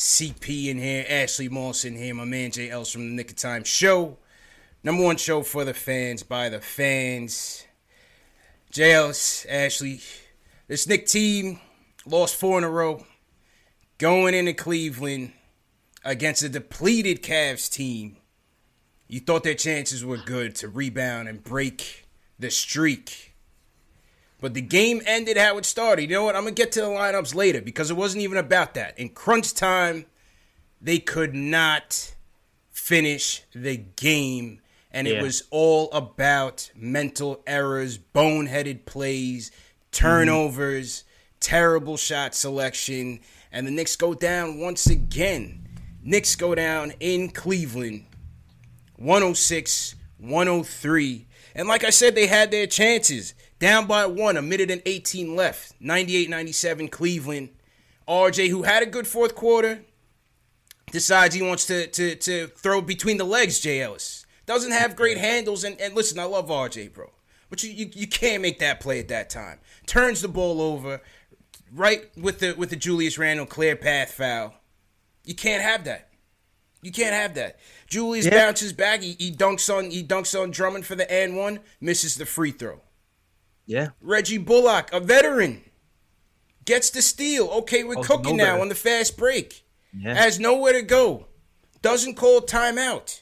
[0.00, 3.64] CP in here, Ashley Mawson here, my man Jay Els from the Nick of Time
[3.64, 4.16] Show.
[4.82, 7.66] Number one show for the fans by the fans.
[8.70, 10.00] Jay Els, Ashley,
[10.68, 11.60] this Knick team
[12.06, 13.04] lost four in a row.
[13.98, 15.34] Going into Cleveland
[16.02, 18.16] against a depleted Cavs team.
[19.06, 22.08] You thought their chances were good to rebound and break
[22.38, 23.29] the streak.
[24.40, 26.02] But the game ended how it started.
[26.02, 26.34] You know what?
[26.34, 28.98] I'm going to get to the lineups later because it wasn't even about that.
[28.98, 30.06] In crunch time,
[30.80, 32.14] they could not
[32.70, 34.60] finish the game.
[34.92, 39.52] And it was all about mental errors, boneheaded plays,
[39.92, 41.04] turnovers,
[41.38, 43.20] terrible shot selection.
[43.52, 45.68] And the Knicks go down once again.
[46.02, 48.06] Knicks go down in Cleveland
[48.96, 51.26] 106 103.
[51.54, 53.34] And like I said, they had their chances.
[53.60, 55.74] Down by one, a minute and 18 left.
[55.78, 57.50] 98 97 Cleveland.
[58.08, 59.82] RJ, who had a good fourth quarter,
[60.90, 64.26] decides he wants to, to, to throw between the legs, Jay Ellis.
[64.46, 65.62] Doesn't have great handles.
[65.62, 67.10] And, and listen, I love RJ, bro.
[67.50, 69.60] But you, you, you can't make that play at that time.
[69.86, 71.00] Turns the ball over
[71.72, 74.54] right with the with the Julius Randle clear path foul.
[75.24, 76.08] You can't have that.
[76.82, 77.58] You can't have that.
[77.86, 78.46] Julius Yeah.
[78.46, 79.02] bounces back.
[79.02, 81.60] He, he dunks on he dunks on Drummond for the and one.
[81.80, 82.80] Misses the free throw.
[83.70, 83.90] Yeah.
[84.00, 85.62] Reggie Bullock, a veteran,
[86.64, 87.46] gets the steal.
[87.50, 88.56] Okay, we're Oh, cooking nowhere.
[88.56, 89.64] now on the fast break.
[89.96, 90.14] Yeah.
[90.14, 91.28] Has nowhere to go.
[91.80, 93.20] Doesn't call timeout,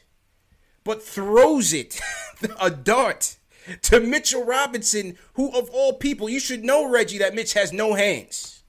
[0.84, 2.00] but throws it
[2.60, 3.36] a dart
[3.82, 7.92] to Mitchell Robinson, who of all people, you should know Reggie that Mitch has no
[7.92, 8.62] hands.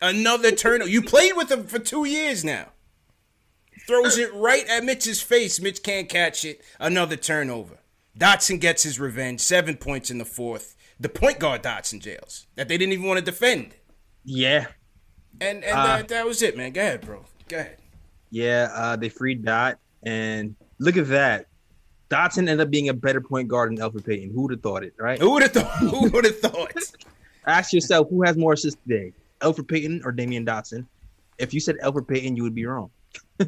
[0.00, 0.90] Another turnover.
[0.90, 2.70] You played with him for two years now.
[3.86, 5.60] Throws it right at Mitch's face.
[5.60, 6.60] Mitch can't catch it.
[6.80, 7.78] Another turnover.
[8.18, 9.38] Dotson gets his revenge.
[9.40, 10.74] Seven points in the fourth.
[11.00, 13.74] The point guard Dotson jails that they didn't even want to defend.
[14.24, 14.66] Yeah.
[15.40, 16.72] And and Uh, that, that was it, man.
[16.72, 17.24] Go ahead, bro.
[17.48, 17.78] Go ahead.
[18.30, 18.68] Yeah.
[18.74, 19.78] Uh, they freed Dot.
[20.02, 21.46] And look at that.
[22.10, 24.30] Dotson ended up being a better point guard than Elfrid Payton.
[24.34, 25.18] Who would have thought it, right?
[25.18, 25.76] Who would have thought?
[25.78, 26.72] Who would have thought?
[27.46, 30.84] Ask yourself who has more assists today, Elfrid Payton or Damyean Dotson?
[31.38, 32.90] If you said Elfrid Payton, you would be wrong.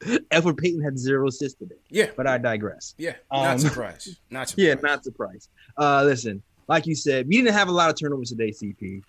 [0.30, 2.94] Elfrid Payton had zero assists today, Yeah, but I digress.
[2.98, 3.14] yeah.
[3.32, 4.18] Not Um, surprised.
[4.30, 4.58] Not surprised.
[4.58, 5.48] Yeah, not surprised.
[5.78, 9.02] Uh, listen, like you said, we didn't have a lot of turnovers today, CP,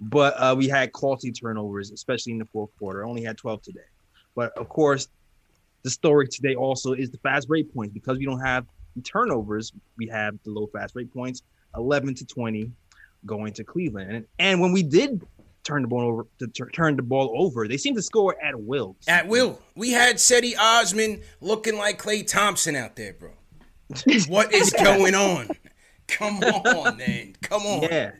[0.00, 3.04] but uh, we had costly turnovers, especially in the fourth quarter.
[3.04, 3.80] Only had 12 today.
[4.36, 5.08] But of course,
[5.82, 9.72] the story today also is the fast break points because we don't have the turnovers.
[9.96, 11.42] We have the low fast break points,
[11.76, 12.70] 11 to 20,
[13.26, 14.10] going to Cleveland.
[14.12, 15.20] And, and when we did
[15.68, 18.58] turn the ball over, to tur- turn the ball over, they seem to score at
[18.58, 18.96] will.
[19.06, 19.60] At will.
[19.76, 23.30] We had Cedi Osman looking like Klay Thompson out there, bro.
[24.28, 25.48] What is going on?
[26.08, 27.34] Come on, man.
[27.42, 27.82] Come on.
[27.82, 28.12] Yeah,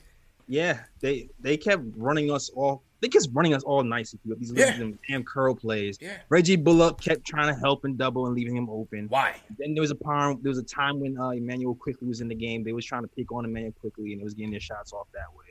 [0.46, 0.80] yeah.
[1.00, 2.82] They they kept running us all.
[3.00, 4.12] They kept running us all nice.
[4.14, 4.76] If you these Yeah.
[4.78, 5.98] little damn curl plays.
[6.00, 6.16] Yeah.
[6.30, 9.06] Reggie Bullock kept trying to help and double and leaving him open.
[9.08, 9.36] Why?
[9.58, 12.28] Then there was a time there was a time when uh, Immanuel Quickley was in
[12.28, 12.64] the game.
[12.64, 15.06] They was trying to pick on Immanuel Quickley and it was getting their shots off
[15.12, 15.47] that way.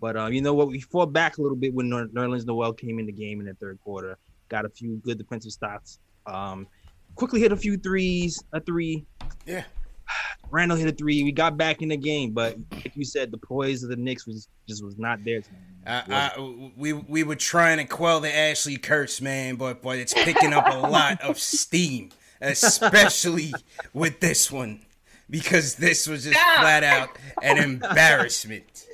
[0.00, 0.68] But uh, you know what?
[0.68, 3.54] We fought back a little bit when Nerlens Noel came in the game in the
[3.54, 4.16] third quarter.
[4.48, 5.98] Got a few good defensive stops.
[6.26, 6.66] Um,
[7.14, 9.04] Quickley hit a few threes, a three.
[9.46, 9.64] Yeah.
[10.50, 11.22] Randle hit a three.
[11.22, 14.26] We got back in the game, but like you said, the poise of the Knicks
[14.26, 15.42] was just was not there.
[15.86, 20.14] Uh, I, we we were trying to quell the Ashley curse, man, but but it's
[20.14, 22.10] picking up a lot of steam,
[22.40, 23.52] especially
[23.92, 24.80] with this one,
[25.28, 27.10] because this was just flat out
[27.42, 28.86] an embarrassment.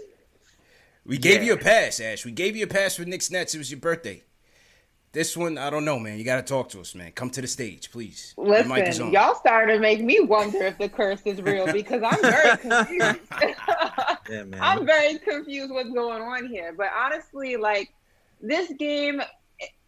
[1.06, 1.48] We gave yeah.
[1.48, 2.24] you a pass, Ash.
[2.24, 3.54] We gave you a pass for Knicks Nets.
[3.54, 4.22] It was your birthday.
[5.12, 6.18] This one, I don't know, man.
[6.18, 7.12] You got to talk to us, man.
[7.12, 8.34] Come to the stage, please.
[8.36, 12.56] Listen, y'all started to make me wonder if the curse is real because I'm very
[12.58, 13.20] confused.
[14.28, 14.60] yeah, man.
[14.60, 16.74] I'm very confused what's going on here.
[16.76, 17.94] But honestly, like
[18.42, 19.22] this game,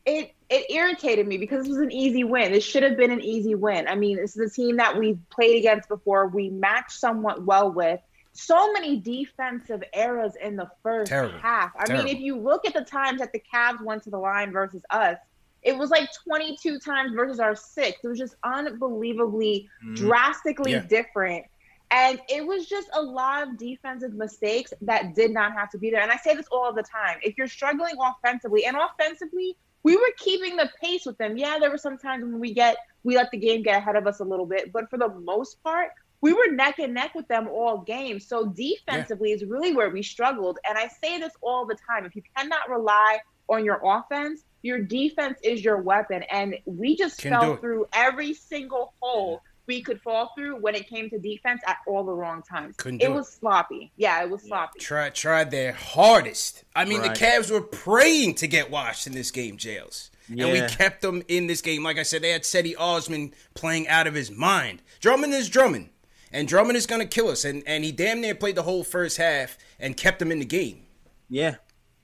[0.07, 2.53] it it irritated me because this was an easy win.
[2.53, 3.87] This should have been an easy win.
[3.87, 6.29] I mean, this is a team that we've played against before.
[6.29, 8.01] We matched somewhat well with
[8.39, 11.39] so many defensive errors in the first Terrible.
[11.41, 11.73] half.
[11.77, 12.05] I Terrible.
[12.05, 14.83] mean, if you look at the times that the Cavs went to the line versus
[14.91, 15.19] us,
[15.63, 17.99] it was like 22 times versus our six.
[18.03, 19.97] It was just unbelievably mm.
[19.97, 20.85] drastically yeah.
[20.85, 21.47] different.
[21.91, 25.91] And it was just a lot of defensive mistakes that did not have to be
[25.91, 26.03] there.
[26.03, 27.19] And I say this all the time.
[27.23, 31.37] If you're struggling offensively, and offensively, we were keeping the pace with them.
[31.37, 34.07] Yeah, there were some times when we get we let the game get ahead of
[34.07, 37.29] us a little bit, but for the most part, we were neck and neck with
[37.29, 38.21] them all game.
[38.21, 39.37] So defensively yeah.
[39.37, 40.59] is really where we struggled.
[40.69, 42.05] And I say this all the time.
[42.05, 43.19] If you cannot rely
[43.49, 46.25] on your offense, your defense is your weapon.
[46.31, 50.89] And we just Can fell through every single hole we could fall through when it
[50.89, 52.75] came to defense at all the wrong times.
[52.79, 53.35] Couldn't it was it.
[53.35, 53.93] sloppy.
[53.97, 54.81] Yeah, it was sloppy.
[54.81, 56.65] Tried tried their hardest.
[56.75, 57.15] I mean, right.
[57.15, 60.11] the Cavs were praying to get washed in this game, Jails.
[60.29, 60.47] Yeah.
[60.47, 61.85] And we kept them in this game.
[61.85, 64.83] Like I said, they had Cedi Osman playing out of his mind.
[65.01, 65.91] Drummond is Drummond.
[66.33, 67.45] And Drummond is going to kill us.
[67.45, 70.45] And, and he damn near played the whole first half and kept them in the
[70.45, 70.87] game.
[71.29, 71.57] Yeah.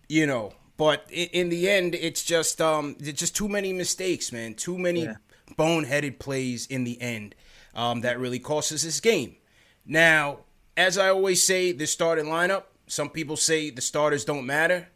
[0.09, 4.55] You know, but in, the end, it's just um, it's just too many mistakes, man.
[4.55, 5.15] Too many yeah.
[5.57, 7.35] boneheaded plays in the end
[7.75, 9.37] um, that really cost us this game.
[9.87, 10.41] Now,
[10.77, 12.65] as I always say, the starting lineup.
[12.87, 14.89] Some people say the starters don't matter.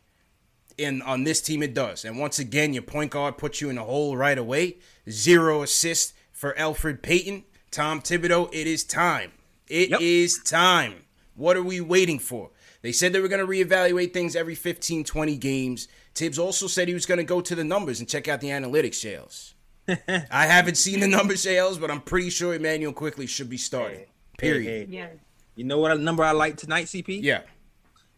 [0.78, 2.04] And on this team, it does.
[2.04, 4.78] And once again, your point guard puts you in the hole right away.
[5.10, 7.44] Zero assists for Elfrid Payton.
[7.70, 9.32] Tom Thibodeau, it is time.
[9.68, 10.00] It yep.
[10.00, 11.04] is time.
[11.34, 12.50] What are we waiting for?
[12.82, 15.88] They said they were going to reevaluate things every 15, 20 games.
[16.14, 18.48] Thibs also said he was going to go to the numbers and check out the
[18.48, 19.54] analytics sales.
[19.88, 24.06] I haven't seen the number sales, but I'm pretty sure Immanuel Quickley should be starting.
[24.36, 24.64] Period.
[24.64, 24.86] Hey, hey.
[24.90, 25.08] Yeah.
[25.56, 27.22] You know what number I like tonight, CP?
[27.22, 27.42] Yeah.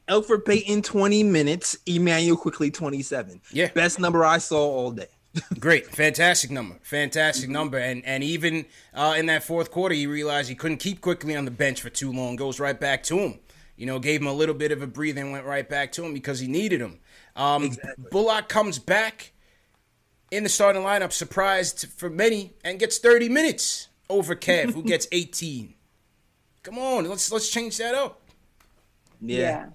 [0.08, 3.40] Elfrid Payton 20 minutes, Immanuel Quickley, 27.
[3.52, 3.70] Yeah.
[3.72, 5.06] Best number I saw all day.
[5.60, 10.48] Great, fantastic number, fantastic number, and and even uh, in that fourth quarter, he realized
[10.48, 12.36] he couldn't keep Quickley on the bench for too long.
[12.36, 13.38] Goes right back to him.
[13.76, 16.04] You know, gave him a little bit of a breather and went right back to
[16.04, 16.98] him because he needed him.
[17.36, 18.04] Um, exactly.
[18.10, 19.32] Bullock comes back
[20.30, 25.06] in the starting lineup, surprised for many, and gets 30 minutes over Kev, who gets
[25.12, 25.74] 18.
[26.62, 28.20] Come on, let's let's change that up.
[29.20, 29.38] Yeah.
[29.38, 29.66] yeah.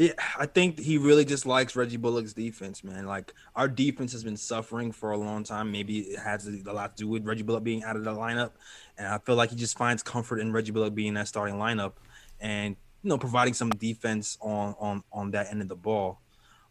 [0.00, 3.04] Yeah, I think he really just likes Reggie Bullock's defense, man.
[3.04, 5.70] Like our defense has been suffering for a long time.
[5.70, 8.52] Maybe it has a lot to do with Reggie Bullock being out of the lineup,
[8.96, 11.92] and I feel like he just finds comfort in Reggie Bullock being that starting lineup,
[12.40, 16.18] and you know providing some defense on on on that end of the ball.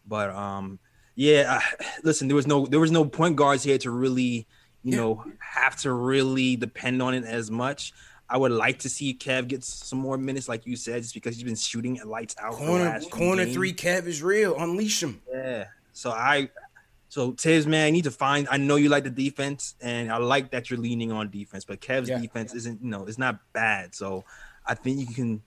[0.08, 0.80] But um,
[1.14, 4.48] yeah, I, listen, there was no there was no point guards here to really
[4.82, 7.92] you know have to really depend on it as much.
[8.30, 11.34] I would like to see Kev get some more minutes, like you said, just because
[11.34, 12.52] he's been shooting at lights out.
[12.52, 14.56] Corner, corner three, Kev is real.
[14.56, 15.20] Unleash him.
[15.32, 15.64] Yeah.
[15.92, 16.50] So I,
[17.08, 18.46] so Thibs, man, I need to find.
[18.48, 21.80] I know you like the defense, and I like that you're leaning on defense, but
[21.80, 22.18] Kev's yeah.
[22.18, 23.96] defense isn't, you know, it's not bad.
[23.96, 24.24] So
[24.64, 25.42] I think you can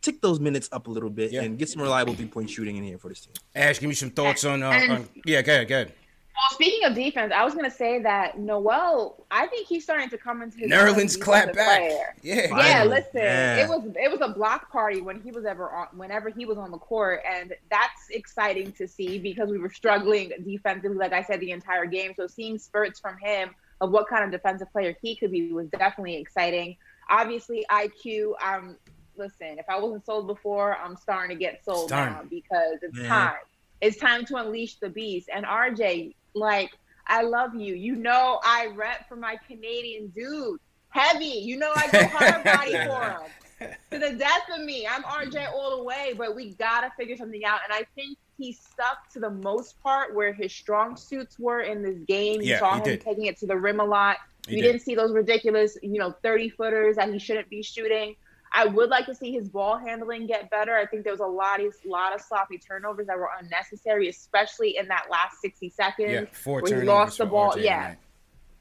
[0.00, 1.42] tick those minutes up a little bit yeah.
[1.42, 3.34] and get some reliable three point shooting in here for this team.
[3.54, 4.62] Ash, give me some thoughts on.
[4.62, 5.92] Uh, on yeah, go ahead, go ahead.
[6.36, 10.10] Well, speaking of defense, I was going to say that Noel, I think he's starting
[10.10, 11.78] to come into his Nerlens clap back.
[11.78, 12.14] Player.
[12.22, 12.84] Yeah, yeah.
[12.84, 13.64] Listen, yeah.
[13.64, 16.58] it was it was a block party when he was ever on, whenever he was
[16.58, 21.22] on the court, and that's exciting to see because we were struggling defensively, like I
[21.22, 22.12] said, the entire game.
[22.14, 23.50] So seeing spurts from him
[23.80, 26.76] of what kind of defensive player he could be was definitely exciting.
[27.08, 28.32] Obviously, IQ.
[28.44, 28.76] Um,
[29.16, 33.08] listen, if I wasn't sold before, I'm starting to get sold now because it's yeah.
[33.08, 33.36] time.
[33.80, 35.28] It's time to unleash the beast.
[35.32, 36.70] And RJ, like,
[37.06, 37.74] I love you.
[37.74, 40.60] You know, I rep for my Canadian dude.
[40.90, 41.24] Heavy.
[41.24, 43.74] You know, I go hard body for him.
[43.90, 44.86] To the death of me.
[44.86, 47.60] I'm RJ all the way, but we got to figure something out.
[47.64, 51.82] And I think he stuck to the most part where his strong suits were in
[51.82, 52.40] this game.
[52.42, 53.00] You yeah, saw him did.
[53.00, 54.18] taking it to the rim a lot.
[54.46, 54.72] He we did.
[54.72, 58.14] didn't see those ridiculous, you know, 30 footers that he shouldn't be shooting.
[58.56, 60.74] I would like to see his ball handling get better.
[60.74, 64.78] I think there was a lot of lot of sloppy turnovers that were unnecessary, especially
[64.78, 67.58] in that last sixty seconds yeah, four where he lost the ball.
[67.58, 67.96] Yeah,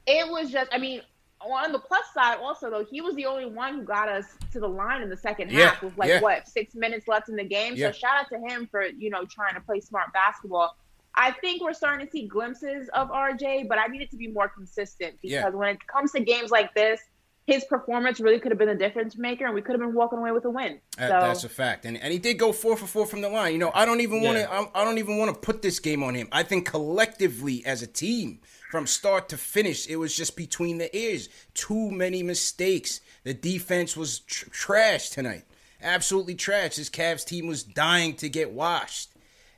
[0.05, 0.69] it was just.
[0.73, 1.01] I mean,
[1.39, 4.59] on the plus side, also though, he was the only one who got us to
[4.59, 6.19] the line in the second yeah, half with like yeah.
[6.19, 7.75] what six minutes left in the game.
[7.77, 7.91] Yeah.
[7.91, 10.75] So shout out to him for you know trying to play smart basketball.
[11.17, 14.27] I think we're starting to see glimpses of RJ, but I need it to be
[14.27, 16.99] more consistent because when it comes to games like this,
[17.45, 20.17] his performance really could have been the difference maker, and we could have been walking
[20.17, 20.79] away with a win.
[20.97, 21.07] So.
[21.07, 23.53] that's a fact, and and he did go four for four from the line.
[23.53, 24.51] You know, I don't even want to.
[24.51, 26.27] I don't even want to put this game on him.
[26.31, 28.39] I think collectively as a team,
[28.71, 31.29] from start to finish, it was just between the ears.
[31.53, 32.99] Too many mistakes.
[33.23, 35.45] The defense was tr- trash tonight.
[35.81, 36.77] Absolutely trash.
[36.77, 39.11] This Cavs team was dying to get washed,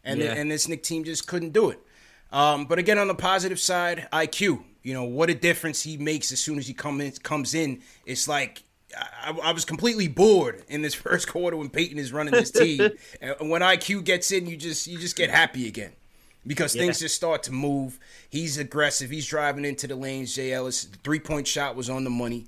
[0.04, 0.34] and yeah.
[0.34, 1.80] the, and this Knick team just couldn't do it.
[2.34, 4.64] Um, but again, on the positive side, IQ.
[4.88, 7.82] You know what a difference he makes as soon as he come in, comes in.
[8.06, 8.64] It's like
[8.98, 12.92] I, I, was completely bored in this first quarter when Payton is running this team.
[13.22, 15.92] and when IQ gets in, you just you just get happy again
[16.46, 16.84] because yeah.
[16.84, 18.00] things just start to move.
[18.30, 19.10] He's aggressive.
[19.10, 20.34] He's driving into the lanes.
[20.34, 22.48] Jay Ellis, three point shot was on the money.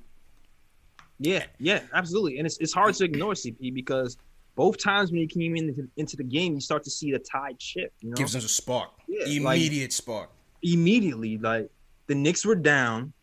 [1.19, 2.38] Yeah, yeah, absolutely.
[2.38, 4.15] And it's it's hard to ignore CP because
[4.55, 7.62] both times when he came into, into the game, you start to see the tide
[7.62, 7.96] shift.
[8.00, 8.15] You know?
[8.15, 10.29] Gives us a spark, yeah, immediate like, spark.
[10.62, 11.69] Immediately, like
[12.10, 13.13] the Knicks were down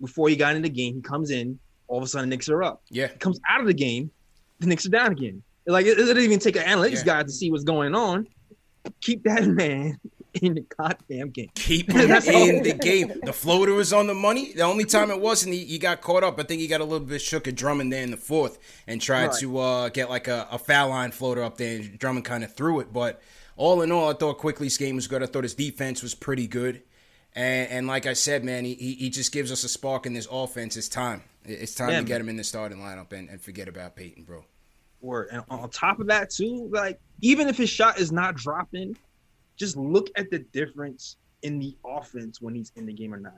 [0.00, 0.94] before he got in the game.
[0.94, 2.82] He comes in, all of a sudden the Knicks are up.
[2.90, 3.08] Yeah.
[3.08, 4.10] He comes out of the game,
[4.60, 5.42] the Knicks are down again.
[5.66, 7.04] Like it, it doesn't even take an analytics yeah.
[7.04, 8.28] guy to see what's going on.
[9.00, 9.98] Keep that man
[10.34, 11.48] in the goddamn game.
[11.54, 13.10] Keep him in the game.
[13.24, 14.52] The floater was on the money.
[14.52, 16.38] The only time it wasn't, he, he got caught up.
[16.38, 19.00] I think he got a little bit shook at Drummond there in the fourth and
[19.00, 19.40] tried right.
[19.40, 21.80] to uh, get like a, a foul line floater up there.
[21.80, 22.92] And Drummond kind of threw it.
[22.92, 23.22] But
[23.56, 25.22] all in all, I thought Quickley's game was good.
[25.22, 26.82] I thought his defense was pretty good.
[27.36, 30.26] And, and like I said, man, he, he just gives us a spark in this
[30.30, 30.74] offense.
[30.76, 31.22] It's time.
[31.44, 34.24] It's time yeah, to get him in the starting lineup and, and forget about Payton,
[34.24, 34.44] bro.
[35.02, 35.28] Word.
[35.30, 38.96] And on top of that, too, like even if his shot is not dropping,
[39.56, 43.34] just look at the difference in the offense when he's in the game or not.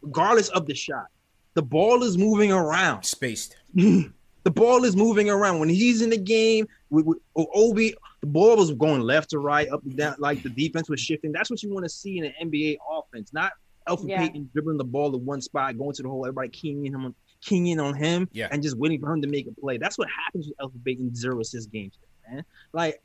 [0.00, 1.06] Regardless of the shot,
[1.52, 3.04] the ball is moving around.
[3.04, 3.56] Spaced.
[3.74, 4.10] the
[4.44, 5.60] ball is moving around.
[5.60, 9.68] When he's in the game, with, with Obi, the ball was going left to right,
[9.68, 11.32] up and down, like the defense was shifting.
[11.32, 13.52] That's what you want to see in an NBA offense, not
[13.88, 14.18] Elfrid yeah.
[14.20, 17.14] Payton dribbling the ball to one spot, going to the hole, everybody keying in him,
[17.40, 18.46] keying in on him, yeah.
[18.52, 19.76] and just waiting for him to make a play.
[19.76, 21.98] That's what happens with Elfrid Payton zero assist games,
[22.30, 22.44] man.
[22.72, 23.02] Like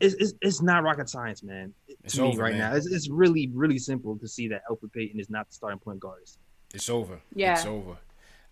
[0.00, 1.74] it's, it's, it's not rocket science, man.
[2.02, 2.70] It's to over, right man.
[2.70, 2.76] now.
[2.76, 6.00] It's, it's really really simple to see that Elfrid Payton is not the starting point
[6.00, 6.22] guard.
[6.72, 7.20] It's over.
[7.34, 7.98] Yeah, it's over.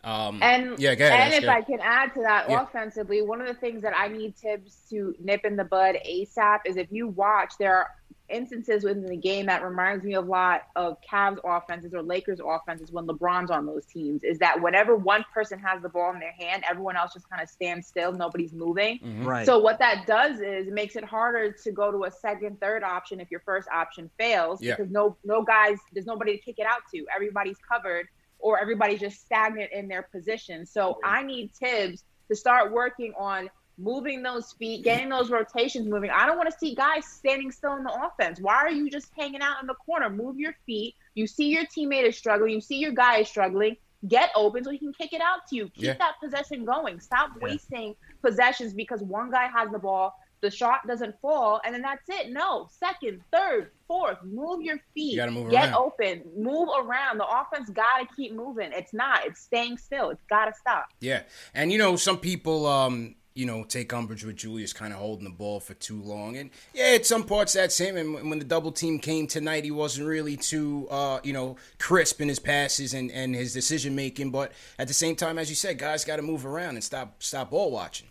[0.07, 2.63] Um, and yeah, and if I can add to that yeah.
[2.63, 6.61] offensively, one of the things that I need Thibs to nip in the bud ASAP
[6.65, 7.91] is if you watch, there are
[8.29, 12.93] instances within the game that reminds me a lot of Cavs offenses or Lakers offenses
[12.93, 14.23] when LeBron's on those teams.
[14.23, 17.43] Is that whenever one person has the ball in their hand, everyone else just kind
[17.43, 19.01] of stands still, nobody's moving.
[19.01, 19.27] Mm-hmm.
[19.27, 19.45] Right.
[19.47, 22.85] So what that does is it makes it harder to go to a second, third
[22.85, 24.77] option if your first option fails yeah.
[24.77, 27.05] because no no guys, there's nobody to kick it out to.
[27.13, 28.07] Everybody's covered
[28.47, 30.65] or everybody's just stagnant in their position.
[30.65, 36.11] So I need Thibs to start working on moving those feet, getting those rotations moving.
[36.11, 38.39] I don't want to see guys standing still in the offense.
[38.41, 40.09] Why are you just hanging out in the corner?
[40.09, 40.95] Move your feet.
[41.17, 42.53] You see your teammate is struggling.
[42.53, 43.79] You see your guy is struggling.
[44.07, 45.65] Get open so he can kick it out to you.
[45.71, 45.95] Keep yeah.
[45.99, 47.01] that possession going.
[47.01, 47.49] Stop yeah.
[47.49, 52.09] wasting possessions because one guy has the ball the shot doesn't fall, and then that's
[52.09, 52.31] it.
[52.31, 55.15] No, second, third, fourth, move your feet.
[55.15, 55.75] You move get around.
[55.75, 57.19] open, move around.
[57.19, 58.71] The offense got to keep moving.
[58.73, 59.27] It's not.
[59.27, 60.11] It's staying still.
[60.11, 60.89] It's got to stop.
[61.01, 61.23] Yeah,
[61.55, 65.25] and you know some people, um, you know, take umbrage with Julius kind of holding
[65.25, 67.97] the ball for too long, and yeah, at some parts that's him.
[67.97, 72.21] And when the double team came tonight, he wasn't really too, uh, you know, crisp
[72.21, 74.31] in his passes and and his decision making.
[74.31, 77.23] But at the same time, as you said, guys got to move around and stop
[77.23, 78.09] stop ball watching.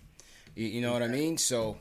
[0.56, 1.38] You, you know what I mean?
[1.38, 1.78] So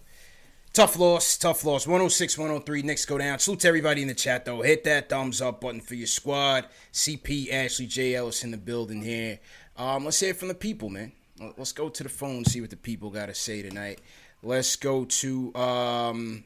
[0.75, 1.87] Tough loss, tough loss.
[1.87, 2.83] 106, 103.
[2.83, 3.39] Knicks go down.
[3.39, 4.61] Salute to everybody in the chat, though.
[4.61, 6.67] Hit that thumbs up button for your squad.
[6.93, 8.17] CP, Ashley, J.
[8.17, 9.39] Ellis in the building here.
[9.77, 11.13] Um, let's hear it from the people, man.
[11.57, 14.01] Let's go to the phone, see what the people got to say tonight.
[14.43, 16.43] Let's go to um,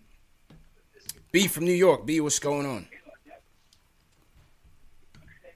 [1.32, 2.04] B from New York.
[2.04, 2.86] B, what's going on?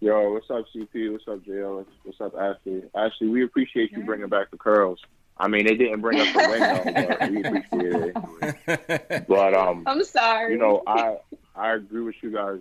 [0.01, 1.13] Yo, what's up, CP?
[1.13, 1.61] What's up, J.
[1.61, 1.87] Ellis?
[2.05, 2.85] What's up, Ashley?
[2.95, 4.99] Ashley, we appreciate you bringing back the curls.
[5.43, 9.25] I mean, they didn't bring us a win though, but we appreciate it.
[9.29, 10.53] But um, I'm sorry.
[10.53, 11.17] You know, I
[11.57, 12.61] I agree with you guys.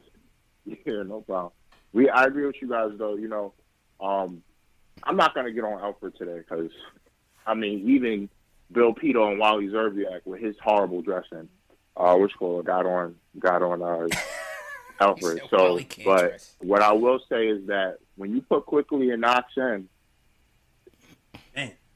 [0.85, 1.51] Yeah, no problem.
[1.93, 3.15] We I agree with you guys though.
[3.15, 3.53] You know,
[3.99, 4.41] um,
[5.03, 6.71] I'm not gonna get on Elfrid today because,
[7.45, 8.29] I mean, even
[8.71, 11.49] Bill Pidto and Wally Szczerbiak with his horrible dressing,
[11.97, 14.07] uh, which called got on got on uh,
[15.01, 15.49] Elfrid.
[15.49, 16.55] so, but dress.
[16.61, 19.87] what I will say is that when you put Quickley and Knox in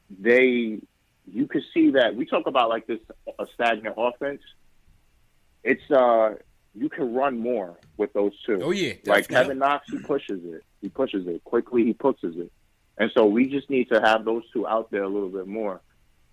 [0.10, 0.80] they
[1.28, 3.00] you could see that we talk about like this
[3.40, 4.42] a stagnant offense.
[5.64, 6.36] It's uh
[6.74, 8.60] you can run more with those two.
[8.62, 9.12] Oh yeah, definitely.
[9.12, 10.64] like Kevin Knox, he pushes it.
[10.82, 11.86] He pushes it quickly.
[11.86, 12.52] He pushes it,
[12.98, 15.82] and so we just need to have those two out there a little bit more.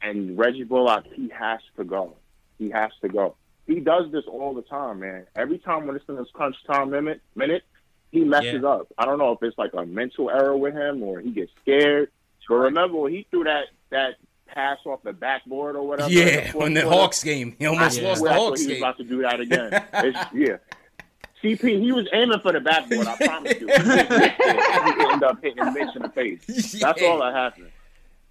[0.02, 2.16] And Reggie Bullock, he has to go.
[2.58, 3.36] He has to go.
[3.66, 5.26] He does this all the time, man.
[5.36, 7.62] Every time when it's in this crunch time minute, minute,
[8.10, 8.68] he messes yeah.
[8.68, 8.88] up.
[8.98, 12.10] I don't know if it's like a mental error with him or he gets scared.
[12.48, 16.10] But remember, when he threw that that pass off the backboard or whatever.
[16.10, 18.76] Yeah, the when the Hawks game, he almost I, lost the Hawks he game.
[18.76, 19.70] He was about to do that again.
[20.34, 20.56] yeah.
[21.42, 23.06] CP, he was aiming for the backboard.
[23.06, 23.66] I promise you.
[23.66, 26.80] he ended up hitting Mitch in the face.
[26.80, 27.70] That's all that happened.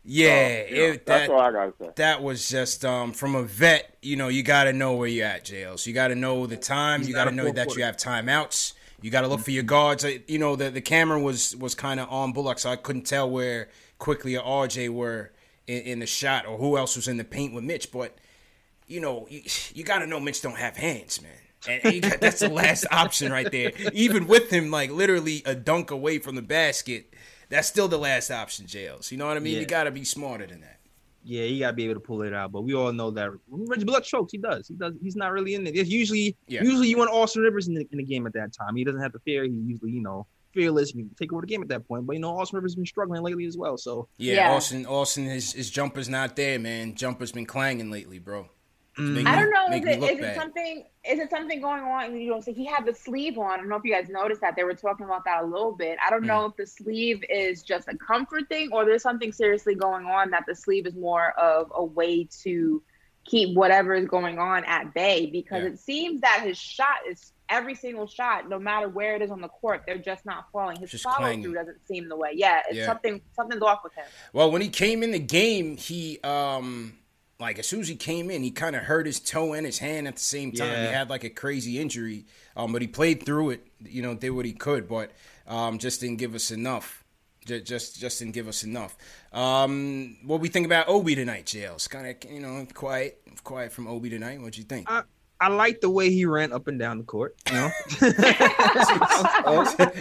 [0.03, 1.89] Yeah, so, it, that, that's all I gotta say.
[1.98, 3.98] That was just um, from a vet.
[4.01, 5.77] You know, you got to know where you're at, JL.
[5.77, 7.01] So you got to know the time.
[7.01, 8.74] He's you got to know that you have timeouts.
[9.01, 10.06] You got to look for your guards.
[10.27, 13.30] You know, the the camera was was kind of on Bullock, so I couldn't tell
[13.30, 13.70] where
[14.01, 15.31] Quickley or RJ were
[15.67, 17.91] in, in, the shot or who else was in the paint with Mitch.
[17.91, 18.17] But
[18.88, 19.43] you know, you,
[19.74, 21.31] you got to know Mitch don't have hands, man.
[21.70, 23.72] And got, that's the last option right there.
[23.93, 27.13] Even with him, like literally a dunk away from the basket
[27.51, 29.12] that's still the last option, jails.
[29.12, 29.55] You know what I mean?
[29.55, 29.60] Yeah.
[29.60, 30.79] You got to be smarter than that.
[31.24, 32.53] Yeah, he got to be able to pull it out.
[32.53, 34.31] But we all know that Reggie Bullock chokes.
[34.31, 34.70] He does.
[34.70, 34.93] He does.
[35.01, 35.75] He's not really in it.
[35.75, 36.63] It's usually, yeah.
[36.63, 38.75] usually you want Austin Rivers in the, in the game at that time.
[38.75, 39.43] He doesn't have to fear.
[39.43, 40.93] He usually, you know, fearless.
[40.93, 42.05] You take over the game at that point.
[42.05, 43.77] But you know, Austin Rivers has been struggling lately as well.
[43.77, 44.53] So yeah, yeah.
[44.53, 46.96] Austin, Austin, his his jumper's not there, man.
[46.96, 48.50] Jumper's been clanging lately, bro.
[48.98, 49.25] Mm.
[49.25, 49.67] I don't know.
[49.75, 50.84] Is it, is it something?
[51.10, 52.20] Is it something going on?
[52.20, 53.51] You know, so he had the sleeve on.
[53.51, 55.72] I don't know if you guys noticed that they were talking about that a little
[55.72, 55.98] bit.
[56.05, 56.27] I don't mm.
[56.27, 60.31] know if the sleeve is just a comfort thing or there's something seriously going on
[60.31, 62.84] that the sleeve is more of a way to
[63.25, 65.70] keep whatever is going on at bay because yeah.
[65.70, 69.41] it seems that his shot is every single shot, no matter where it is on
[69.41, 70.79] the court, they're just not falling.
[70.79, 71.43] His just follow clanging.
[71.43, 72.31] through doesn't seem the way.
[72.34, 72.86] Yeah, it's yeah.
[72.88, 74.05] something something's off with him.
[74.34, 76.98] Well, when he came in the game, he um
[77.39, 79.79] like as soon as he came in, he kind of hurt his toe and his
[79.79, 80.70] hand at the same time.
[80.70, 80.88] Yeah.
[80.88, 83.67] He had like a crazy injury, um, but he played through it.
[83.79, 85.11] You know, did what he could, but
[85.48, 87.03] um, just didn't give us enough.
[87.44, 88.96] Just, just, just didn't give us enough.
[89.33, 91.87] Um, what we think about Obi tonight, Jails?
[91.87, 94.40] Kind of, you know, quiet, quiet from Obi tonight.
[94.40, 94.90] What'd you think?
[94.90, 95.01] I,
[95.42, 97.36] I like the way he ran up and down the court.
[97.50, 97.72] You know,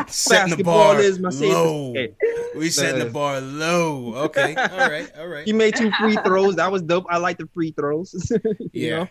[0.06, 1.94] setting the bar is my low.
[2.54, 4.16] We setting the bar low.
[4.26, 5.46] Okay, all right, all right.
[5.46, 6.56] He made two free throws.
[6.56, 7.06] That was dope.
[7.08, 8.30] I like the free throws.
[8.72, 8.98] yeah.
[8.98, 9.08] Know?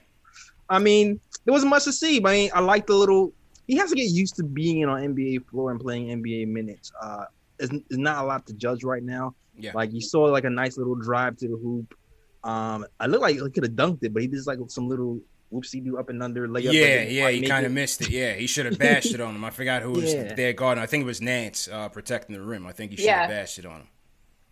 [0.69, 3.33] I mean, there wasn't much to see, but I, mean, I like the little.
[3.65, 6.91] He has to get used to being on NBA floor and playing NBA minutes.
[7.01, 7.25] Uh,
[7.57, 9.33] there's, there's not a lot to judge right now.
[9.57, 9.71] Yeah.
[9.73, 11.95] Like you saw like a nice little drive to the hoop.
[12.43, 15.19] Um, I look like he could have dunked it, but he just like some little
[15.51, 16.71] whoopsie do up and under layup.
[16.71, 18.09] Yeah, yeah, he kind of missed it.
[18.09, 19.43] Yeah, he should have bashed it on him.
[19.43, 20.33] I forgot who was yeah.
[20.33, 20.83] there guarding.
[20.83, 22.65] I think it was Nance uh, protecting the rim.
[22.65, 23.41] I think he should have yeah.
[23.41, 23.87] bashed it on him.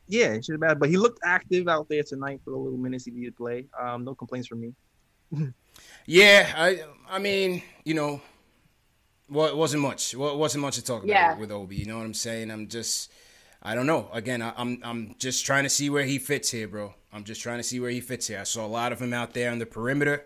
[0.07, 2.77] Yeah, he should have bashed, but he looked active out there tonight for the little
[2.77, 3.65] minutes he did play.
[3.79, 4.73] Um, no complaints from me.
[6.05, 8.21] yeah, I, I mean, you know,
[9.29, 10.15] well, it wasn't much.
[10.15, 11.37] Well, it wasn't much to talk about yeah.
[11.37, 11.75] with Obi.
[11.75, 12.49] You know what I'm saying?
[12.49, 13.11] I'm just,
[13.61, 14.09] I don't know.
[14.13, 16.93] Again, I, I'm, I'm just trying to see where he fits here, bro.
[17.11, 18.39] I'm just trying to see where he fits here.
[18.39, 20.25] I saw a lot of him out there on the perimeter.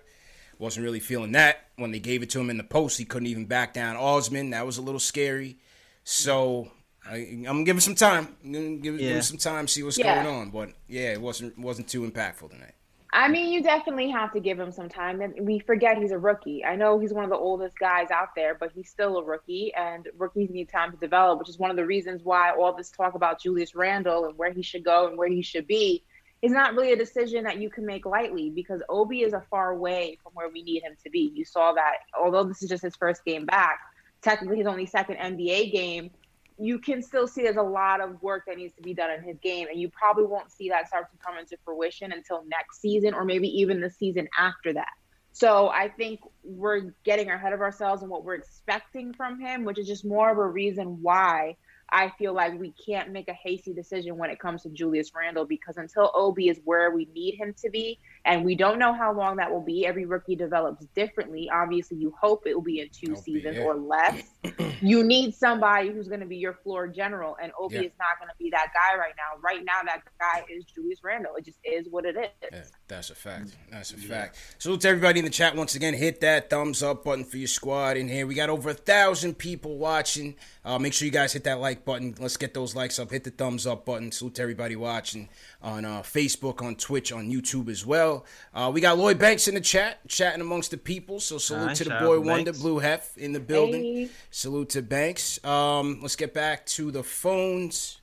[0.61, 1.65] Wasn't really feeling that.
[1.77, 4.51] When they gave it to him in the post, he couldn't even back down Osman.
[4.51, 5.57] That was a little scary.
[6.03, 6.69] So
[7.03, 8.35] I, am gonna give him some time.
[8.43, 9.07] I'm gonna give, yeah.
[9.07, 10.23] give him some time, see what's yeah.
[10.23, 10.49] going on.
[10.51, 12.75] But yeah, it wasn't wasn't too impactful tonight.
[13.11, 15.21] I mean, you definitely have to give him some time.
[15.21, 16.63] And we forget he's a rookie.
[16.63, 19.73] I know he's one of the oldest guys out there, but he's still a rookie,
[19.73, 22.91] and rookies need time to develop, which is one of the reasons why all this
[22.91, 26.03] talk about Julius Randle and where he should go and where he should be
[26.41, 29.75] is not really a decision that you can make lightly because Obi is a far
[29.75, 31.31] way from where we need him to be.
[31.35, 33.79] You saw that, although this is just his first game back,
[34.21, 36.09] technically his only second NBA game,
[36.57, 39.23] you can still see there's a lot of work that needs to be done in
[39.23, 39.67] his game.
[39.67, 43.23] And you probably won't see that start to come into fruition until next season or
[43.23, 44.93] maybe even the season after that.
[45.33, 49.79] So I think we're getting ahead of ourselves and what we're expecting from him, which
[49.79, 51.55] is just more of a reason why
[51.91, 55.45] I feel like we can't make a hasty decision when it comes to Julius Randle
[55.45, 59.13] because until Obi is where we need him to be, and we don't know how
[59.13, 59.85] long that will be.
[59.85, 61.49] Every rookie develops differently.
[61.51, 64.23] Obviously, you hope it will be in 2 seasons or less.
[64.81, 67.81] you need somebody who's going to be your floor general, and Obi yeah.
[67.81, 69.41] is not going to be that guy right now.
[69.41, 71.35] Right now, that guy is Julius Randle.
[71.35, 72.51] It just is what it is.
[72.51, 73.55] Yeah, that's a fact.
[73.71, 74.07] That's a yeah.
[74.07, 74.37] fact.
[74.59, 75.93] Salute to everybody in the chat once again.
[75.93, 78.27] Hit that thumbs up button for your squad in here.
[78.27, 80.35] We got over a thousand people watching.
[80.63, 82.15] Uh, make sure you guys hit that like button.
[82.19, 83.09] Let's get those likes up.
[83.09, 84.11] Hit the thumbs up button.
[84.11, 85.29] Salute to everybody watching
[85.61, 88.10] on uh, Facebook, on Twitch, on YouTube as well.
[88.53, 91.19] Uh, we got Lloyd Banks in the chat, chatting amongst the people.
[91.19, 93.83] So salute nice, to the boy Wonder Blue Hef in the building.
[93.83, 94.09] Hey.
[94.29, 95.43] Salute to Banks.
[95.45, 97.99] Um, let's get back to the phones.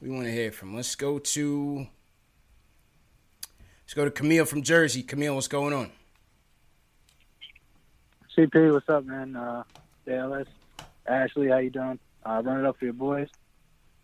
[0.00, 0.76] We want to hear from.
[0.76, 1.86] Let's go to
[3.88, 5.02] Let's go to Camille from Jersey.
[5.02, 5.90] Camille, what's going on?
[8.36, 9.34] CP, what's up, man?
[9.34, 9.62] Uh,
[10.06, 10.46] Dallas,
[11.06, 11.98] Ashley, how you doing?
[12.22, 13.28] Uh, running up for your boys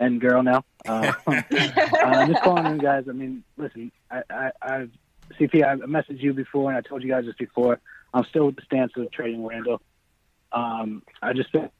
[0.01, 0.65] and girl now.
[0.89, 3.05] Uh, uh, just calling in, guys.
[3.11, 4.91] I mean, listen, I, I, I've
[5.39, 7.81] CP, I messaged you before, and I told you guys this before.
[8.13, 9.81] I'm still with the stance of trading Randle.
[10.53, 11.71] Um, I just think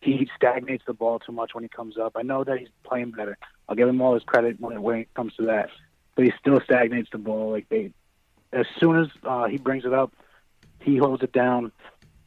[0.00, 2.12] he stagnates the ball too much when he comes up.
[2.16, 3.38] I know that he's playing better.
[3.68, 5.70] I'll give him all his credit when it, when it comes to that,
[6.14, 7.50] but he still stagnates the ball.
[7.50, 7.92] Like they,
[8.52, 10.12] as soon as uh, he brings it up,
[10.80, 11.72] he holds it down.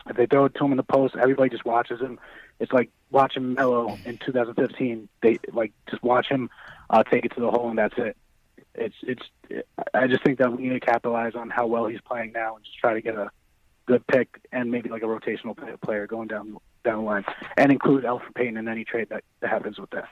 [0.10, 2.20] If they throw it to him in the post, everybody just watches him.
[2.60, 5.08] It's like watching Melo in 2015.
[5.22, 6.50] They like just watch him
[6.90, 8.18] uh, take it to the hole, and that's it.
[8.76, 9.22] It's it's.
[9.94, 12.64] I just think that we need to capitalize on how well he's playing now, and
[12.64, 13.30] just try to get a
[13.86, 17.26] good pick and maybe like a rotational player going down down the line,
[17.58, 20.08] and include Elfrid Payton in any trade that, that happens with that.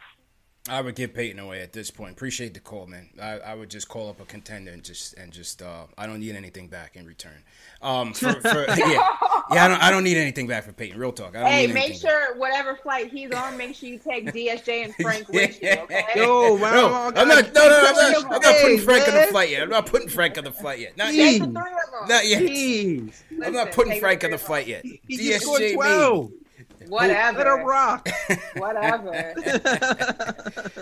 [0.70, 2.12] I would give Payton away at this point.
[2.12, 3.10] Appreciate the call, man.
[3.22, 6.20] I, I would just call up a contender and just and just uh, I don't
[6.20, 7.44] need anything back in return.
[7.82, 11.00] Um, for, for, yeah, yeah, I don't I don't need anything back for Payton.
[11.00, 11.36] Real talk.
[11.36, 12.40] hey, make sure back.
[12.40, 15.42] whatever flight he's on, make sure you take DSJ and Frank yeah.
[15.42, 15.70] with you.
[15.70, 16.06] Okay?
[16.16, 17.54] Yo, man, no, I'm not.
[17.54, 18.34] No, no, I'm not.
[18.34, 19.64] I'm not putting Frank on the flight yet.
[19.64, 20.98] I'm not putting Frank on the flight yet.
[20.98, 21.50] Not yet.
[22.08, 23.14] Not yet.
[23.44, 24.84] I'm not putting Frank on the flight yet.
[25.10, 26.36] DSJ me.
[26.90, 27.38] Whatever.
[27.38, 28.10] Let her rock.
[28.58, 29.34] Whatever.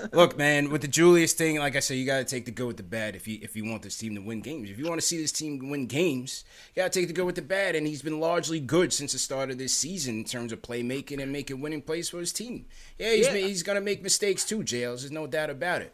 [0.14, 2.68] Look, man, with the Julius thing, like I said, you got to take the good
[2.68, 4.70] with the bad if you if you want this team to win games.
[4.70, 7.26] If you want to see this team win games, you got to take the good
[7.26, 7.76] with the bad.
[7.76, 11.22] And he's been largely good since the start of this season in terms of playmaking
[11.22, 12.66] and making winning plays for his team.
[12.98, 13.34] Yeah, he's yeah.
[13.34, 15.02] he's gonna make mistakes too, Jails.
[15.02, 15.94] There's no doubt about it.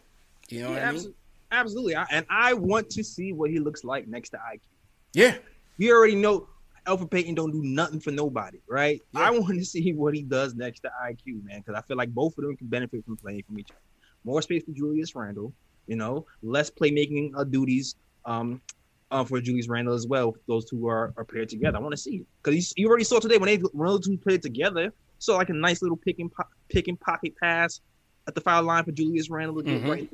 [0.50, 1.14] You know yeah, what I mean?
[1.52, 1.96] Absolutely.
[2.12, 4.62] And I want to see what he looks like next to IQ.
[5.14, 5.36] Yeah.
[5.78, 6.48] You already know
[6.86, 9.02] Elfrid Payton don't do nothing for nobody, right?
[9.12, 9.22] Yeah.
[9.22, 12.14] I want to see what he does next to IQ, man, because I feel like
[12.14, 13.80] both of them can benefit from playing from each other.
[14.26, 15.54] More space for Julius Randle,
[15.88, 18.62] you know, less playmaking uh, duties um,
[19.12, 20.36] uh, for Julius Randle as well.
[20.48, 21.78] Those two are, are paired together.
[21.78, 24.18] I want to see it because you, already saw today when they when those two
[24.18, 27.82] played together, saw like a nice little pick and po- pick and pocket pass
[28.28, 29.90] at the foul line for Julius Randle to get mm-hmm.
[29.90, 30.10] right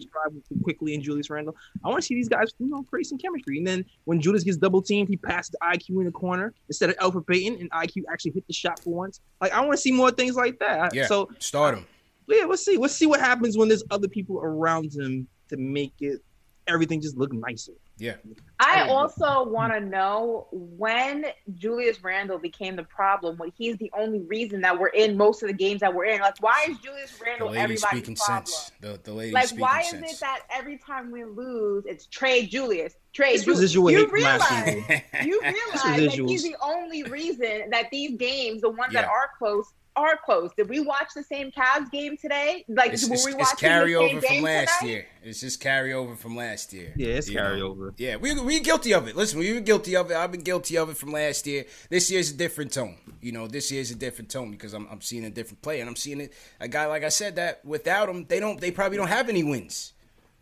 [0.63, 1.55] Quickley and Julius Randle.
[1.83, 3.57] I want to see these guys, you know, create some chemistry.
[3.57, 6.97] And then when Julius gets double teamed, he passes IQ in the corner instead of
[6.97, 9.21] Elfrid Payton, and IQ actually hit the shot for once.
[9.41, 10.93] Like I want to see more things like that.
[10.93, 11.05] Yeah.
[11.05, 11.85] So start him.
[12.27, 12.77] Yeah, let's see.
[12.77, 16.21] Let's see what happens when there's other people around him to make it
[16.67, 17.73] everything just look nicer.
[17.99, 18.15] Yeah.
[18.59, 23.37] I also want to know when Julius Randle became the problem.
[23.37, 26.19] When he's the only reason that we're in most of the games that we're in.
[26.19, 28.45] Like, why is Julius Randle everybody's problem?
[28.45, 28.71] Sense.
[28.81, 30.11] The, the lady like, why sense.
[30.11, 33.73] is it that every time we lose, it's trade Julius, trade Julius?
[33.79, 34.83] You realize,
[35.23, 39.01] you realize that he's the only reason that these games, the ones yeah.
[39.01, 40.51] that are close, are close.
[40.55, 42.65] Did we watch the same Cavs game today?
[42.67, 44.91] Like, it's, were we watching it's carryover from last tonight?
[44.91, 45.07] year.
[45.23, 46.93] It's just carryover from last year.
[46.95, 47.87] Yeah, it's carryover.
[47.87, 47.93] Know?
[47.97, 49.15] Yeah, we we guilty of it.
[49.15, 50.17] Listen, we were guilty of it.
[50.17, 51.65] I've been guilty of it from last year.
[51.89, 52.97] This year's a different tone.
[53.21, 55.89] You know, this year's a different tone because I'm I'm seeing a different play, and
[55.89, 58.97] I'm seeing it a guy like I said that without him, they don't they probably
[58.97, 59.93] don't have any wins.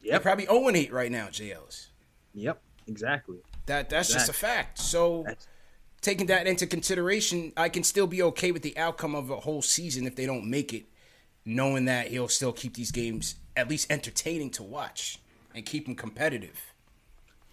[0.01, 1.87] Yeah, They're probably 0 8 right now, JLs.
[2.33, 3.37] Yep, exactly.
[3.65, 4.27] That that's exactly.
[4.27, 4.79] just a fact.
[4.79, 5.23] So.
[5.25, 5.47] That's-
[6.01, 9.61] taking that into consideration, I can still be okay with the outcome of a whole
[9.61, 10.85] season if they don't make it,
[11.45, 15.19] knowing that he'll still keep these games at least entertaining to watch
[15.55, 16.73] and keep them competitive.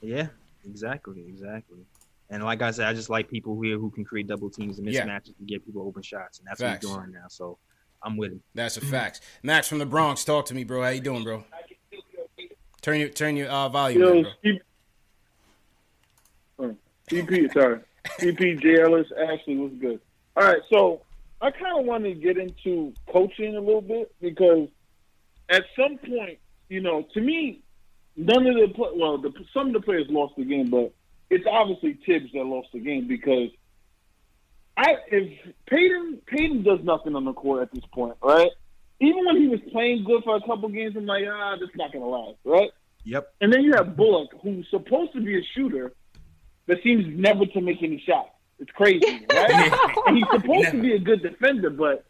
[0.00, 0.28] Yeah,
[0.64, 1.78] exactly, exactly.
[2.30, 4.86] And like I said, I just like people here who can create double teams and
[4.86, 4.92] mismatches
[5.28, 5.32] yeah.
[5.38, 6.86] and get people open shots, and that's Facts.
[6.86, 7.28] what he's doing now.
[7.28, 7.58] So
[8.02, 8.42] I'm with him.
[8.54, 9.20] That's a fact.
[9.42, 10.82] Max from the Bronx, talk to me, bro.
[10.82, 11.44] How you doing, bro?
[12.82, 14.00] Turn your turn your uh, volume.
[14.00, 14.60] Yo, down,
[16.56, 16.76] bro.
[17.10, 17.80] CP, sorry.
[18.04, 20.00] CP, Ellis, Ashley was good.
[20.36, 21.02] All right, so
[21.40, 24.68] I kind of want to get into coaching a little bit because
[25.48, 26.38] at some point,
[26.68, 27.62] you know, to me,
[28.16, 30.92] none of the well, the, some of the players lost the game, but
[31.30, 33.50] it's obviously Thibs that lost the game because
[34.76, 38.50] I if Payton Payton does nothing on the court at this point, right?
[39.00, 41.92] Even when he was playing good for a couple games, I'm like, ah, that's not
[41.92, 42.70] gonna last, right?
[43.04, 43.34] Yep.
[43.40, 45.92] And then you have Bullock, who's supposed to be a shooter,
[46.66, 48.30] but seems never to make any shots.
[48.58, 49.72] It's crazy, right?
[50.06, 50.76] and he's supposed never.
[50.76, 52.04] to be a good defender, but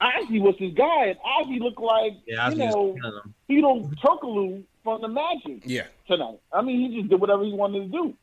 [0.00, 2.96] Ozzy was his guy, and Ozzy looked like yeah, you know
[3.48, 5.62] you know Turkoglu from the Magic.
[5.64, 5.86] Yeah.
[6.06, 6.40] tonight.
[6.52, 8.14] I mean, he just did whatever he wanted to do.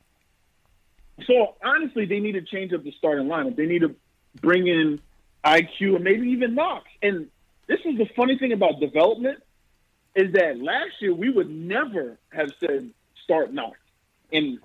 [1.28, 3.56] So honestly, they need to change up the starting lineup.
[3.56, 3.96] They need to
[4.42, 5.00] bring in
[5.44, 6.86] IQ and maybe even Knox.
[7.02, 7.28] And
[7.68, 9.42] this is the funny thing about development
[10.16, 12.90] is that last year we would never have said
[13.24, 13.78] start Knox.
[14.32, 14.60] And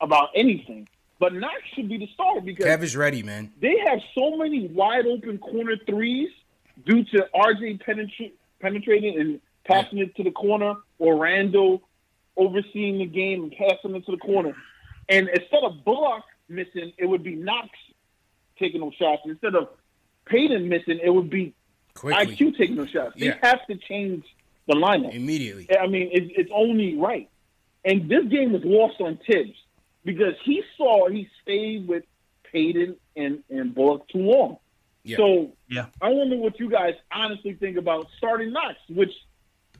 [0.00, 0.88] about anything.
[1.18, 3.52] But Knox should be the starter because Kev is ready, man.
[3.60, 6.30] They have so many wide open corner threes
[6.86, 10.04] due to RJ penetra- penetrating and passing yeah.
[10.04, 11.82] it to the corner, or Randle,
[12.36, 14.54] overseeing the game and passing into the corner.
[15.08, 17.68] And instead of Bullock missing, it would be Knox
[18.58, 19.22] taking those shots.
[19.24, 19.68] Instead of
[20.26, 21.52] Payton missing, it would be
[21.94, 22.36] Quickley.
[22.36, 23.14] IQ taking those shots.
[23.16, 23.32] Yeah.
[23.32, 24.24] They have to change
[24.68, 25.68] the lineup immediately.
[25.76, 27.28] I mean, it, it's only right.
[27.84, 29.56] And this game was lost on Thibs
[30.08, 32.02] because he saw he stayed with
[32.50, 34.56] Payton and, and Bullock too long.
[35.04, 35.18] Yeah.
[35.18, 35.86] So yeah.
[36.00, 39.12] I wonder what you guys honestly think about starting Knox, which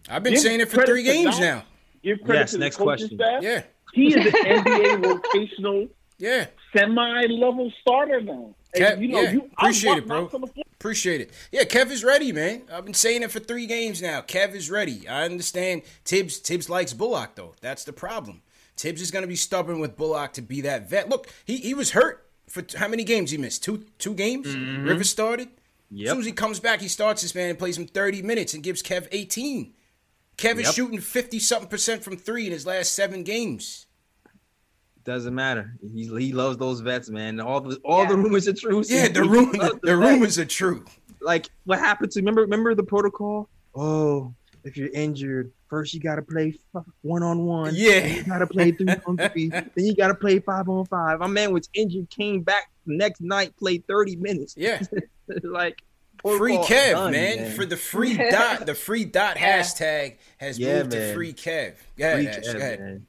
[0.07, 1.65] I've been saying it for three games now.
[2.03, 3.19] Give credit yes, to next the coaching question.
[3.19, 3.43] staff.
[3.43, 3.63] Yeah.
[3.95, 5.89] He is an NBA rotational
[6.19, 6.49] yeah.
[6.77, 8.55] semi-level starter now.
[8.77, 9.31] Kev, you know, yeah.
[9.33, 10.31] you, appreciate it, bro.
[10.75, 11.31] Appreciate it.
[11.51, 12.65] Yeah, Kev is ready, man.
[12.71, 14.21] I've been saying it for three games now.
[14.21, 15.09] Kev is ready.
[15.09, 17.55] I understand Tibbs Thibs likes Bullock though.
[17.63, 18.43] That's the problem.
[18.79, 21.09] Thibs is going to be stubborn with Bullock to be that vet.
[21.09, 23.63] Look, he he was hurt for how many games he missed?
[23.63, 24.47] Two two games.
[24.47, 24.85] Mm-hmm.
[24.85, 25.49] Rivers started.
[25.91, 26.05] Yep.
[26.05, 28.53] As soon as he comes back, he starts this man and plays him 30 minutes
[28.53, 29.73] and gives Kev 18.
[30.37, 30.75] Kev is yep.
[30.75, 33.87] shooting 50 something percent from three in his last seven games.
[35.05, 35.73] Doesn't matter.
[35.81, 37.41] He, he loves those vets, man.
[37.41, 38.11] All the all yeah.
[38.11, 38.85] the rumors are true.
[38.87, 40.85] Yeah, the, rumor, the, the rumors are true.
[41.21, 43.49] Like what happened to remember remember the protocol?
[43.75, 46.59] Oh, if you're injured, first you got to play
[47.03, 47.75] one on one.
[47.75, 49.49] Yeah, you got to play three on three.
[49.49, 51.21] then you got to play five on five.
[51.21, 54.55] My man was injured, came back next night, played thirty minutes.
[54.57, 54.83] Yeah,
[55.43, 55.83] like
[56.23, 57.37] free Kev, done, man.
[57.37, 57.53] man.
[57.53, 61.09] For the free dot, the free dot hashtag has yeah, moved man.
[61.09, 61.75] to free Kev.
[61.97, 63.03] Yeah, free Kev, go ahead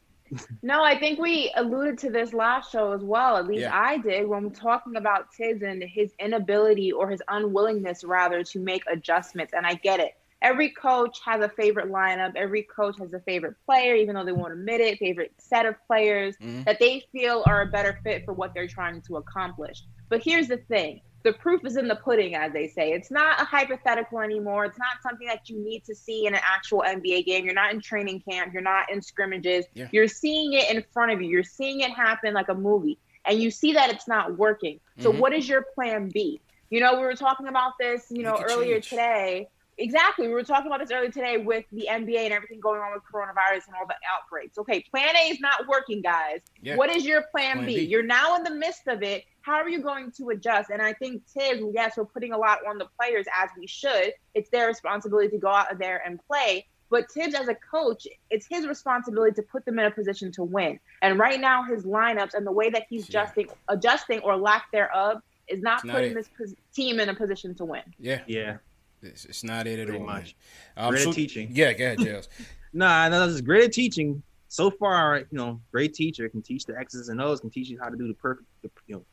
[0.61, 3.37] no, I think we alluded to this last show as well.
[3.37, 3.77] At least yeah.
[3.77, 8.59] I did when we're talking about Thibs and his inability or his unwillingness, rather, to
[8.59, 9.53] make adjustments.
[9.55, 10.13] And I get it.
[10.41, 12.35] Every coach has a favorite lineup.
[12.35, 15.75] Every coach has a favorite player, even though they won't admit it, favorite set of
[15.85, 16.63] players mm-hmm.
[16.63, 19.83] that they feel are a better fit for what they're trying to accomplish.
[20.07, 22.93] But here's the thing the proof is in the pudding, as they say.
[22.93, 24.63] It's not a hypothetical anymore.
[24.65, 27.43] It's not something that you need to see in an actual NBA game.
[27.43, 28.53] You're not in training camp.
[28.53, 29.65] You're not in scrimmages.
[29.73, 29.89] Yeah.
[29.91, 31.27] You're seeing it in front of you.
[31.27, 32.97] You're seeing it happen like a movie.
[33.25, 34.79] And you see that it's not working.
[34.99, 35.19] So, mm-hmm.
[35.19, 36.39] what is your plan B?
[36.69, 38.89] You know, we were talking about this, you know, earlier change.
[38.89, 40.27] today Exactly.
[40.27, 43.01] We were talking about this earlier today with the NBA and everything going on with
[43.03, 44.57] coronavirus and all the outbreaks.
[44.57, 46.41] Okay, plan A is not working, guys.
[46.61, 46.75] Yeah.
[46.75, 47.75] What is your plan, plan B?
[47.77, 47.85] B?
[47.85, 49.23] You're now in the midst of it.
[49.41, 50.69] How are you going to adjust?
[50.69, 54.11] And I think Thibs, yes, we're putting a lot on the players as we should.
[54.35, 56.67] It's their responsibility to go out there and play.
[56.89, 60.43] But Thibs, as a coach, it's his responsibility to put them in a position to
[60.43, 60.79] win.
[61.01, 63.21] And right now, his lineups and the way that he's yeah.
[63.21, 66.27] adjusting, adjusting or lack thereof, is not, not putting it.
[66.37, 67.81] this team in a position to win.
[67.97, 68.57] Yeah, yeah.
[69.01, 70.05] It's, it's not it at Pretty all.
[70.05, 70.35] Much.
[70.77, 71.49] Um, great so, teaching.
[71.51, 72.29] Yeah, go ahead, Jails.
[72.73, 74.21] nah, no, this is great at teaching.
[74.47, 77.79] So far, you know, great teacher can teach the X's and O's, can teach you
[77.81, 79.05] how to do the perfect, the, you know,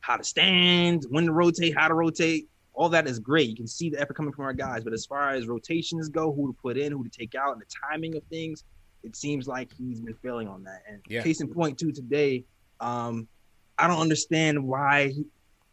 [0.00, 2.48] how to stand, when to rotate, how to rotate.
[2.74, 3.48] All that is great.
[3.48, 4.84] You can see the effort coming from our guys.
[4.84, 7.60] But as far as rotations go, who to put in, who to take out, and
[7.60, 8.64] the timing of things,
[9.02, 10.82] it seems like he's been failing on that.
[10.88, 11.22] And yeah.
[11.22, 12.44] case in point, too, today,
[12.80, 13.28] um,
[13.78, 15.24] I don't understand why he,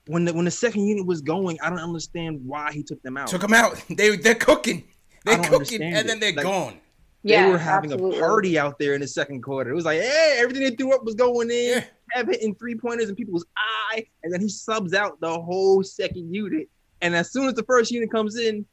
[0.09, 3.15] when the when the second unit was going, I don't understand why he took them
[3.15, 3.27] out.
[3.27, 3.81] Took them out.
[3.89, 4.85] They they're cooking.
[5.23, 6.79] They're cooking, and then they're like, gone.
[7.23, 8.17] They yeah, were having absolutely.
[8.17, 9.69] a party out there in the second quarter.
[9.69, 11.77] It was like, hey, everything they threw up was going in.
[11.77, 11.83] Yeah.
[12.13, 16.33] Have hitting three pointers in people's eye, and then he subs out the whole second
[16.33, 16.67] unit.
[17.01, 18.65] And as soon as the first unit comes in,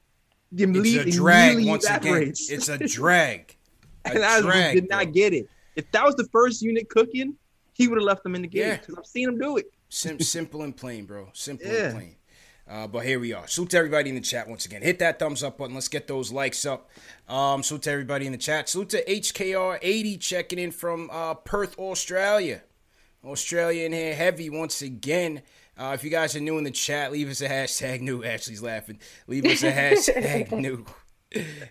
[0.52, 2.48] the it's a drag once evaporates.
[2.48, 2.58] again.
[2.58, 3.54] It's a drag.
[4.06, 5.12] A and I drag, did not bro.
[5.12, 5.50] get it.
[5.74, 7.34] If that was the first unit cooking,
[7.74, 9.00] he would have left them in the game because yeah.
[9.00, 9.66] I've seen him do it.
[9.88, 11.28] Sim- simple and plain, bro.
[11.32, 11.84] Simple yeah.
[11.84, 12.16] and plain.
[12.68, 13.46] Uh, but here we are.
[13.46, 14.82] Salute to everybody in the chat once again.
[14.82, 15.74] Hit that thumbs up button.
[15.74, 16.90] Let's get those likes up.
[17.28, 18.68] Um, salute to everybody in the chat.
[18.68, 22.62] Salute to HKR80 checking in from uh, Perth, Australia.
[23.24, 25.42] Australia in here heavy once again.
[25.78, 28.24] Uh, if you guys are new in the chat, leave us a hashtag new.
[28.24, 28.98] Ashley's laughing.
[29.28, 30.84] Leave us a hashtag new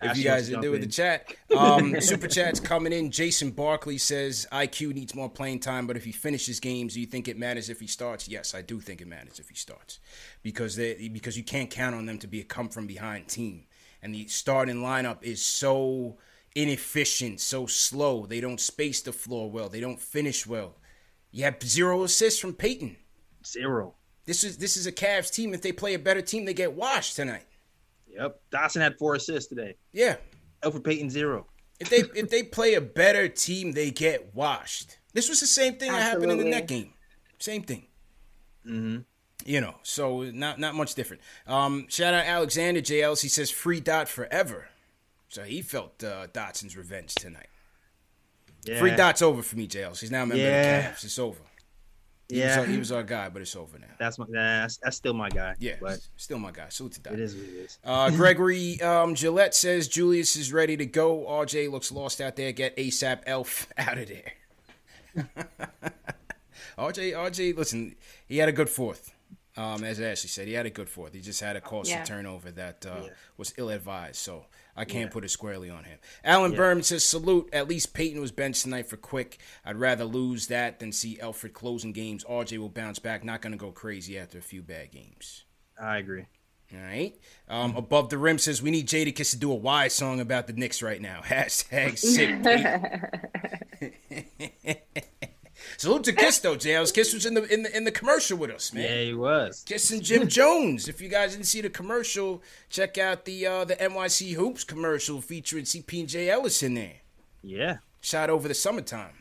[0.02, 1.34] if you guys are new in the chat.
[1.56, 3.12] Um, super chats coming in.
[3.12, 7.06] Jason Barkley says IQ needs more playing time, but if he finishes games, do you
[7.06, 8.28] think it matters if he starts?
[8.28, 10.00] Yes, I do think it matters if he starts
[10.44, 13.66] because they because you can't count on them to be a come from behind team,
[14.02, 16.18] and the starting lineup is so
[16.56, 18.26] inefficient, so slow.
[18.26, 19.70] They don't space the floor well.
[19.70, 20.76] They don't finish well.
[21.32, 22.96] You have zero assists from Payton.
[23.46, 23.96] Zero.
[24.26, 25.54] This is this is a Cavs team.
[25.54, 27.46] If they play a better team, they get washed tonight.
[28.16, 28.42] Yep.
[28.52, 29.76] Dotson had four assists today.
[29.94, 30.16] Yeah.
[30.64, 31.48] Elfrid Payton zero.
[31.80, 34.98] If they if they play a better team, they get washed.
[35.14, 35.98] This was the same thing Absolutely.
[35.98, 36.94] that happened in the net game.
[37.40, 37.88] Same thing.
[38.66, 39.02] Mm-hmm.
[39.46, 41.22] You know, so not not much different.
[41.46, 43.22] Um, shout out Alexander JLs.
[43.22, 44.70] He says free dot forever.
[45.28, 47.48] So he felt uh, Dotson's revenge tonight.
[48.64, 48.80] Yeah.
[48.80, 50.00] Free dot's over for me, JLs.
[50.00, 50.78] He's now a member yeah.
[50.78, 51.04] of the Cavs.
[51.04, 51.40] It's over.
[52.28, 53.86] He yeah, was our, he was our guy, but it's over now.
[54.00, 55.54] That's my that's, that's still my guy.
[55.60, 56.70] Yeah, but still my guy.
[56.70, 57.14] Salute to that.
[57.14, 57.78] It is what it is.
[57.84, 61.26] Uh, Gregory um, Gillette says Julius is ready to go.
[61.26, 62.52] RJ looks lost out there.
[62.52, 64.34] Get ASAP Elf out of there.
[66.78, 67.96] RJ, RJ, listen,
[68.28, 69.14] he had a good fourth.
[69.56, 71.14] Um, as Ashley said, he had a good fourth.
[71.14, 72.04] He just had a costly yeah.
[72.04, 73.10] turnover that uh, yeah.
[73.38, 74.18] was ill advised.
[74.18, 75.14] So I can't yeah.
[75.14, 76.00] put it squarely on him.
[76.24, 76.58] Alan yeah.
[76.58, 77.50] Berman says, salute.
[77.54, 79.40] At least Payton was benched tonight for quick.
[79.64, 82.24] I'd rather lose that than see Elfrid closing games.
[82.26, 83.24] RJ will bounce back.
[83.24, 85.44] Not going to go crazy after a few bad games.
[85.80, 86.26] I agree.
[86.74, 87.16] All right.
[87.48, 90.54] Um, above the rim says we need Jadakiss to do a wise song about the
[90.54, 91.22] Knicks right now.
[91.24, 92.36] Hashtag sick.
[95.78, 96.92] Salute to Kiss though, Jails.
[96.92, 98.84] Kiss was in the in the in the commercial with us, man.
[98.84, 99.64] Yeah, he was.
[99.66, 100.88] Kiss and Jim Jones.
[100.88, 105.22] If you guys didn't see the commercial, check out the uh the NYC Hoops commercial
[105.22, 106.98] featuring CP and J Ellis in there.
[107.44, 107.78] Yeah.
[108.02, 109.14] Shot over the summertime.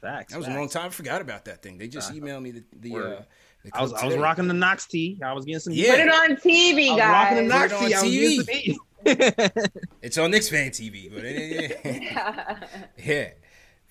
[0.00, 0.32] Facts.
[0.32, 0.56] That was facts.
[0.56, 0.86] a long time.
[0.86, 1.78] I forgot about that thing.
[1.78, 2.96] They just uh, emailed me the the.
[2.96, 3.22] Uh,
[3.72, 5.18] I was I was rocking the Knox tee.
[5.24, 5.72] I was getting some.
[5.72, 5.92] Yeah.
[5.92, 7.30] Put it on TV, guys.
[7.32, 8.42] rocking the Knox tee.
[8.42, 8.76] TV.
[10.02, 11.24] it's on Knicks fan TV, but
[11.94, 12.66] yeah.
[12.96, 13.30] yeah.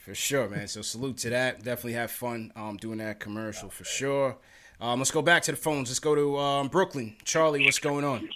[0.03, 0.67] For sure, man.
[0.67, 1.63] So salute to that.
[1.63, 4.35] Definitely have fun um, doing that commercial for sure.
[4.81, 5.89] Um, let's go back to the phones.
[5.89, 7.15] Let's go to um, Brooklyn.
[7.23, 8.27] Charlie, what's going on?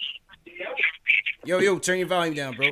[1.44, 2.70] Yo, yo, turn your volume down, bro.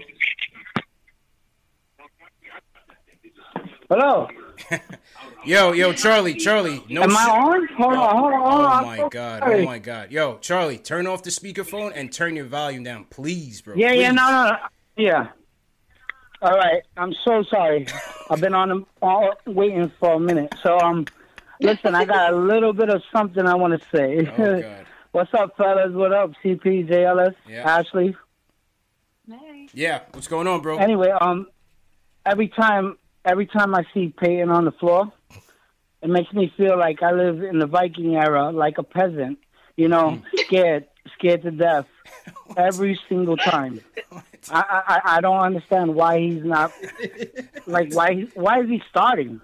[3.91, 4.29] Hello.
[5.45, 6.83] yo, yo, Charlie, Charlie.
[6.89, 7.69] No Am I on?
[7.77, 8.85] Hold on, hold on, hold on.
[8.85, 10.11] Oh my god, oh my god.
[10.11, 13.75] Yo, Charlie, turn off the speakerphone and turn your volume down, please, bro.
[13.77, 14.01] Yeah, please.
[14.01, 14.57] yeah, no, no, no.
[14.97, 15.29] Yeah.
[16.43, 17.87] All right, I'm so sorry.
[18.29, 20.55] I've been on all waiting for a minute.
[20.63, 21.07] So um,
[21.61, 24.31] listen, I got a little bit of something I want to say.
[24.39, 25.93] Oh, what's up, fellas?
[25.93, 27.79] What up, CP, JLS, yeah.
[27.79, 28.15] Ashley?
[29.29, 29.69] Hey.
[29.73, 30.77] Yeah, what's going on, bro?
[30.77, 31.47] Anyway, um,
[32.27, 35.11] every time every time I see Payton on the floor,
[36.03, 39.39] it makes me feel like I live in the Viking era, like a peasant.
[39.77, 40.23] You know, mm.
[40.47, 40.87] scared,
[41.19, 41.87] scared to death,
[42.57, 43.81] every single time.
[44.51, 46.73] I, I I don't understand why he's not
[47.67, 49.41] like why why is he starting?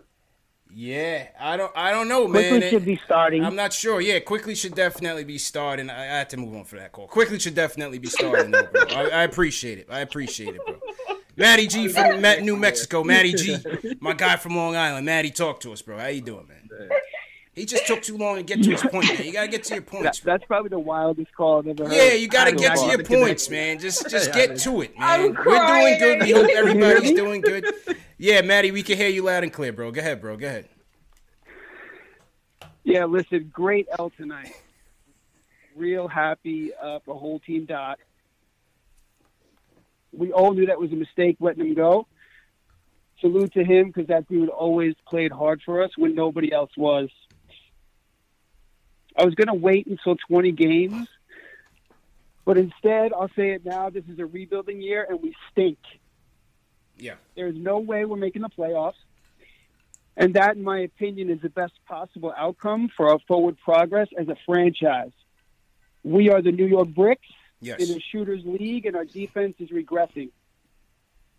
[0.74, 2.50] Yeah, I don't I don't know, man.
[2.50, 3.44] Quickley should be starting.
[3.44, 4.00] I'm not sure.
[4.00, 5.90] Yeah, Quickley should definitely be starting.
[5.90, 7.08] I, I had to move on for that call.
[7.08, 8.82] Quickley should definitely be starting, though, bro.
[8.88, 9.88] I, I, appreciate it.
[9.90, 10.76] I appreciate it, bro.
[11.36, 13.04] Matty G from New Mexico.
[13.04, 13.58] Matty G,
[14.00, 15.04] my guy from Long Island.
[15.04, 15.98] Matty, talk to us, bro.
[15.98, 16.61] How you doing, man?
[17.54, 19.26] He just took too long to get to his point, man.
[19.26, 20.20] You gotta get to your points.
[20.20, 21.92] That, that's probably the wildest call I've ever heard.
[21.92, 23.78] Yeah, you gotta get to your points, man.
[23.78, 25.34] Just just get to it, man.
[25.34, 26.22] We're doing good.
[26.22, 27.66] We hope everybody's doing good.
[28.16, 29.90] Yeah, Maddie, we can hear you loud and clear, bro.
[29.90, 30.36] Go ahead, bro.
[30.36, 30.68] Go ahead.
[32.84, 34.54] Yeah, listen, great L tonight.
[35.76, 37.98] Real happy uh, for whole team dot.
[40.12, 42.06] We all knew that was a mistake letting him go.
[43.20, 47.08] Salute to him because that dude always played hard for us when nobody else was.
[49.16, 51.08] I was going to wait until 20 games,
[52.44, 53.90] but instead, I'll say it now.
[53.90, 55.78] This is a rebuilding year, and we stink.
[56.98, 57.14] Yeah.
[57.34, 58.94] There's no way we're making the playoffs.
[60.16, 64.28] And that, in my opinion, is the best possible outcome for our forward progress as
[64.28, 65.12] a franchise.
[66.04, 67.28] We are the New York Bricks
[67.60, 67.80] yes.
[67.80, 70.30] in a shooter's league, and our defense is regressing.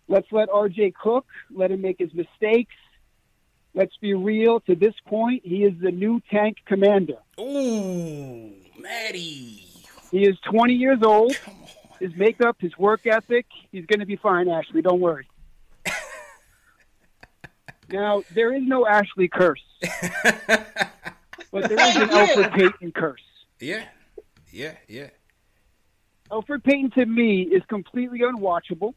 [0.08, 2.74] Let's let RJ cook, let him make his mistakes,
[3.74, 4.60] let's be real.
[4.60, 7.18] To this point, he is the new tank commander.
[7.38, 9.66] Ooh, Maddie.
[10.10, 11.36] He is 20 years old.
[12.00, 14.82] His makeup, his work ethic, he's going to be fine, Ashley.
[14.82, 15.28] Don't worry.
[17.90, 23.22] now, there is no Ashley curse, but there is an Elfrid Payton curse.
[23.60, 23.84] Yeah,
[24.50, 25.08] yeah, yeah.
[26.30, 28.94] Elfrid Payton to me is completely unwatchable.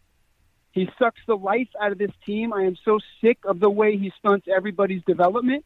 [0.77, 2.53] He sucks the life out of this team.
[2.53, 5.65] I am so sick of the way he stunts everybody's development.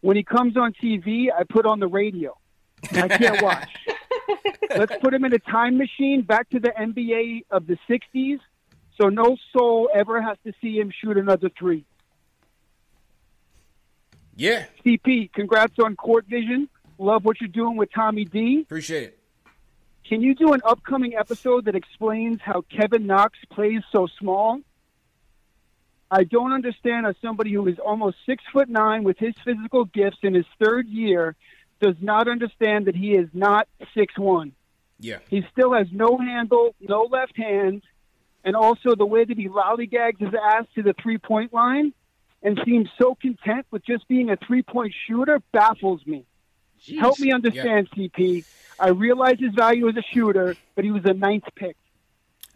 [0.00, 2.36] When he comes on TV, I put on the radio.
[2.90, 3.70] I can't watch.
[4.76, 8.40] Let's put him in a time machine back to the NBA of the 60s
[9.00, 11.84] so no soul ever has to see him shoot another three.
[14.34, 14.64] Yeah.
[14.84, 16.68] CP, congrats on Court Vision.
[16.98, 18.62] Love what you're doing with Tommy D.
[18.62, 19.17] Appreciate it.
[20.08, 24.58] Can you do an upcoming episode that explains how Kevin Knox plays so small?
[26.10, 30.16] I don't understand how somebody who is almost six foot nine with his physical gifts
[30.22, 31.36] in his third year
[31.80, 34.52] does not understand that he is not six one.
[34.98, 35.18] Yeah.
[35.28, 37.82] He still has no handle, no left hand,
[38.44, 41.92] and also the way that he lollygags his ass to the three point line
[42.42, 46.24] and seems so content with just being a three point shooter baffles me.
[46.86, 46.98] Jeez.
[46.98, 48.08] Help me understand, yeah.
[48.08, 48.44] CP.
[48.80, 51.76] I realize his value as a shooter, but he was a ninth pick.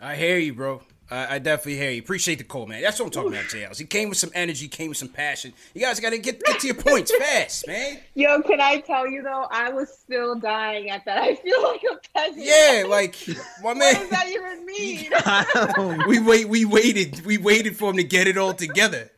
[0.00, 0.82] I hear you, bro.
[1.12, 2.00] I, I, definitely hear you.
[2.00, 2.80] Appreciate the call, man.
[2.80, 3.78] That's what I'm talking about, JLs.
[3.78, 5.52] He came with some energy, came with some passion.
[5.74, 7.98] You guys got to get get to your points fast, man.
[8.14, 9.46] Yo, can I tell you though?
[9.50, 11.18] I was still dying at that.
[11.18, 12.44] I feel like a peasant.
[12.44, 13.16] Yeah, like
[13.62, 13.94] my man.
[13.94, 16.06] What does that even mean?
[16.08, 16.48] we wait.
[16.48, 17.26] We waited.
[17.26, 19.10] We waited for him to get it all together,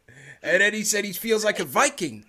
[0.43, 2.25] and then he said he feels like a Viking.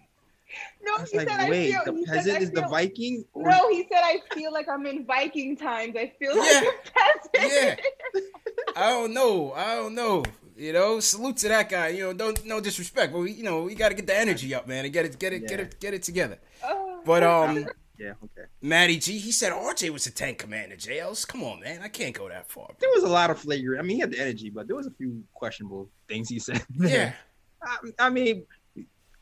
[0.86, 1.94] No, he like, said wait, I feel.
[1.94, 3.26] The peasant is feel, the Viking.
[3.34, 3.50] Or?
[3.50, 5.96] No, he said I feel like I'm in Viking times.
[5.98, 6.62] I feel like yeah.
[6.62, 7.80] a peasant.
[8.14, 8.22] Yeah.
[8.76, 9.54] I don't know.
[9.54, 10.24] I don't know.
[10.56, 11.90] You know, salute to that guy.
[11.90, 14.54] You know, don't no disrespect, but we, you know, we got to get the energy
[14.54, 15.48] up, man, and get it, get it, yeah.
[15.48, 16.38] get it, get it together.
[16.64, 17.02] Oh.
[17.04, 17.68] But um,
[17.98, 18.48] yeah, okay.
[18.62, 20.76] Matty G, he said RJ was a tank commander.
[20.76, 22.68] JLs, come on, man, I can't go that far.
[22.68, 22.76] Bro.
[22.80, 23.80] There was a lot of flagrant.
[23.80, 26.64] I mean, he had the energy, but there was a few questionable things he said.
[26.78, 27.14] Yeah.
[27.64, 28.46] I, I, mean,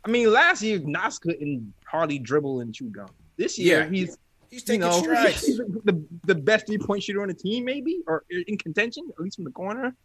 [0.05, 3.07] I mean, last year Knox couldn't hardly dribble and chew gum.
[3.37, 3.89] This year, yeah.
[3.89, 4.17] he's
[4.53, 5.57] He's taking you know, strides.
[5.57, 9.37] the the best three point shooter on the team, maybe, or in contention, at least
[9.37, 9.95] from the corner.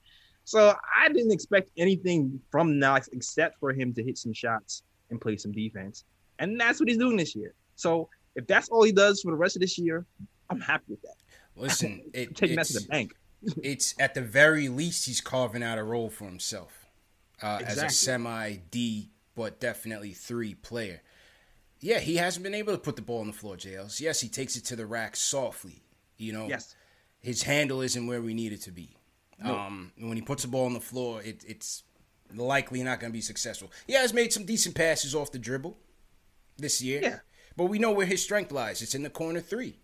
[0.44, 5.20] So I didn't expect anything from Knox except for him to hit some shots and
[5.20, 6.04] play some defense,
[6.38, 7.52] and that's what he's doing this year.
[7.76, 10.06] So if that's all he does for the rest of this year,
[10.48, 11.16] I'm happy with that.
[11.54, 13.14] Listen, it, taking that to the bank.
[13.62, 16.86] it's at the very least he's carving out a role for himself
[17.42, 17.84] uh, exactly.
[17.84, 21.00] as a semi D, but definitely three player.
[21.78, 24.00] Yeah, he hasn't been able to put the ball on the floor, JLs.
[24.00, 25.84] Yes, he takes it to the rack softly.
[26.16, 26.74] You know, yes.
[27.20, 28.96] his handle isn't where we need it to be.
[29.40, 29.56] No.
[29.56, 31.84] Um, when he puts the ball on the floor, it, it's
[32.34, 33.70] likely not going to be successful.
[33.86, 35.78] He has made some decent passes off the dribble
[36.56, 37.00] this year.
[37.00, 37.18] Yeah.
[37.56, 38.82] But we know where his strength lies.
[38.82, 39.78] It's in the corner 3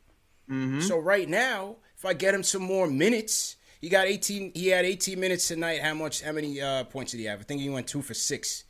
[0.50, 0.80] mm-hmm.
[0.80, 4.50] So right now, if I get him some more minutes, he got 18.
[4.52, 5.80] He had 18 minutes tonight.
[5.80, 6.22] How much?
[6.22, 7.38] How many uh, points did he have?
[7.38, 8.63] I think he went two for six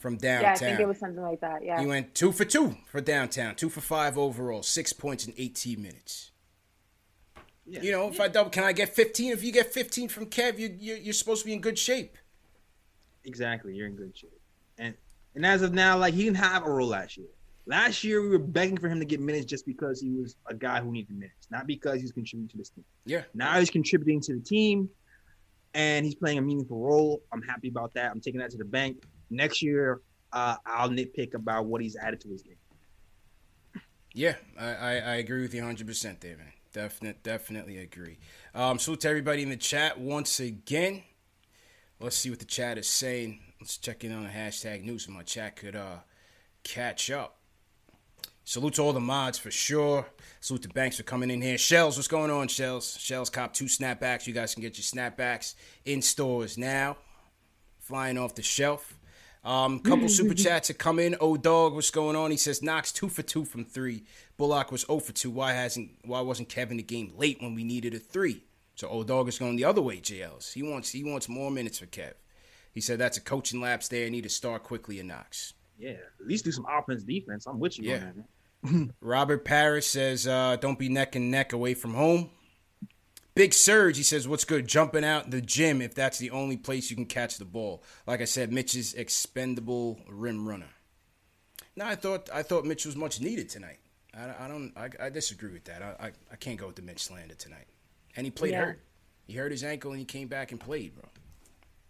[0.00, 0.42] from downtown.
[0.42, 1.62] Yeah, I think it was something like that.
[1.62, 1.78] Yeah.
[1.78, 5.80] He went two for two for downtown, two for five overall, six points in 18
[5.80, 6.30] minutes.
[7.66, 7.82] Yeah.
[7.82, 9.32] You know, if I double, can I get 15?
[9.32, 12.16] If you get 15 from Kev, you, you're, you're supposed to be in good shape.
[13.24, 14.40] Exactly, you're in good shape.
[14.78, 14.94] And
[15.34, 17.28] and as of now, like he didn't have a role last year.
[17.66, 20.54] Last year, we were begging for him to get minutes just because he was a
[20.54, 22.84] guy who needed minutes, not because he's contributing to this team.
[23.04, 23.22] Yeah.
[23.34, 24.88] Now he's contributing to the team,
[25.74, 27.22] and he's playing a meaningful role.
[27.30, 28.10] I'm happy about that.
[28.10, 30.00] I'm taking that to the bank next year,
[30.32, 32.56] uh, I'll nitpick about what he's added to his game.
[34.12, 36.38] Yeah, I, I, I agree with you 100% David.
[36.38, 36.52] man.
[36.72, 38.18] Definite, definitely agree.
[38.54, 41.02] Um, salute to everybody in the chat once again.
[41.98, 43.40] Let's see what the chat is saying.
[43.60, 45.98] Let's check in on the hashtag news so my chat could uh,
[46.62, 47.38] catch up.
[48.44, 50.06] Salute to all the mods for sure.
[50.40, 51.58] Salute to Banks for coming in here.
[51.58, 52.96] Shells, what's going on, Shells?
[52.98, 54.26] Shells cop two snapbacks.
[54.26, 55.54] You guys can get your snapbacks
[55.84, 56.96] in stores now.
[57.80, 58.98] Flying off the shelf.
[59.42, 61.16] Um, couple super chats have come in.
[61.20, 62.30] Oh dog, what's going on?
[62.30, 64.04] He says Knox two for two from three.
[64.36, 65.30] Bullock was 0 for two.
[65.30, 68.44] Why hasn't why wasn't Kevin the game late when we needed a three?
[68.74, 70.52] So old dog is going the other way, JLs.
[70.52, 72.12] He wants he wants more minutes for Kev.
[72.72, 74.08] He said that's a coaching lapse there.
[74.10, 75.54] Need to start Quickley in Knox.
[75.78, 77.46] Yeah, at least do some offense defense.
[77.46, 77.90] I'm with you.
[77.90, 78.10] Yeah.
[79.00, 82.30] Robert Parrish says, uh, "Don't be neck and neck away from home."
[83.40, 84.68] Big Surge, he says, what's good?
[84.68, 87.82] Jumping out the gym if that's the only place you can catch the ball.
[88.06, 90.68] Like I said, Mitch is expendable rim runner.
[91.74, 93.78] No, I thought I thought Mitch was much needed tonight.
[94.12, 94.74] I, I don't.
[94.76, 95.80] I, I, disagree with that.
[95.80, 97.64] I, I, I can't go with the Mitch slander tonight.
[98.14, 98.64] And he played yeah.
[98.66, 98.84] hurt.
[99.26, 101.08] He hurt his ankle and he came back and played, bro.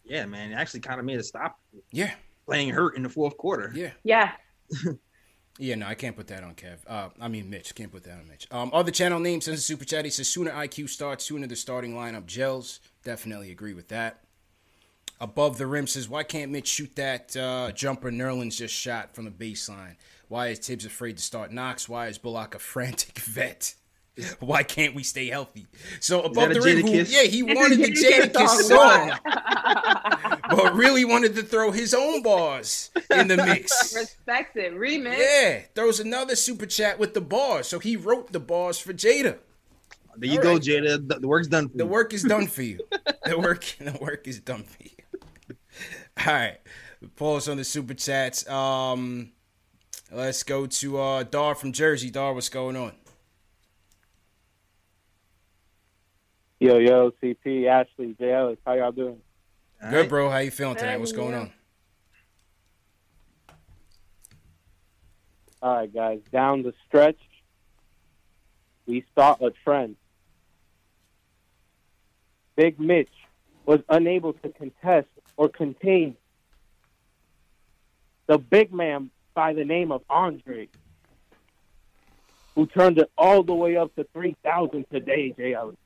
[0.05, 0.53] Yeah, man.
[0.53, 1.59] It actually kind of made a stop.
[1.91, 2.15] Yeah.
[2.47, 3.73] Playing hurt in the fourth quarter.
[3.75, 3.91] Yeah.
[4.05, 4.31] Yeah.
[5.59, 6.79] Yeah, no, I can't put that on Kev.
[6.87, 7.75] Uh, I mean Mitch.
[7.75, 8.47] Can't put that on Mitch.
[8.51, 10.05] Um, other channel names since the super chat.
[10.05, 12.81] He says sooner IQ starts, sooner the starting lineup gels.
[13.05, 14.25] Definitely agree with that.
[15.21, 19.27] Above the rim says, why can't Mitch shoot that uh, jumper Nerlens just shot from
[19.27, 19.97] the baseline?
[20.29, 21.89] Why is Thibs afraid to start Knox?
[21.91, 23.75] Why is Bullock a frantic vet?
[24.41, 25.67] Why can't we stay healthy?
[26.01, 29.13] So above the rim, who, yeah, he wanted the Jadakiss song,
[30.51, 33.95] but really wanted to throw his own bars in the mix.
[33.97, 35.19] Respect it, remix.
[35.19, 37.69] Yeah, throws another super chat with the bars.
[37.69, 39.39] So he wrote the bars for Jada.
[40.17, 40.63] There you All go, right.
[40.63, 41.09] Jada.
[41.09, 41.71] The, the, work's done.
[41.75, 41.91] the you.
[41.91, 42.81] work is done for you.
[43.25, 45.57] the work, the work is done for you.
[46.27, 46.59] All right,
[47.17, 48.47] pause on the super chats.
[48.49, 49.33] Um,
[50.13, 52.11] let's go to uh Dar from Jersey.
[52.11, 52.93] Dar, what's going on?
[56.63, 58.35] Yo, yo, CP, Ashley, J.
[58.35, 59.17] Ellis, how y'all doing?
[59.89, 60.29] Good, bro.
[60.29, 60.99] How you feeling tonight?
[61.01, 61.51] What's going on?
[65.63, 66.21] All right, guys.
[66.31, 67.19] Down the stretch,
[68.85, 69.97] we saw a trend.
[72.57, 73.09] Big Mitch
[73.65, 75.09] was unable to contest
[75.39, 76.15] or contain
[78.27, 80.69] the big man by the name of Andre,
[82.55, 85.55] who turned it all the way up to 3,000 today, J.
[85.55, 85.77] Ellis.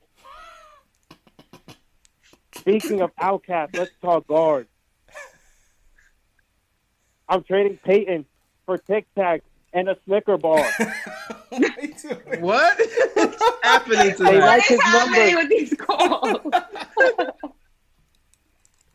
[2.64, 4.66] Speaking of outcasts, let's talk guard.
[7.28, 8.24] I'm trading Payton
[8.64, 9.42] for Tic Tac
[9.74, 10.64] and a Snicker bar.
[12.40, 12.80] what?
[13.14, 15.36] What's happening They like his number.
[15.36, 16.40] with these calls?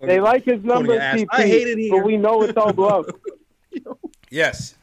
[0.02, 0.98] They like his number.
[0.98, 1.92] CP, I hate it here.
[1.92, 3.06] but we know it's all bluff.
[4.32, 4.76] Yes.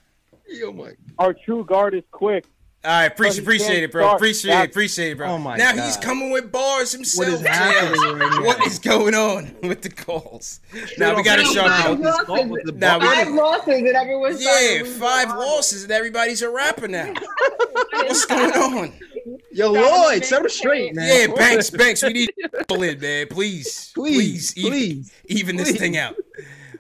[0.65, 0.93] Oh my.
[1.21, 2.45] Our true guard is quick.
[2.87, 4.03] All right, But he appreciate, appreciate it, bro.
[4.05, 4.17] start.
[4.21, 5.27] Appreciate it, That's- appreciate it, bro.
[5.31, 5.85] Oh my now God.
[5.87, 7.29] he's coming with bars himself.
[7.29, 8.43] What is happening right now?
[8.45, 10.61] What is going on with the calls?
[10.97, 11.99] Now we got to Straight sharpen up.
[11.99, 12.27] the mouth.
[12.27, 15.83] Call with the Now we- Five losses and everyone's Yeah, starting to lose five losses
[15.83, 17.13] and everybody's a rapper now.
[17.93, 18.93] What's going on?
[19.51, 21.29] Yo, Lloyd, set him straight, man.
[21.31, 23.27] Yeah, Banks, Banks, we need to pull in, man.
[23.29, 25.79] Please, Please, please, even, please, even this please.
[25.81, 26.15] thing out.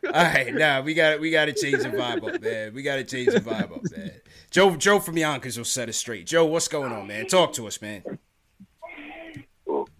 [0.07, 2.73] All right, now we got we got to change the vibe up, man.
[2.75, 4.13] We got to change the vibe up, man.
[4.57, 6.25] Joe, Joe from Yonkers will set us straight.
[6.25, 7.27] Joe, what's going on, man?
[7.27, 8.03] Talk to us, man.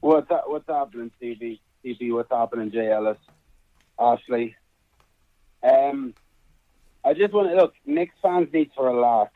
[0.01, 1.61] What's up, what's happening, CB?
[1.85, 3.19] CB, what's happening, Jay Ellis?
[4.01, 4.57] Ashley.
[5.63, 6.15] Um,
[7.05, 7.75] I just want to look.
[7.85, 9.35] Knicks fans need to relax.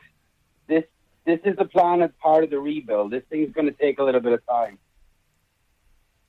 [0.65, 0.85] This
[1.25, 3.11] this is the plan as part of the rebuild.
[3.11, 4.79] This thing's going to take a little bit of time.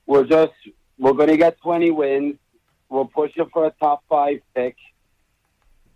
[0.05, 0.53] We're just
[0.99, 2.35] we're going to get 20 wins.
[2.89, 4.75] We're pushing for a top five pick.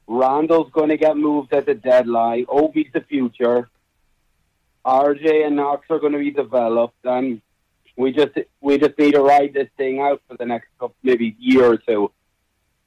[0.08, 2.46] Randle's going to get moved at the deadline.
[2.48, 3.70] Obi's the future.
[4.86, 7.42] RJ and Knox are going to be developed, and
[7.98, 8.32] we just
[8.62, 11.78] we just need to ride this thing out for the next couple, maybe year or
[11.78, 12.10] two,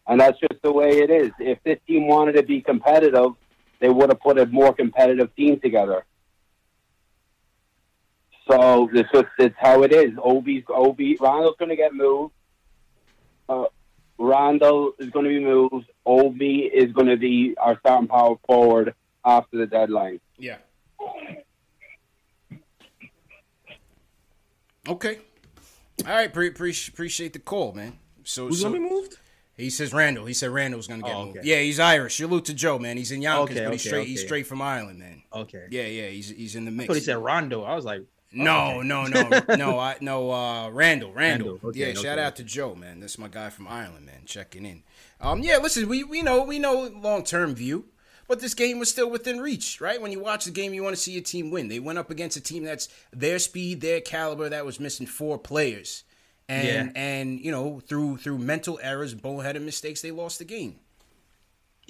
[0.07, 1.31] and that's just the way it is.
[1.39, 3.33] If this team wanted to be competitive,
[3.81, 6.07] they would have put a more competitive team together.
[8.51, 10.13] So this is it's how it is.
[10.23, 12.33] Obi's Obi Randle's going to get moved.
[13.47, 13.65] Uh,
[14.21, 15.87] Randle is going to be moved.
[16.05, 18.95] Obi is going to be our starting power forward
[19.25, 20.21] after the deadline.
[20.39, 20.59] Yeah.
[24.87, 25.19] Okay.
[26.07, 26.33] All right.
[26.33, 27.99] Pre- pre- appreciate the call, man.
[28.25, 29.19] So, Who's so gonna be moved?
[29.57, 30.25] He says Randle.
[30.27, 31.39] He said Randle's gonna get Oh, moved.
[31.43, 32.17] Yeah, he's Irish.
[32.17, 32.97] Salute to Joe, man.
[32.97, 34.07] He's in Yonkers, Okay, but he's okay, straight.
[34.09, 35.23] He's straight from Ireland, man.
[35.35, 35.67] Okay.
[35.71, 36.09] Yeah, yeah.
[36.09, 36.87] He's he's in the mix.
[36.87, 37.63] thought he said Rondo.
[37.63, 38.03] I was like,
[38.33, 38.87] No, okay.
[38.89, 40.31] no, no, no, I no.
[40.31, 41.53] Uh, Randle, Randle.
[41.53, 43.01] Randle, okay, yeah, shout out to Joe, man.
[43.01, 44.21] That's my guy from Ireland, man.
[44.25, 44.83] Checking in.
[45.21, 45.59] Um, yeah.
[45.59, 47.87] Listen, we we know we know long term view,
[48.29, 50.01] but this game was still within reach, right?
[50.01, 51.67] When you watch the game, you want to see a team win.
[51.69, 55.37] They went up against a team that's their speed, their caliber, that was missing four
[55.37, 56.05] players,
[56.49, 57.01] and Yeah.
[57.03, 60.77] and you know through through mental errors, boneheaded mistakes, they lost the game.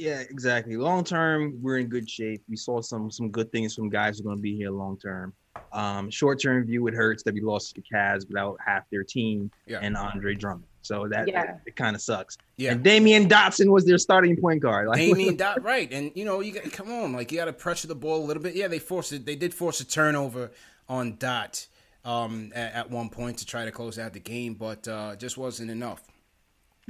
[0.01, 0.77] Yeah, exactly.
[0.79, 2.43] Long term, we're in good shape.
[2.49, 4.97] We saw some some good things from guys who are going to be here long
[4.97, 5.35] term.
[5.73, 9.05] Um, short term view, it hurts that we lost to the Cavs without half their
[9.05, 9.81] team Yeah.
[9.83, 10.65] and Andre Drummond.
[10.83, 11.57] So that, Yeah.
[11.67, 12.39] it kind of sucks.
[12.57, 12.73] Yeah.
[12.73, 14.89] And Damyean Dotson was their starting point guard.
[14.93, 17.53] Like, Damyean Dot right, and you know you got come on, like you got to
[17.53, 18.55] pressure the ball a little bit.
[18.55, 19.27] Yeah, they forced it.
[19.27, 20.51] They did force a turnover
[20.89, 21.67] on Dot
[22.07, 25.37] um, at, at one point to try to close out the game, but uh, just
[25.37, 26.03] wasn't enough.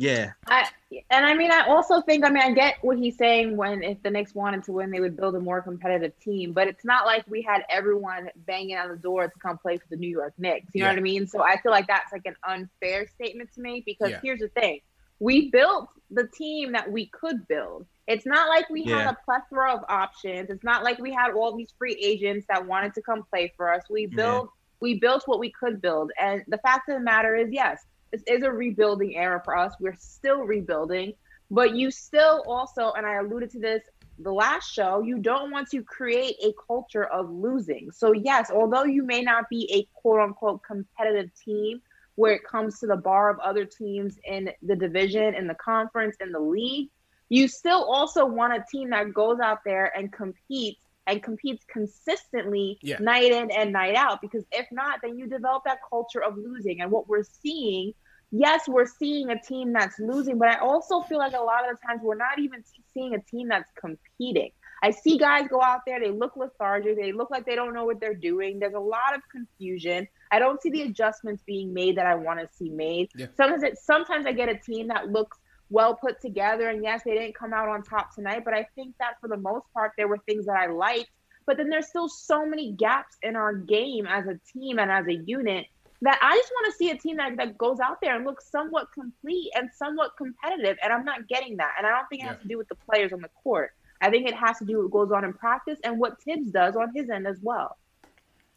[0.00, 0.66] Yeah, I,
[1.10, 4.02] and I mean, I also think, I mean, I get what he's saying when if
[4.02, 6.52] the Knicks wanted to win, they would build a more competitive team.
[6.52, 9.86] But it's not like we had everyone banging on the door to come play for
[9.90, 10.70] the New York Knicks.
[10.74, 11.26] You know what I mean?
[11.26, 14.20] So I feel like that's like an unfair statement to make because Yeah.
[14.22, 14.80] here's the thing:
[15.20, 17.86] we built the team that we could build.
[18.08, 20.50] It's not like we had a plethora of options.
[20.50, 23.72] It's not like we had all these free agents that wanted to come play for
[23.72, 23.84] us.
[23.90, 24.40] We Yeah.
[24.40, 26.10] built we built what we could build.
[26.18, 29.74] And the fact of the matter is, yes, this is a rebuilding era for us.
[29.80, 31.14] We're still rebuilding,
[31.50, 33.82] but you still also, and I alluded to this
[34.18, 37.90] the last show, you don't want to create a culture of losing.
[37.90, 41.80] So, yes, although you may not be a quote unquote competitive team
[42.16, 46.16] where it comes to the bar of other teams in the division, in the conference,
[46.20, 46.90] in the league,
[47.30, 52.78] you still also want a team that goes out there and competes and competes consistently
[52.82, 52.98] Yeah.
[53.00, 56.80] night in and night out because if not then you develop that culture of losing
[56.80, 57.94] and what we're seeing
[58.30, 61.76] yes we're seeing a team that's losing but i also feel like a lot of
[61.76, 62.62] the times we're not even
[62.92, 64.50] seeing a team that's competing
[64.82, 67.84] i see guys go out there they look lethargic they look like they don't know
[67.84, 71.96] what they're doing there's a lot of confusion i don't see the adjustments being made
[71.96, 73.26] that i want to see made Yeah.
[73.36, 75.38] sometimes it, sometimes i get a team that looks
[75.70, 76.68] well put together.
[76.68, 79.36] And yes, they didn't come out on top tonight, but I think that for the
[79.36, 81.08] most part, there were things that I liked.
[81.46, 85.06] But then there's still so many gaps in our game as a team and as
[85.06, 85.66] a unit
[86.02, 88.50] that I just want to see a team that, that goes out there and looks
[88.50, 90.78] somewhat complete and somewhat competitive.
[90.82, 91.72] And I'm not getting that.
[91.76, 93.72] And I don't think it has to do with the players on the court.
[94.00, 96.50] I think it has to do with what goes on in practice and what Thibs
[96.50, 97.76] does on his end as well.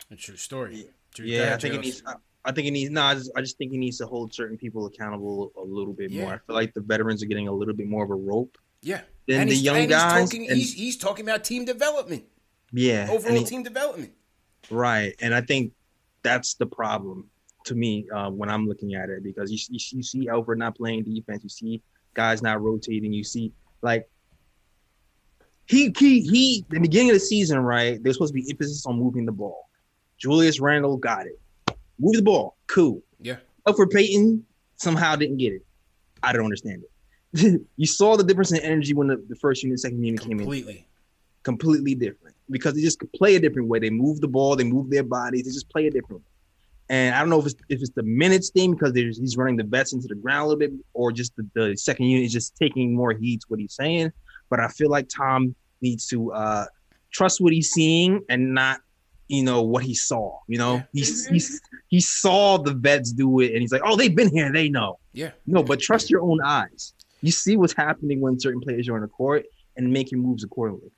[0.10, 0.88] A true story.
[1.14, 1.40] True- go yeah.
[1.40, 2.04] I ahead, think it needs.
[2.06, 2.14] I,
[2.46, 2.92] I think it needs.
[2.92, 5.94] No, I just, I just think he needs to hold certain people accountable a little
[5.94, 6.24] bit Yeah.
[6.26, 6.34] more.
[6.36, 9.02] I feel like the veterans are getting a little bit more of a rope Yeah.
[9.28, 10.22] than and the he's, young and guys.
[10.22, 12.24] He's talking, and- he's, he's talking about team development,
[12.72, 14.14] yeah, and overall he- team development.
[14.72, 15.14] Right.
[15.20, 15.74] And I think
[16.22, 17.30] that's the problem.
[17.66, 20.76] To me uh, when I'm looking at it because you, you, you see Elfrid not
[20.76, 21.82] playing defense, you see
[22.14, 23.52] guys not rotating, you see
[23.82, 24.10] like
[25.66, 28.02] he he he the beginning of the season, right?
[28.04, 29.70] There's supposed to be emphasis on moving the ball.
[30.18, 31.40] Julius Randle got it.
[32.00, 33.02] Move the ball, cool.
[33.20, 33.38] Yeah.
[33.68, 34.46] Elfrid Payton
[34.78, 35.66] somehow didn't get it.
[36.22, 37.62] I don't understand it.
[37.78, 40.40] you saw the difference in energy when the, the first unit, second unit came in.
[40.40, 40.88] Completely.
[41.44, 43.80] Completely different because they just play a different way.
[43.80, 46.33] They move the ball, they move their bodies, they just play a different way.
[46.90, 49.64] And I don't know if it's if it's the minutes thing because he's running the
[49.64, 52.56] vets into the ground a little bit, or just the, the second unit is just
[52.58, 54.12] taking more heat to what he's saying.
[54.50, 56.66] But I feel like Tom needs to uh,
[57.12, 58.82] trust what he's seeing and not,
[59.28, 60.40] you know, what he saw.
[60.48, 60.84] You know, yeah.
[60.94, 61.34] he's, mm-hmm.
[61.34, 64.70] he's he saw the vets do it, and he's like, oh, they've been here, they
[64.70, 65.00] know.
[65.14, 65.32] Yeah.
[65.48, 66.94] No, but trust your own eyes.
[67.22, 69.46] You see what's happening when certain players are on the court
[69.78, 70.92] and making moves accordingly.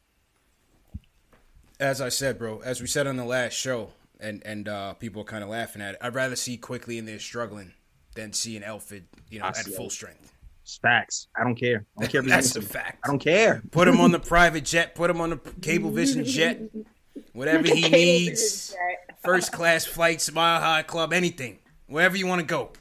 [1.80, 5.22] As I said, bro, as we said on the last show, and and uh, people
[5.22, 6.00] are kind of laughing at it.
[6.02, 7.74] I'd rather see Quickley in there struggling
[8.16, 9.92] than see an Elfrid, you know, I at full it.
[9.92, 10.32] strength.
[10.82, 11.28] Facts.
[11.38, 11.86] I don't care.
[11.98, 12.22] I don't care.
[12.24, 13.00] That's a fact.
[13.04, 13.62] I don't care.
[13.72, 14.96] Put him on the private jet.
[14.96, 16.62] Put him on the Cablevision jet.
[17.34, 17.88] Whatever he
[18.30, 18.76] needs.
[19.24, 21.60] First class flight, Mile High Club, anything.
[21.88, 22.72] Wherever you want to go.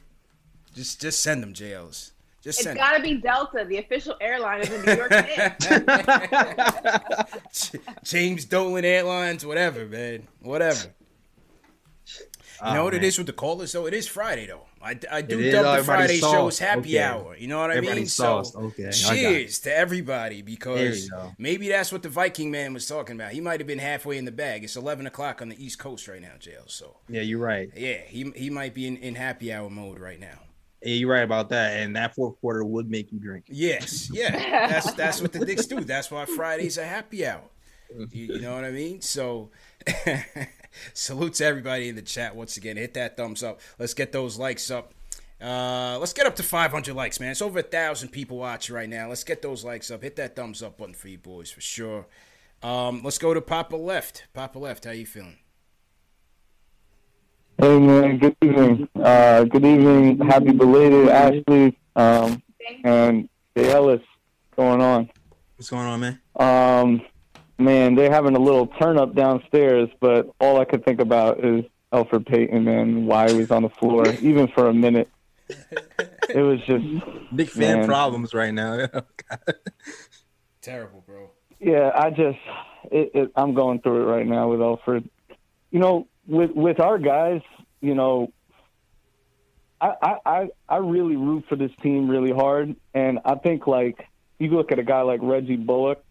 [0.74, 2.12] Just just send them, JLs.
[2.42, 5.10] Just it's got to be Delta, the official airline of the New York
[7.50, 7.72] Knicks.
[8.02, 10.88] James Dolan Airlines, whatever, man, whatever.
[12.62, 13.02] You oh, know oh, what man.
[13.02, 13.86] it is with the callers though?
[13.86, 14.62] It is Friday though.
[14.82, 17.02] I, I do dub the oh, Friday shows happy okay.
[17.02, 17.36] hour.
[17.36, 18.06] You know what I mean?
[18.06, 18.52] Sauced.
[18.52, 18.90] So okay.
[18.90, 23.32] cheers to everybody because maybe that's what the Viking man was talking about.
[23.32, 24.62] He might have been halfway in the bag.
[24.62, 26.64] It's eleven o'clock on the East Coast right now, jail.
[26.66, 27.70] So yeah, you're right.
[27.74, 30.38] Yeah, he he might be in, in happy hour mode right now.
[30.82, 31.80] Yeah, you're right about that.
[31.80, 33.46] And that fourth quarter would make you drink.
[33.48, 34.68] Yes, yeah.
[34.68, 35.80] That's that's what the Knicks do.
[35.80, 37.42] That's why Fridays are happy hour.
[38.10, 39.02] You, you know what I mean?
[39.02, 39.50] So
[40.92, 42.76] Salute to everybody in the chat once again.
[42.76, 43.60] Hit that thumbs up.
[43.78, 44.92] Let's get those likes up.
[45.40, 47.30] Uh, let's get up to 500 likes, man.
[47.30, 49.08] It's over a thousand people watching right now.
[49.08, 50.02] Let's get those likes up.
[50.02, 52.06] Hit that thumbs up button for you boys for sure.
[52.62, 54.26] Um, let's go to Papa Left.
[54.32, 55.36] Papa Left, how you feeling?
[57.58, 58.88] Hey man, good evening.
[58.96, 60.18] Uh, good evening.
[60.26, 62.42] Happy belated Ashley um,
[62.82, 64.02] and Jay Ellis.
[64.56, 65.10] Going on?
[65.56, 66.20] What's going on, man?
[66.36, 67.02] Um,
[67.58, 71.64] man, they're having a little turn up downstairs, but all I could think about is
[71.92, 75.08] Elfrid Payton and why he was on the floor, even for a minute.
[76.28, 76.84] It was just
[77.34, 77.86] big fan man.
[77.86, 78.88] problems right now.
[79.30, 79.52] Oh,
[80.60, 81.30] Terrible, bro.
[81.60, 82.38] Yeah, I just
[82.90, 85.08] it, it, I'm going through it right now with Alfred.
[85.70, 87.40] You know, with with our guys,
[87.80, 88.32] you know,
[89.80, 94.06] I I I really root for this team really hard, and I think like
[94.38, 96.03] you look at a guy like Reggie Bullock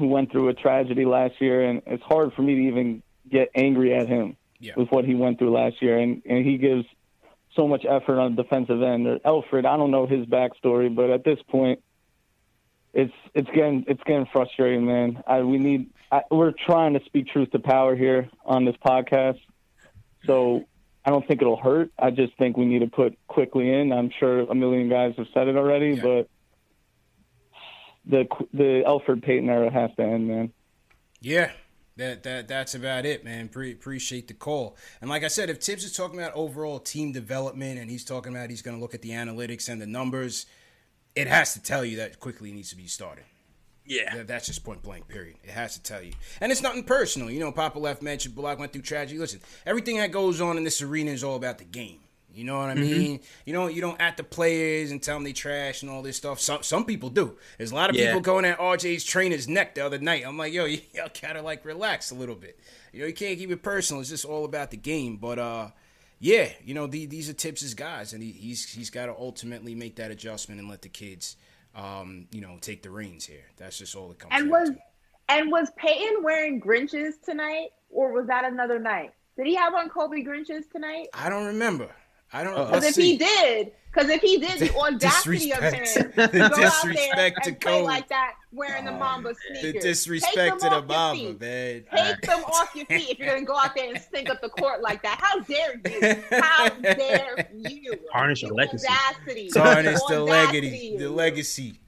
[0.00, 3.50] who went through a tragedy last year, and it's hard for me to even get
[3.54, 4.72] angry at him yeah.
[4.76, 5.98] with what he went through last year.
[5.98, 6.86] And and he gives
[7.54, 9.06] so much effort on the defensive end.
[9.06, 11.82] Uh, or Elfrid, I don't know his backstory, but at this point,
[12.94, 15.22] it's it's getting it's getting frustrating, man.
[15.26, 19.38] I, we need I, we're trying to speak truth to power here on this podcast,
[20.24, 20.64] so
[21.04, 21.90] I don't think it'll hurt.
[21.98, 23.92] I just think we need to put Quickley in.
[23.92, 26.02] I'm sure a million guys have said it already, yeah.
[26.02, 26.28] but
[28.10, 30.52] the the Elfrid Payton era has to end, man.
[31.20, 31.50] Yeah,
[31.96, 33.48] that that that's about it, man.
[33.48, 34.76] Pre- appreciate the call.
[35.00, 38.34] And like I said, if Thibs is talking about overall team development and he's talking
[38.34, 40.46] about he's going to look at the analytics and the numbers,
[41.14, 43.24] it has to tell you that Quickley needs to be started.
[43.86, 45.08] Yeah, that's just point blank.
[45.08, 45.36] Period.
[45.42, 47.30] It has to tell you, and it's nothing personal.
[47.30, 49.18] You know, Papa left mentioned Block went through tragedy.
[49.18, 52.00] Listen, everything that goes on in this arena is all about the game.
[52.34, 52.82] You know what I mm-hmm.
[52.82, 53.18] mean?
[53.18, 53.24] Mm-hmm.
[53.46, 56.16] You know, you don't at the players and tell them they trash and all this
[56.16, 56.40] stuff.
[56.40, 57.36] Some some people do.
[57.58, 58.06] There's a lot of yeah.
[58.06, 60.24] people going at RJ's trainer's neck the other night.
[60.26, 62.58] I'm like, yo, you, all gotta like relax a little bit.
[62.92, 64.00] You know, you can't keep it personal.
[64.00, 65.16] It's just all about the game.
[65.16, 65.68] But uh,
[66.18, 69.74] yeah, you know, the, these are Thibs' guys, and he, he's he's got to ultimately
[69.74, 71.36] make that adjustment and let the kids,
[71.74, 73.44] um, you know, take the reins here.
[73.56, 74.32] That's just all it comes.
[74.34, 74.76] And was to.
[75.28, 79.12] and was Payton wearing Grinches tonight, or was that another night?
[79.36, 81.08] Did he have on Kobe Grinches tonight?
[81.14, 81.88] I don't remember.
[82.32, 82.54] I don't.
[82.54, 83.12] Because if see.
[83.12, 87.60] he did, because if he did, the audacity of him the go out there and
[87.60, 89.72] play like that, wearing the Mamba sneakers.
[89.72, 91.84] The disrespect to the Mamba, man.
[91.92, 94.48] Take them off your feet if you're gonna go out there and stink up the
[94.48, 95.18] court like that.
[95.20, 96.40] How dare you?
[96.40, 97.94] How dare you?
[98.12, 98.86] Tarnish the legacy.
[98.86, 99.50] Audacity.
[99.50, 100.96] Tarnish the legacy.
[100.96, 101.80] The legacy.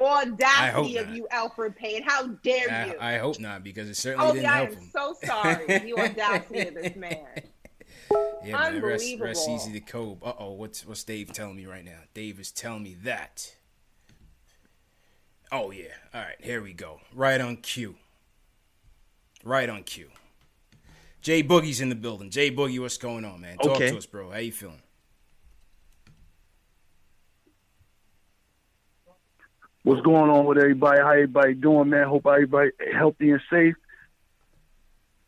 [0.00, 2.08] Audacity of you, Elfrid Payton.
[2.08, 2.94] How dare I, you?
[2.98, 4.78] I hope not, because it certainly oh, didn't help him.
[4.78, 5.66] I'm so sorry.
[5.66, 7.26] The audacity of this man.
[8.44, 8.82] Yeah, man.
[8.82, 10.24] Rest, rest easy to Kobe.
[10.24, 11.98] Uh oh, what's what's Dave telling me right now?
[12.14, 13.54] Dave is telling me that.
[15.52, 15.84] Oh yeah.
[16.14, 17.00] All right, here we go.
[17.14, 17.96] Right on cue.
[19.44, 20.08] Right on cue.
[21.22, 22.30] Jay Boogie's in the building.
[22.30, 23.58] Jay Boogie, what's going on, man?
[23.58, 23.90] Talk Okay.
[23.90, 24.30] to us, bro.
[24.30, 24.80] How you feeling?
[29.82, 31.00] What's going on with everybody?
[31.00, 32.06] How everybody doing, man?
[32.06, 33.74] Hope everybody healthy and safe.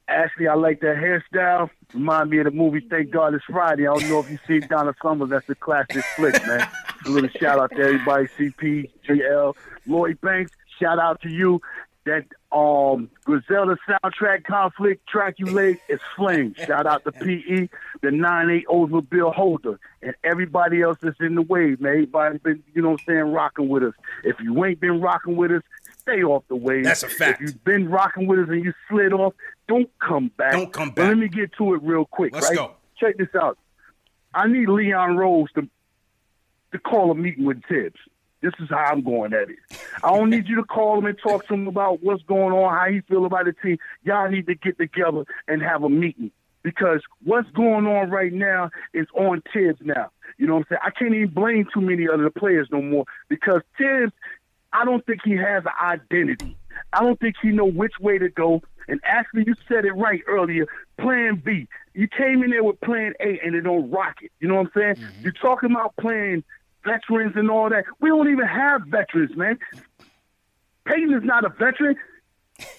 [0.08, 1.70] Ashley, I like that hairstyle.
[1.94, 3.86] Remind me of the movie Thank God It's Friday.
[3.86, 5.30] I don't know if you see Donna Summers.
[5.30, 6.68] That's a classic flick, man.
[7.06, 8.26] A little shout out to everybody.
[8.38, 9.54] CP, JL,
[9.86, 10.52] Lloyd Banks.
[10.80, 11.60] Shout out to you.
[12.04, 16.52] That um Griselda soundtrack conflict track you laid is flame.
[16.66, 17.68] Shout out to PE,
[18.00, 21.92] the 9-8 Oldsmobile holder, and everybody else that's in the wave, man.
[21.92, 23.94] Everybody's been, you know what I'm saying, rocking with us.
[24.24, 25.62] If you ain't been rocking with us,
[26.02, 26.84] stay off the wave.
[26.84, 27.40] That's a fact.
[27.40, 29.34] If you've been rocking with us and you slid off,
[29.68, 30.52] don't come back.
[30.52, 30.96] Don't come back.
[30.96, 32.56] But let me get to it real quick, Let's right?
[32.56, 32.72] go.
[32.98, 33.58] Check this out.
[34.34, 35.68] I need Leon Rose to
[36.72, 37.98] to call a meeting with Thibs.
[38.40, 39.58] This is how I'm going at it.
[40.02, 42.74] I don't need you to call him and talk to him about what's going on,
[42.74, 43.78] how he feel about the team.
[44.04, 46.32] Y'all need to get together and have a meeting
[46.62, 50.10] because what's going on right now is on Thibs now.
[50.38, 50.80] You know what I'm saying?
[50.84, 54.12] I can't even blame too many other players no more because Thibs,
[54.72, 56.56] I don't think he has an identity.
[56.92, 58.62] I don't think he know which way to go.
[58.88, 60.66] And actually, you said it right earlier.
[60.98, 61.68] Plan B.
[61.94, 64.32] You came in there with Plan A, and it don't rock it.
[64.40, 64.94] You know what I'm saying?
[64.96, 65.22] Mm-hmm.
[65.22, 66.42] You're talking about playing
[66.84, 67.84] veterans and all that.
[68.00, 69.58] We don't even have veterans, man.
[70.84, 71.96] Payton is not a veteran.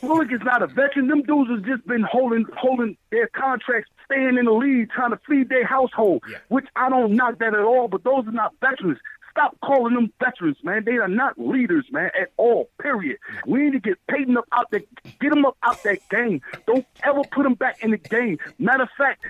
[0.01, 1.07] Bullock is not a veteran.
[1.07, 5.19] Them dudes has just been holding holding their contracts, staying in the league, trying to
[5.27, 6.23] feed their household.
[6.49, 8.99] Which I don't knock that at all, but those are not veterans.
[9.33, 10.83] Stop calling them veterans, man.
[10.85, 12.69] They are not leaders, man, at all.
[12.79, 13.17] Period.
[13.47, 14.83] We need to get Payton up out that,
[15.19, 16.39] get him up out that game.
[16.67, 18.37] Don't ever put him back in the game.
[18.59, 19.23] Matter of fact,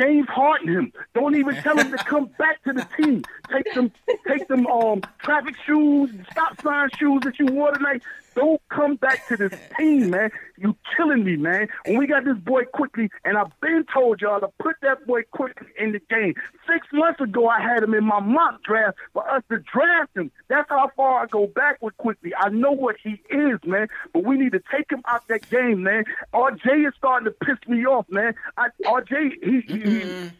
[0.00, 0.92] James Harden him.
[1.14, 3.22] Don't even tell him to come back to the team.
[3.52, 3.92] Take them,
[4.26, 8.02] take them um traffic shoes, stop sign shoes that you wore tonight.
[8.34, 10.30] Don't come back to this team, man.
[10.56, 11.68] You killing me, man.
[11.86, 15.22] When we got this boy Quickley, and I've been told y'all to put that boy
[15.30, 16.34] Quickley in the game.
[16.68, 20.30] Six months ago, I had him in my mock draft for us to draft him.
[20.48, 22.32] That's how far I go back with Quickley.
[22.36, 23.88] I know what he is, man.
[24.12, 26.04] But we need to take him out that game, man.
[26.32, 28.34] RJ is starting to piss me off, man.
[28.56, 30.30] I, RJ, he, he, he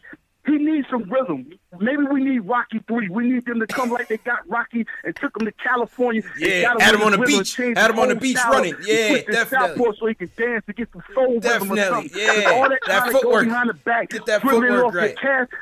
[0.45, 1.49] he needs some rhythm.
[1.79, 3.09] Maybe we need Rocky three.
[3.09, 6.21] We need them to come like they got Rocky and took him to California.
[6.35, 7.55] and Yeah, him on the beach.
[7.57, 8.75] him on the beach running.
[8.85, 9.85] Yeah, definitely.
[9.99, 12.11] so he can dance to get some soul Definitely, something.
[12.15, 12.51] yeah.
[12.53, 13.45] All that, That footwork.
[13.45, 15.15] behind the back, Get that footwork right.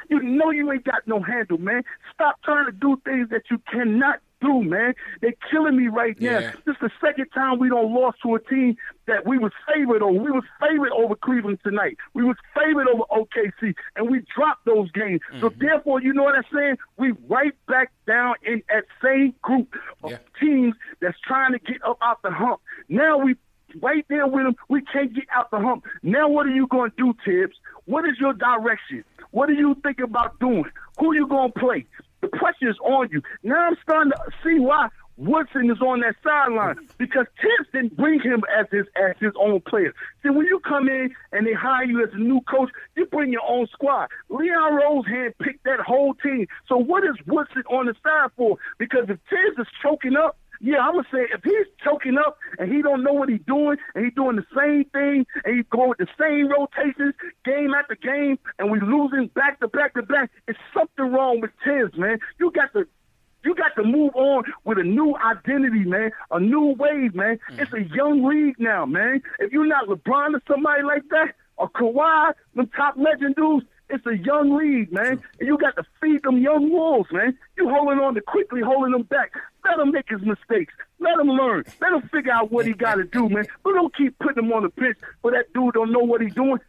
[0.10, 1.84] You know you ain't got no handle, man.
[2.14, 4.94] Stop trying to do things that you cannot do, man.
[5.22, 6.39] They're killing me right now.
[6.39, 6.52] Yeah.
[6.66, 8.76] This is the second time we don't lost to a team
[9.08, 10.14] that we was favored over.
[10.20, 11.98] We was favored over Cleveland tonight.
[12.14, 15.22] We was favored over OKC, and we dropped those games.
[15.39, 15.60] So Mm-hmm.
[15.66, 16.76] therefore, you know what I'm saying?
[16.98, 19.74] We right back down in that same group
[20.04, 22.60] of teams that's trying to get up out the hump.
[22.89, 23.36] Now we
[23.82, 24.56] right there with them.
[24.70, 25.86] We can't get out the hump.
[26.04, 27.56] Now what are you going to do, Thibs?
[27.86, 29.04] What is your direction?
[29.32, 30.66] What do you think about doing?
[31.00, 31.86] Who you going to play?
[32.24, 33.21] The pressure is on you.
[33.43, 38.21] Now I'm starting to see why Woodson is on that sideline because Thibs didn't bring
[38.21, 39.93] him as his as his own player.
[40.24, 43.34] See, when you come in and they hire you as a new coach, you bring
[43.34, 44.07] your own squad.
[44.30, 46.47] Leon Rose hand picked that whole team.
[46.69, 48.57] So what is Woodson on the side for?
[48.80, 52.72] Because if Thibs is choking up, yeah, I'm gonna say if he's choking up and
[52.72, 55.89] he don't know what he's doing and he's doing the same thing and he's going
[55.89, 60.32] with the same rotations game after game and we losing back to back to back,
[60.47, 62.18] it's something wrong with Thibs, man.
[62.39, 62.88] You got to
[63.43, 67.39] you got to move on with a new identity, man, a new wave, man.
[67.51, 67.59] Mm.
[67.59, 69.22] It's a young league now, man.
[69.39, 74.05] If you're not LeBron or somebody like that, or Kawhi, them top legend dudes, it's
[74.05, 75.22] a young league, man.
[75.39, 77.38] And you got to feed them young wolves, man.
[77.57, 79.34] You holding on to Quickley holding them back.
[79.66, 80.74] Let him make his mistakes.
[80.99, 81.64] Let him learn.
[81.82, 83.45] Let him figure out what he got to do, man.
[83.64, 86.34] But don't keep putting him on the pitch where that dude don't know what he's
[86.34, 86.59] doing.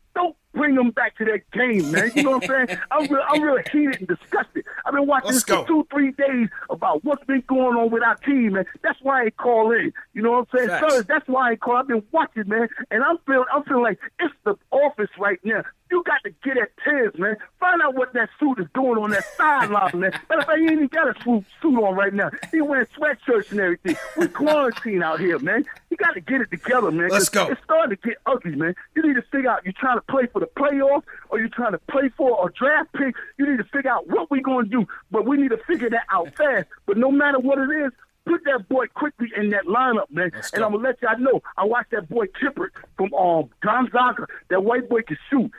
[0.55, 2.12] Bring them back to that game, man.
[2.14, 2.80] You know what I'm saying?
[2.90, 4.64] I'm real, I'm real heated and disgusted.
[4.86, 8.02] I've been watching Let's this for two, three days about what's been going on with
[8.02, 8.64] our team, man.
[8.82, 9.92] That's why I call in.
[10.12, 10.68] You know what I'm saying?
[10.68, 10.86] Facts.
[10.86, 11.76] Fellas, that's why I call.
[11.76, 15.62] I've been watching, man, and I'm feeling, I'm feeling like it's the office right now.
[15.90, 17.36] You got to get at Thibs, man.
[17.61, 20.11] Find out what that suit is doing on that sideline, man.
[20.28, 22.30] Matter of fact, he ain't even got a suit, suit on right now.
[22.50, 23.96] He wearing sweatshirts and everything.
[24.16, 25.64] We quarantine out here, man.
[25.90, 27.11] You got to get it together, man.
[27.11, 27.46] Let's go.
[27.46, 28.74] It's starting to get ugly, man.
[28.96, 31.72] You need to figure out you're trying to play for the playoffs or you're trying
[31.72, 33.14] to play for a draft pick.
[33.38, 34.86] You need to figure out what we're going to do.
[35.11, 36.66] But we need to figure that out fast.
[36.86, 37.92] But no matter what it is,
[38.26, 40.30] put that boy Quickley in that lineup, man.
[40.55, 44.26] And I'm going to let y'all know, I watched that boy Kispert from um, Gonzaga.
[44.49, 45.51] That white boy can shoot.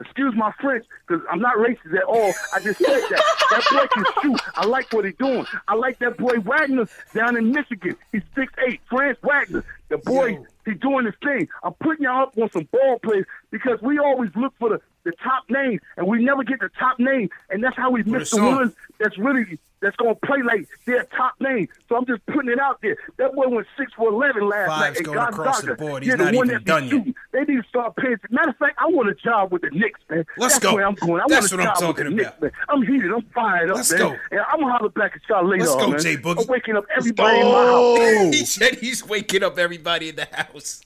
[0.00, 2.32] Excuse my French, because I'm not racist at all.
[2.54, 3.22] I just said that.
[3.50, 4.40] That boy can shoot.
[4.56, 5.46] I like what he's doing.
[5.68, 7.96] I like that boy Wagner down in Michigan.
[8.10, 9.64] He's 6'8", Franz Wagner.
[9.90, 11.48] The boy, he's doing his thing.
[11.62, 15.12] I'm putting y'all up on some ball plays because we always look for the, the
[15.22, 17.28] top name and we never get the top name.
[17.50, 21.34] And that's how we miss the ones that's really that's gonna play like their top
[21.40, 21.66] name.
[21.88, 22.98] So I'm just putting it out there.
[23.16, 24.96] That boy went six for eleven last Fives night.
[24.98, 26.04] And going God across the Dogger, board.
[26.04, 26.90] yeah, He's the not one even done yet.
[26.90, 27.14] shooting.
[27.32, 28.16] They need to start paying.
[28.28, 30.26] Matter of fact, I want a job with the Knicks, man.
[30.36, 30.74] Let's That's go.
[30.74, 31.22] where I'm going.
[31.22, 32.42] I That's want a what I'm job talking with the about.
[32.42, 32.50] Man.
[32.68, 33.10] I'm heated.
[33.10, 34.00] I'm fired up, Let's man.
[34.00, 34.16] go.
[34.32, 35.62] And I'm gonna holler back at y'all later.
[35.64, 36.00] Let's on, go, man.
[36.00, 36.40] Jay Boogie.
[36.42, 37.98] I'm waking up everybody in my house.
[38.34, 40.82] he said he's waking up everybody in the house.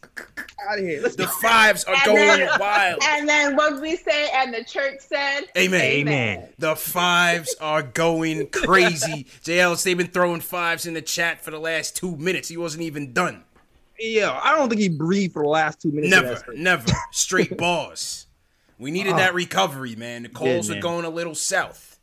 [0.69, 1.01] Out of here.
[1.03, 3.01] Let's the fives are And going then, wild.
[3.03, 5.81] And then what we say, and the church said, Amen.
[5.81, 6.49] Amen.
[6.59, 9.25] The fives are going crazy.
[9.45, 12.49] JL, they've been throwing fives in the chat for the last two minutes.
[12.49, 13.45] He wasn't even done.
[13.99, 16.11] Yeah, I don't think he breathed for the last two minutes.
[16.11, 16.89] Never, never.
[17.13, 18.27] Straight bars.
[18.79, 19.17] We needed Oh.
[19.17, 20.25] that recovery, man.
[20.25, 20.79] The Coles man.
[20.79, 21.99] are going a little south.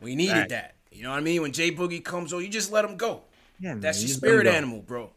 [0.00, 0.48] We needed Right.
[0.50, 0.74] that.
[0.92, 1.40] You know what I mean?
[1.40, 3.22] When Jay Boogie comes on, you just let him go.
[3.58, 5.10] Yeah, man, That's you your just let him spirit animal, bro.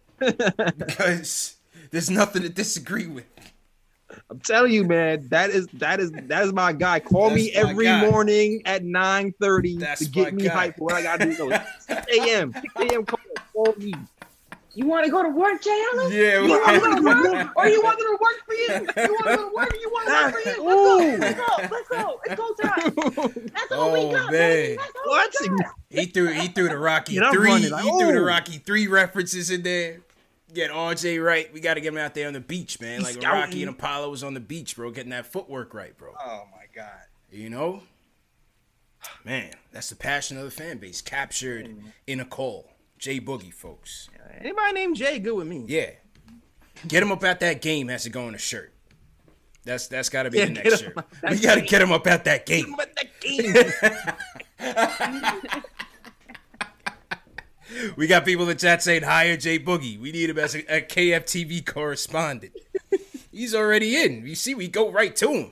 [0.78, 1.58] Because
[1.92, 3.26] there's nothing to disagree with.
[4.30, 7.00] I'm telling you, man, that is that is that is my guy.
[7.00, 8.02] Call me That's my every guy.
[8.10, 10.70] morning at 9:30 That's to get me guy.
[10.70, 11.50] hyped for what I gotta do.
[11.50, 11.50] No,
[11.88, 12.54] 6 a.m.
[12.54, 13.06] 6 a.m.
[13.06, 13.20] Call,
[13.54, 13.94] call me.
[14.76, 16.12] You want to go to work, Jay Ellis?
[16.14, 17.48] Yeah, You want to go to work?
[17.56, 18.70] Or you want to work for you?
[19.08, 19.72] You want to go to work?
[19.72, 21.20] Or you want to work for you?
[21.20, 21.58] Let's go.
[21.70, 22.20] Let's go.
[22.26, 22.54] Let's go.
[22.86, 23.52] It's go time.
[23.54, 24.78] That's all we Oh got, baby.
[24.78, 25.74] man, That's all we got.
[25.92, 27.50] he threw he threw the Rocky three.
[27.52, 28.22] running like, he threw the.
[28.22, 30.00] Rocky three references in there.
[30.54, 31.52] Get RJ right.
[31.54, 33.00] We got to get him out there on the beach, man.
[33.00, 36.14] He's Like Rocky and Apollo was on the beach, bro, getting that footwork right, bro.
[36.20, 37.02] Oh my god.
[37.32, 37.82] You know,
[39.26, 41.88] man, that's the passion of the fan base captured mm-hmm.
[42.06, 42.70] in a call.
[43.00, 44.10] Jay Boogie, folks.
[44.40, 45.66] Anybody named Jay good with me?
[45.68, 45.90] Yeah,
[46.88, 47.88] get him up at that game.
[47.88, 48.72] Has to go in a shirt.
[49.66, 51.06] That's that's got to be Yeah, the next him shirt.
[51.30, 51.70] We got to game.
[51.70, 52.76] get him up at that game.
[57.96, 60.00] We got people in the chat saying hire Jay Boogie.
[60.00, 62.54] We need him as a, a KFTV correspondent.
[63.32, 64.26] He's already in.
[64.26, 65.52] You see, we go right to him.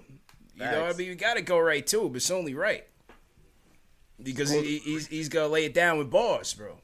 [0.56, 2.16] You know, what I mean, we got to go right to him.
[2.16, 2.86] It's only right
[4.24, 6.78] because he, he's he's gonna lay it down with bars, bro.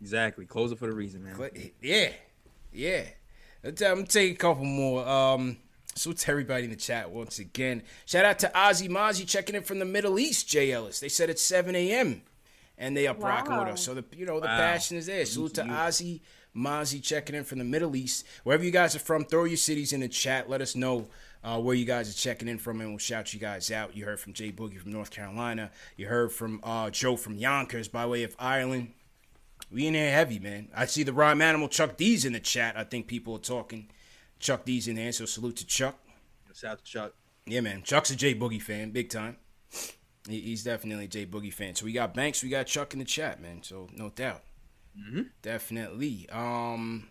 [0.00, 0.44] Exactly.
[0.44, 1.50] Close it for the reason, man.
[1.80, 2.10] Yeah,
[2.72, 3.04] yeah.
[3.64, 5.06] I'm gonna take a couple more.
[5.08, 5.56] Um,
[5.94, 7.82] so to everybody in the chat once again.
[8.04, 10.48] Shout out to Ozzy Mozzie checking in from the Middle East.
[10.48, 11.00] Jay Ellis.
[11.00, 12.22] They said it's 7 a.m.
[12.78, 13.82] and they up rocking with us.
[13.84, 14.56] So the you know the Wow.
[14.56, 15.24] passion is there.
[15.26, 16.20] Salute to Ozzy
[16.56, 18.24] Mozzie checking in from the Middle East.
[18.44, 20.48] Wherever you guys are from, throw your cities in the chat.
[20.48, 21.08] Let us know.
[21.42, 23.94] Uh, where you guys are checking in from, and we'll shout you guys out.
[23.94, 25.70] You heard from Jay Boogie from North Carolina.
[25.94, 28.94] You heard from uh, Joe from Yonkers by way of Ireland.
[29.70, 30.68] We in there heavy, man.
[30.74, 32.78] I see the rhyme animal Chuck D's in the chat.
[32.78, 33.90] I think people are talking.
[34.40, 35.98] Chuck D's in there, so salute to Chuck.
[36.54, 37.12] Shout out to Chuck.
[37.44, 37.82] Yeah, man.
[37.82, 39.36] Chuck's a J Boogie fan, big time.
[40.28, 41.74] He- He's definitely a J Boogie fan.
[41.74, 43.62] So we got Banks, we got Chuck in the chat, man.
[43.62, 44.42] So no doubt,
[44.98, 45.30] Mhm.
[45.42, 46.28] definitely.
[46.30, 47.08] Um,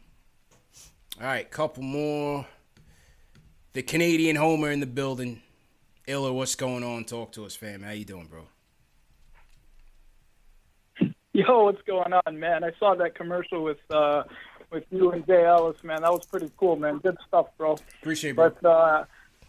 [1.20, 2.48] all right, couple more.
[3.74, 5.42] The Canadian Homer in the building.
[6.06, 7.06] Iller, what's going on?
[7.06, 7.82] Talk to us, fam.
[7.82, 8.48] How you doing, bro?
[11.36, 12.64] Yo, what's going on, man?
[12.64, 14.24] I saw that commercial with uh
[14.72, 16.02] with you and Jay Ellis, man.
[16.02, 17.00] That was pretty cool, man.
[17.00, 17.76] Good stuff, bro.
[18.02, 18.50] Appreciate it, bro.
[18.62, 19.06] But uh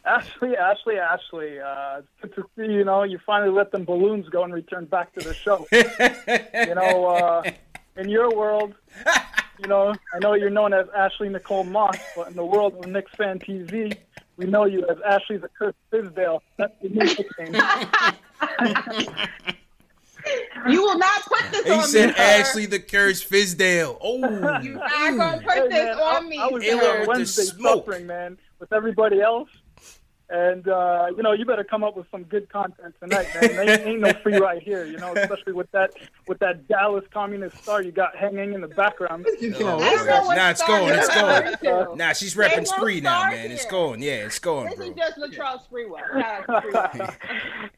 [0.06, 4.28] Ashley, Ashley, Ashley, uh it's good to see, you know, you finally let them balloons
[4.28, 5.66] go and return back to the show.
[5.72, 7.42] you know, uh
[7.96, 8.74] in your world,
[9.58, 12.86] you know, I know you're known as Ashley Nicole Moss, but in the world of
[12.90, 13.96] Knicks Fan TV,
[14.36, 16.40] we know you as Ashley the Cursed Fizdale.
[16.58, 17.62] That's the new nickname.
[20.66, 21.82] You will not put this He on me.
[21.82, 22.22] He said sir.
[22.22, 23.98] Ashley the Cursed Fizdale.
[24.00, 24.18] Oh,
[24.62, 27.04] You're not gonna put Hey, this man, on I, me, I was Iller there with
[27.04, 27.84] the Wednesday smoke.
[27.84, 29.50] suffering, man, with everybody else.
[30.36, 33.68] And uh, you know, you better come up with some good content tonight, man.
[33.68, 35.92] Ain't, ain't no free ride here, you know, especially with that
[36.26, 39.24] with that Dallas Communist star you got hanging in the background.
[39.30, 41.56] I know Nah, it's going, it's going.
[41.90, 41.94] to.
[41.96, 43.50] Nah, she's There's repping no spree now, stars man.
[43.52, 44.02] It's going.
[44.02, 44.86] Yeah, it's going, This bro.
[44.88, 46.20] is just Latrell Sprewell.
[46.20, 46.46] Shout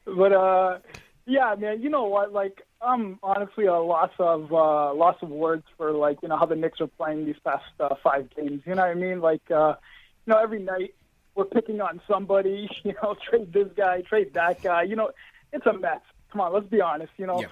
[0.06, 0.16] Sprewell.
[0.16, 0.78] but uh,
[1.26, 2.32] yeah, man, you know what?
[2.32, 6.46] Like, I'm honestly a loss of uh, loss of words for like you know how
[6.46, 8.62] the Knicks are playing these past uh, five games.
[8.64, 9.20] You know what I mean?
[9.20, 9.74] Like, uh,
[10.26, 10.94] you know, every night
[11.36, 12.68] we're picking on somebody.
[12.84, 14.82] You know, trade this guy, trade that guy.
[14.82, 15.10] You know,
[15.52, 16.00] it's a mess.
[16.32, 17.12] Come on, let's be honest.
[17.16, 17.48] You know, Yeah.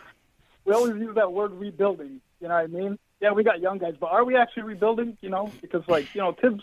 [0.65, 2.21] we always use that word rebuilding.
[2.41, 2.99] You know what I mean?
[3.21, 5.17] Yeah, we got young guys, but are we actually rebuilding?
[5.21, 6.63] You know, because like you know, Thibs,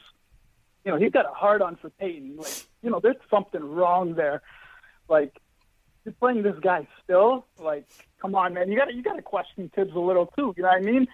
[0.85, 2.37] you know, he's got a hard on for Payton.
[2.37, 4.41] Like, you know, there's something wrong there.
[5.09, 5.33] Like,
[6.05, 7.45] you're playing this guy still.
[7.59, 7.85] Like,
[8.21, 10.53] come on, man, you got to you got to question Thibs a little too.
[10.57, 11.07] You know what I mean?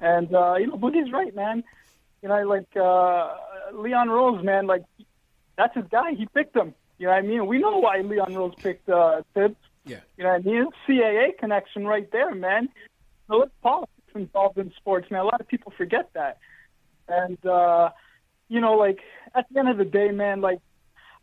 [0.00, 1.64] And uh, you know, Boogie's right, man.
[2.22, 3.34] You know, like uh,
[3.72, 4.84] Leon Rose, man, like
[5.56, 6.12] that's his guy.
[6.14, 6.74] He picked him.
[6.98, 7.46] You know what I mean?
[7.46, 9.56] We know why Leon Rose picked uh, Thibs.
[9.84, 10.00] Yeah.
[10.16, 10.66] You know what I mean?
[10.88, 12.68] CAA connection right there, man.
[13.28, 15.20] So it's politics involved in sports, man.
[15.20, 16.38] A lot of people forget that.
[17.08, 17.90] And uh,
[18.48, 19.00] you know, like
[19.34, 20.60] at the end of the day, man, like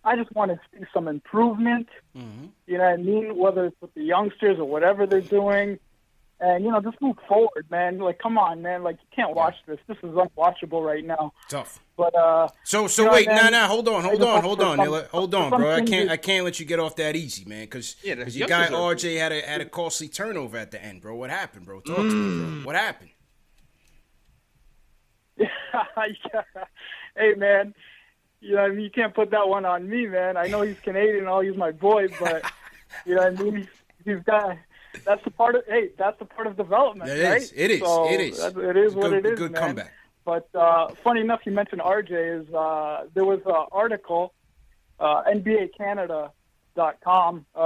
[0.04, 1.88] I just want to see some improvement.
[2.16, 2.48] Mm-hmm.
[2.68, 3.38] You know what I mean?
[3.38, 5.80] Whether it's with the youngsters or whatever they're doing.
[6.44, 8.00] And you know, just move forward, man.
[8.00, 8.82] Like, come on, man.
[8.82, 9.78] Like, you can't watch this.
[9.88, 11.34] This is unwatchable right now.
[11.48, 11.80] Tough.
[11.96, 12.48] But uh.
[12.64, 14.86] So so you know, wait, man, nah, nah, hold on, hold on, hold on, some-
[14.88, 15.72] Illa, hold on, bro.
[15.72, 16.10] I can't.
[16.10, 18.96] I can't let you get off that easy, man, because Yeah, the your guy are-
[18.96, 21.16] RJ had a had a costly turnover at the end, bro.
[21.16, 21.80] What happened, bro?
[21.82, 22.66] Talk to me, bro.
[22.66, 23.12] What happened?
[25.38, 25.48] yeah.
[27.16, 27.76] Hey, man.
[28.40, 30.38] You know, I mean, you can't put that one on me, man.
[30.38, 32.50] I know he's Canadian, I'll use my boy, but
[33.06, 33.56] you know what I mean.
[33.58, 33.68] He's,
[34.06, 34.58] he's got.
[35.06, 35.64] That's the part of.
[35.68, 37.42] Hey, that's the part of development, It right?
[37.42, 38.40] is, it is, So it is.
[38.40, 39.62] It is what good- it is, good man.
[39.62, 39.92] comeback.
[40.24, 42.42] But uh, funny enough, you mentioned RJ.
[42.48, 44.34] Is uh, there was an article,
[45.00, 45.24] uh,
[46.76, 47.60] NBACanada.com uh,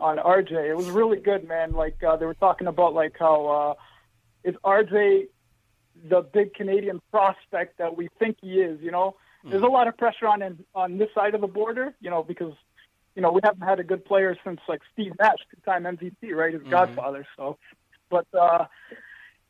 [0.00, 0.70] on RJ.
[0.70, 1.72] It was really good, man.
[1.72, 3.74] Like uh, they were talking about like how uh,
[4.48, 5.28] is RJ
[6.08, 8.80] the big Canadian prospect that we think he is.
[8.80, 11.94] You know, there's a lot of pressure on him on this side of the border.
[12.00, 12.52] You know, because
[13.18, 16.54] you know we haven't had a good player since like Steve Nash, two-time MVP, right?
[16.54, 17.26] His godfather.
[17.36, 17.58] So,
[18.08, 18.66] but uh,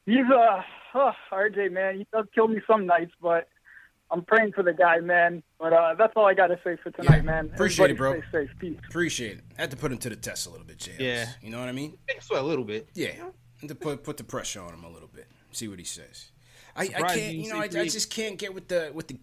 [0.06, 0.62] he's uh,
[0.94, 1.98] oh, RJ man.
[1.98, 3.46] He does kill me some nights, but.
[4.10, 5.42] I'm praying for the guy, man.
[5.60, 7.50] But uh, that's all I got to say for tonight, man.
[7.52, 8.18] Appreciate it, bro.
[8.30, 8.50] Stay safe.
[8.58, 8.78] Peace.
[8.88, 9.44] Appreciate it.
[9.58, 10.94] I had to put him to the test a little bit, Jay.
[10.98, 11.28] Yeah.
[11.42, 11.98] You know what I mean?
[12.08, 12.88] Make him sweat a little bit.
[12.94, 13.10] Yeah.
[13.60, 15.26] Had to put put the pressure on him a little bit.
[15.52, 16.30] See what he says.
[16.74, 19.18] I, I can't you you know, I, I just can't get with the with the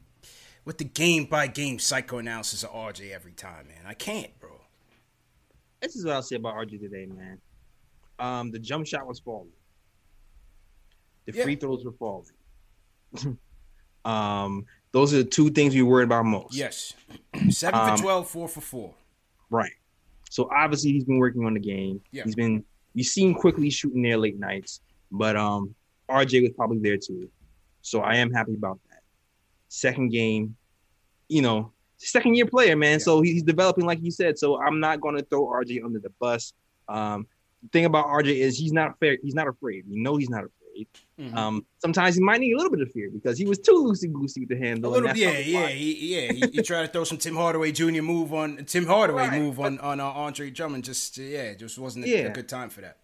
[0.66, 3.84] with the game by game psychoanalysis of RJ every time, man.
[3.86, 4.50] I can't, bro.
[5.82, 7.40] This is what I'll say about RJ today, man.
[8.18, 9.50] Um, the jump shot was falling.
[11.26, 11.44] The Yeah.
[11.44, 12.28] free throws were falling.
[14.06, 16.56] um, those are the two things we worried about most.
[16.56, 16.94] Yes.
[17.50, 18.96] Seven Um, for 12, four for four.
[19.50, 19.72] Right.
[20.30, 22.02] So obviously he's been working on the game.
[22.12, 22.24] Yeah.
[22.24, 22.64] He's been
[22.94, 25.76] you see him Quickley shooting there late nights, but um
[26.10, 27.30] RJ was probably there too.
[27.82, 28.85] So I am happy about that.
[29.68, 30.56] Second game,
[31.28, 33.00] you know, second year player, man.
[33.00, 34.38] So he's developing like you said.
[34.38, 36.54] So I'm not gonna throw RJ under the bus.
[36.88, 37.28] Um
[37.64, 39.86] the thing about RJ is he's not fair, he's not afraid.
[39.90, 40.88] We know he's not afraid.
[41.20, 41.34] Mhm.
[41.36, 44.12] Um sometimes he might need a little bit of fear because he was too loosey
[44.12, 44.92] goosey with the A handle.
[44.92, 46.32] little, and yeah, yeah, he, yeah.
[46.34, 48.02] He, he tried to throw some Tim Hardaway Jr.
[48.02, 50.84] move on Tim Hardaway move on on uh, Andre Drummond.
[50.84, 52.98] Just uh, yeah, just wasn't a, a good time for that.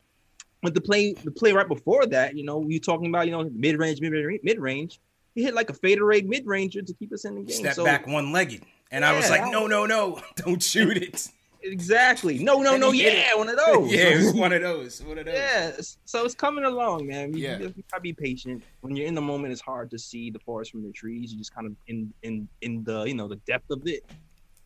[0.61, 3.31] But the play, the play right before that, you know, we were talking about, you
[3.31, 4.99] know, mid range, mid range, mid range.
[5.35, 7.55] He hit like a fadeaway mid ranger to keep us in the game.
[7.57, 11.27] Step so, back one legged, and I was like, no, no, no, don't shoot it.
[11.63, 12.39] Exactly.
[12.43, 12.91] No, no, And no.
[12.91, 13.93] Yeah, one of those.
[13.93, 15.01] yeah, it was one of those.
[15.03, 15.35] One of those.
[15.35, 15.71] Yeah,
[16.05, 17.33] so it's coming along, man.
[17.33, 17.59] You, Yeah.
[17.59, 18.63] you gotta be patient.
[18.81, 21.31] When you're in the moment, it's hard to see the forest from the trees.
[21.31, 24.03] You just kind of in in in the you know the depth of it.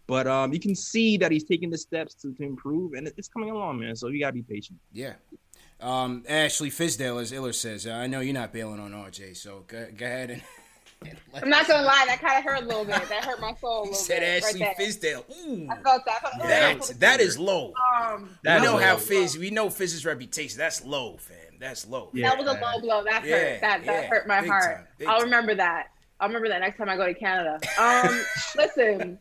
[0.08, 3.16] But um, you can see that he's taking the steps to, to improve, and it-
[3.18, 3.96] it's coming along, man.
[3.96, 4.80] So you gotta be patient.
[4.94, 5.14] Yeah.
[5.82, 9.88] Um, Ashley Fizdale, as Iller says, I know you're not bailing on RJ, so go,
[9.96, 10.42] go ahead and.
[11.34, 12.96] I'm not gonna lie, that kind of hurt a little bit.
[13.10, 14.44] That hurt my soul a little said bit.
[14.44, 14.88] Ashley right there.
[14.88, 15.24] Fizdale.
[15.46, 15.68] Ooh.
[15.70, 16.20] I felt that.
[16.24, 17.74] I felt That, that is low.
[18.02, 18.98] Um, we know how low.
[19.00, 19.38] Fizz.
[19.38, 20.58] We know Fizz's reputation.
[20.58, 21.36] That's low, fam.
[21.60, 22.10] That's low.
[22.14, 23.04] that was a low blow.
[23.04, 23.62] That Yeah, hurt.
[23.62, 24.64] That that yeah, hurt my big heart.
[24.78, 25.24] time, I'll time.
[25.26, 25.88] remember that.
[26.20, 27.60] I'll remember that next time I go to Canada.
[27.78, 28.22] Um,
[28.56, 29.20] listen,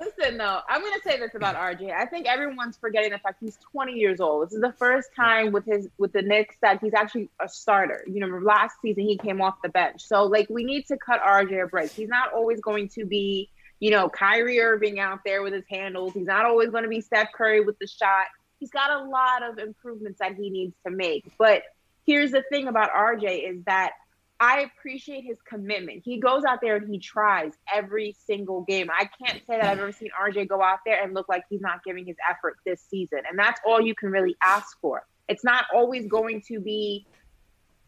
[0.00, 0.38] listen.
[0.38, 1.92] Though I'm going to say this about RJ.
[1.92, 4.46] I think everyone's forgetting the fact he's 20 years old.
[4.46, 8.04] This is the first time with his with the Knicks that he's actually a starter.
[8.06, 10.02] You know, last season he came off the bench.
[10.02, 11.90] So like we need to cut RJ a break.
[11.90, 13.50] He's not always going to be.
[13.82, 16.12] You know, Kyrie Irving out there with his handles.
[16.12, 18.26] He's not always going to be Steph Curry with the shot.
[18.58, 21.24] He's got a lot of improvements that he needs to make.
[21.38, 21.62] But
[22.04, 23.92] here's the thing about RJ is that
[24.40, 26.02] I appreciate his commitment.
[26.02, 28.88] He goes out there and he tries every single game.
[28.90, 31.60] I can't say that I've ever seen RJ go out there and look like he's
[31.60, 33.20] not giving his effort this season.
[33.28, 35.06] And that's all you can really ask for.
[35.28, 37.06] It's not always going to be,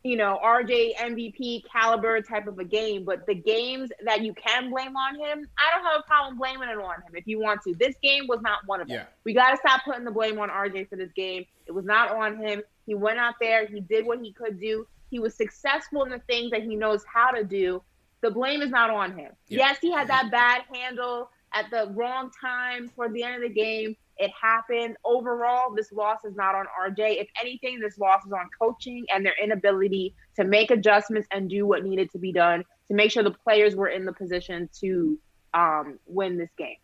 [0.05, 4.71] you know, RJ MVP caliber type of a game, but the games that you can
[4.71, 7.63] blame on him, I don't have a problem blaming it on him if you want
[7.63, 7.75] to.
[7.75, 8.99] This game was not one of them.
[8.99, 9.05] Yeah.
[9.25, 11.47] We got to stop putting the blame on RJ for this game.
[11.67, 12.61] It was not on him.
[12.85, 14.87] He went out there, he did what he could do.
[15.13, 17.83] He was successful in the things that he knows how to do.
[18.23, 19.33] The blame is not on him.
[19.47, 19.59] Yeah.
[19.59, 23.55] Yes, he had that bad handle at the wrong time toward the end of the
[23.55, 23.95] game.
[24.17, 24.97] It happened.
[25.05, 27.21] Overall, this loss is not on RJ.
[27.21, 31.67] If anything, this loss is on coaching and their inability to make adjustments and do
[31.67, 35.19] what needed to be done to make sure the players were in the position to
[35.53, 36.77] um, win this game.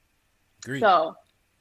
[0.66, 0.80] Agreed.
[0.80, 1.14] So,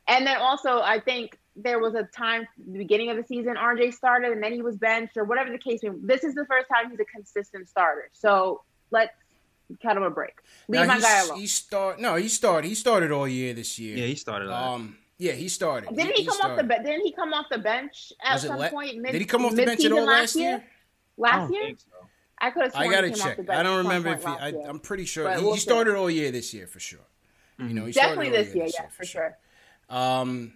[0.09, 3.93] and then also, I think there was a time, the beginning of the season, RJ
[3.93, 5.97] started and then he was benched or whatever the case may be.
[6.01, 8.09] This is the first time he's a consistent starter.
[8.13, 9.13] So let's
[9.81, 10.35] cut him a break.
[10.67, 11.39] Leave Now, my guy alone.
[11.39, 12.67] He start no, he started.
[12.67, 13.97] He started all year this year.
[13.97, 14.49] Yeah, he started.
[14.51, 15.95] Um, yeah, he started.
[15.95, 16.85] Didn't he, come off the bench?
[16.85, 18.97] Didn't he come off the bench at Was it some la- point?
[18.99, 20.63] Mid- did he come off the bench at all last year?
[20.63, 21.63] I Last don't year?
[21.65, 22.07] think so.
[22.39, 22.75] I could have.
[22.75, 23.49] I gotta check.
[23.49, 24.29] I don't remember if he.
[24.29, 26.99] I, am pretty sure he, we'll he, started all year this year for sure.
[27.59, 27.67] Mm-hmm.
[27.69, 29.35] You know, definitely this year, year, yeah, for sure.
[29.89, 29.97] sure.
[29.97, 30.53] Um,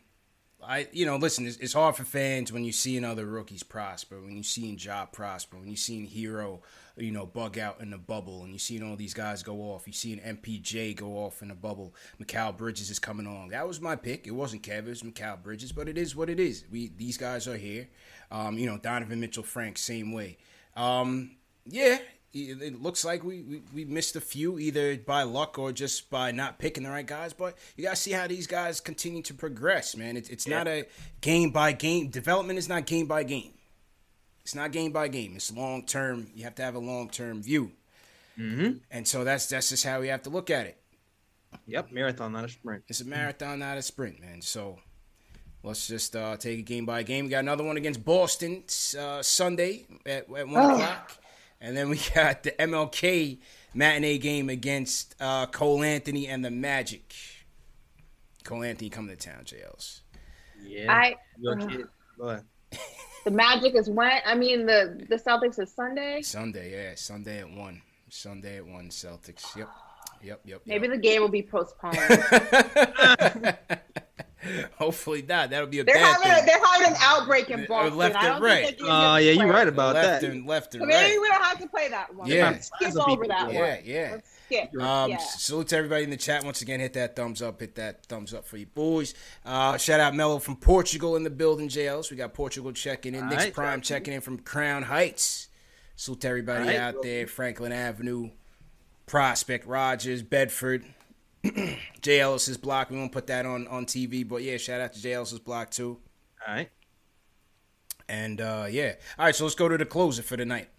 [0.63, 4.21] I you know listen, it's, it's, hard for fans when you see other rookies prosper,
[4.21, 6.59] when you see a Job prosper, when you see Herro,
[6.97, 9.87] you know, bug out in the bubble, and you see all these guys go off.
[9.87, 11.95] You see an MPJ go off in the bubble.
[12.21, 13.49] Mikal Bridges is coming on.
[13.49, 14.27] That was my pick.
[14.27, 16.65] It wasn't Kev, it was Mikal Bridges, but it is what it is.
[16.71, 17.89] We these guys are here.
[18.31, 20.37] Um, you know, Donovan Mitchell, Frank, same way.
[20.75, 21.31] Um,
[21.65, 21.97] yeah,
[22.33, 26.31] it looks like we, we, we, missed a few either by luck or just by
[26.31, 27.33] not picking the right guys.
[27.33, 30.15] But you got to see how these guys continue to progress, man.
[30.15, 30.57] It, it's yeah.
[30.57, 30.87] not a
[31.19, 32.07] game by game.
[32.09, 33.51] Development is not game by game.
[34.41, 35.33] It's not game by game.
[35.35, 36.27] It's long term.
[36.33, 37.73] You have to have a long term view.
[38.39, 38.77] Mm-hmm.
[38.89, 40.77] And so that's that's just how we have to look at it.
[41.67, 42.83] Yep, marathon, not a sprint.
[42.87, 44.41] It's a marathon, not a sprint, man.
[44.41, 44.79] So
[45.63, 47.25] let's just uh, take it game by game.
[47.25, 48.63] We got another one against Boston
[48.97, 50.75] uh, Sunday at, at one oh.
[50.75, 51.20] o'clock.
[51.61, 53.37] And then we got the MLK
[53.73, 57.13] matinee game against uh, Cole Anthony and the Magic.
[58.43, 59.61] Cole Anthony coming to town, J.
[59.63, 60.01] Ellis.
[60.63, 60.91] Yeah.
[60.91, 61.15] I,
[61.47, 62.39] uh,
[63.25, 64.19] the Magic is when?
[64.25, 66.21] I mean, the the Celtics is Sunday.
[66.21, 67.81] Sunday, yeah, Sunday at one.
[68.09, 69.55] Sunday at one, Celtics.
[69.55, 69.69] Yep,
[70.23, 70.61] yep, yep.
[70.65, 70.95] Maybe yep.
[70.95, 71.97] the game will be postponed.
[74.77, 75.49] Hopefully not.
[75.49, 76.45] That'll be a they're bad having, thing.
[76.45, 77.97] They're having an outbreak in Boston.
[77.97, 78.75] left and right.
[78.81, 80.31] Oh uh, yeah, you're right about left that.
[80.31, 80.93] And left and so right.
[80.93, 82.27] Maybe we don't have to play that one.
[82.27, 83.79] Yeah, skip over that yeah, one.
[83.83, 84.27] Yeah, Let's.
[84.79, 85.17] Um, yeah.
[85.17, 86.43] Salute to everybody in the chat.
[86.43, 87.59] Once again, hit that thumbs up.
[87.59, 89.13] Hit that thumbs up for you boys.
[89.45, 91.69] Uh, shout out Mello from Portugal in the building.
[91.69, 91.87] J.
[91.87, 92.11] Ellis.
[92.11, 93.23] We got Portugal checking in.
[93.23, 95.47] All Nick's right, Prime checking in from Crown Heights.
[95.95, 97.27] Salute to everybody right, out there.
[97.27, 98.31] Franklin Avenue,
[99.05, 100.83] Prospect, Rogers, Bedford.
[102.01, 102.89] Jay Ellis's block.
[102.89, 105.71] We won't put that on on TV, but yeah, shout out to Jay Ellis's block
[105.71, 105.97] too.
[106.47, 106.69] All right.
[108.07, 109.35] And uh, yeah, all right.
[109.35, 110.69] So let's go to the closer for the night.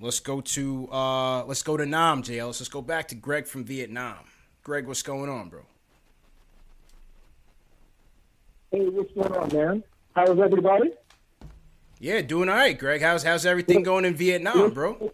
[0.00, 2.60] Let's go to uh, let's go to Nam, Jay Ellis.
[2.60, 4.18] Let's go back to Greg from Vietnam.
[4.64, 5.62] Greg, what's going on, bro?
[8.70, 9.84] Hey, what's going on, man?
[10.14, 10.92] How's everybody?
[12.00, 13.00] Yeah, doing all right, Greg.
[13.00, 15.12] How's how's everything going in Vietnam, bro?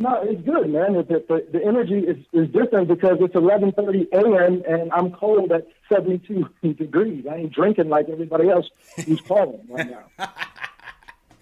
[0.00, 0.94] No, it's good, man.
[0.94, 4.62] The, the, the energy is, is different because it's 11:30 a.m.
[4.66, 6.48] and I'm cold at 72
[6.78, 7.26] degrees.
[7.30, 8.70] I ain't drinking like everybody else
[9.04, 10.32] who's calling right now.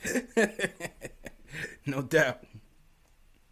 [1.87, 2.41] no doubt.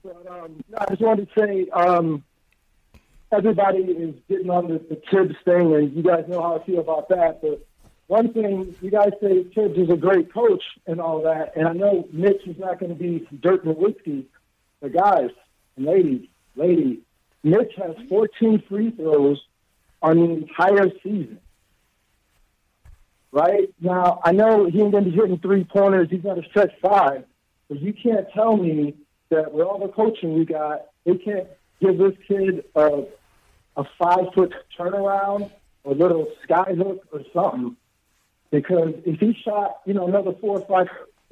[0.02, 2.24] But, um, no, I just wanted to say um,
[3.30, 6.80] everybody is getting on the, the Thibs thing, and you guys know how I feel
[6.80, 7.42] about that.
[7.42, 7.64] But
[8.08, 11.74] one thing, you guys say Thibs is a great coach and all that, and I
[11.74, 14.26] know Mitch is not going to be Dirk Nowitzki
[14.86, 15.30] the guys
[15.76, 16.98] and ladies, ladies,
[17.42, 19.42] Mitch has 14 free throws
[20.00, 21.40] on the entire season.
[23.32, 26.08] Right now, I know he ain't gonna be hitting three pointers.
[26.10, 27.24] He's gonna stretch five,
[27.68, 28.94] but you can't tell me
[29.30, 31.48] that with all the coaching we got, they can't
[31.80, 33.06] give this kid a
[33.76, 35.50] a five foot turnaround
[35.84, 37.76] a little sky hook or something.
[38.50, 40.88] Because if he shot, you know, another four or five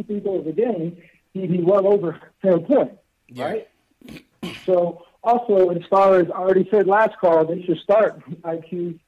[0.06, 0.98] free throws a game,
[1.32, 2.98] he'd be well over ten points
[3.28, 3.44] yeah.
[3.44, 3.68] right?
[4.66, 8.98] So also, as far as I already said last call, they should start IQ.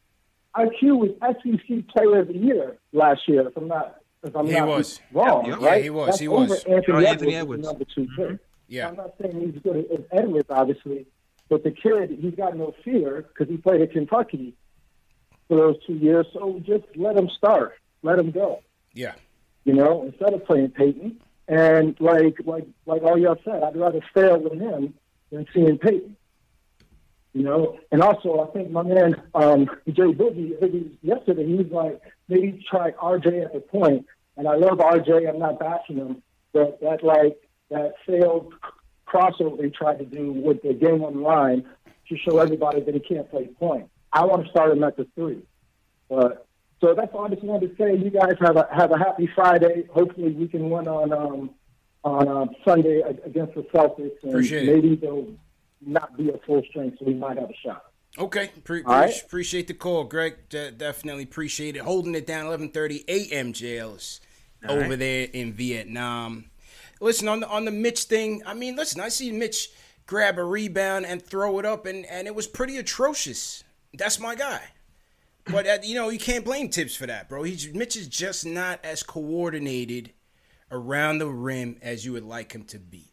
[0.56, 3.46] IQ was SEC Player of the Year last year.
[3.48, 5.00] If I'm not, if I'm he not was.
[5.12, 5.82] wrong, yeah, right?
[5.84, 6.06] he was.
[6.06, 6.48] That's he was.
[6.48, 6.64] was.
[6.64, 8.34] Anthony, oh, Edwards, Anthony Edwards, number 2 mm-hmm.
[8.68, 8.88] Yeah.
[8.88, 11.06] I'm not saying he's good as Edwards, obviously,
[11.48, 14.54] but the kid, he's got no fear because he played at Kentucky
[15.48, 16.26] for those two years.
[16.32, 17.74] So just let him start.
[18.02, 18.62] Let him go.
[18.92, 19.12] Yeah.
[19.64, 21.20] You know, instead of playing Payton.
[21.48, 24.94] And like like like all y'all said, I'd rather fail with him
[25.30, 26.16] than seeing Payton.
[27.32, 32.00] You know, and also I think my man um, Jay Boogie, yesterday he was like
[32.28, 34.06] maybe try RJ at the point,
[34.36, 35.28] and I love RJ.
[35.28, 36.22] I'm not bashing him,
[36.52, 37.36] but that like
[37.70, 38.54] that failed
[39.06, 41.64] crossover he tried to do with the game on the line
[42.08, 43.88] to show everybody that he can't play point.
[44.12, 45.42] I want to start him at the three,
[46.08, 46.45] but
[46.80, 47.96] so that's all I just wanted to say.
[47.96, 49.86] You guys have a have a happy Friday.
[49.92, 51.50] Hopefully, we can win on um,
[52.04, 55.00] on uh, Sunday against the Celtics, and Appreciate maybe it.
[55.00, 55.26] they'll
[55.80, 57.86] not be a full strength, so we might have a shot.
[58.18, 59.14] Okay, Pre- right.
[59.22, 60.48] appreciate the call, Greg.
[60.48, 61.82] De- definitely appreciate it.
[61.82, 63.52] Holding it down, eleven thirty a.m.
[63.52, 63.78] J.
[63.78, 64.20] Ellis
[64.66, 64.98] over right.
[64.98, 66.46] there in Vietnam.
[67.00, 68.42] Listen on the on the Mitch thing.
[68.46, 69.70] I mean, listen, I see Mitch
[70.06, 73.64] grab a rebound and throw it up, and and it was pretty atrocious.
[73.92, 74.62] That's my guy.
[75.50, 77.42] But uh, you know, you can't blame Thibs for that, bro.
[77.44, 80.12] He's Mitch is just not as coordinated
[80.70, 83.12] around the rim as you would like him to be.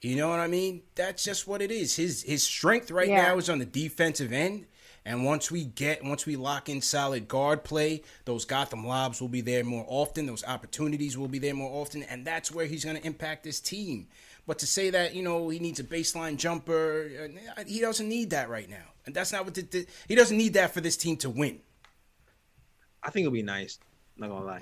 [0.00, 0.82] You know what I mean?
[0.96, 1.96] That's just what it is.
[1.96, 3.22] His his strength right Yeah.
[3.22, 4.66] now is on the defensive end,
[5.06, 9.28] And once we get, once we lock in solid guard play, those Gotham lobs will
[9.28, 10.24] be there more often.
[10.26, 13.60] Those opportunities will be there more often, and that's where he's going to impact this
[13.60, 14.08] team.
[14.46, 18.30] But to say that you know he needs a baseline jumper, uh, he doesn't need
[18.30, 20.96] that right now, and that's not what the, the, he doesn't need that for this
[20.96, 21.60] team to win.
[23.02, 23.78] I think it'll be nice.
[24.16, 24.60] Not gonna lie.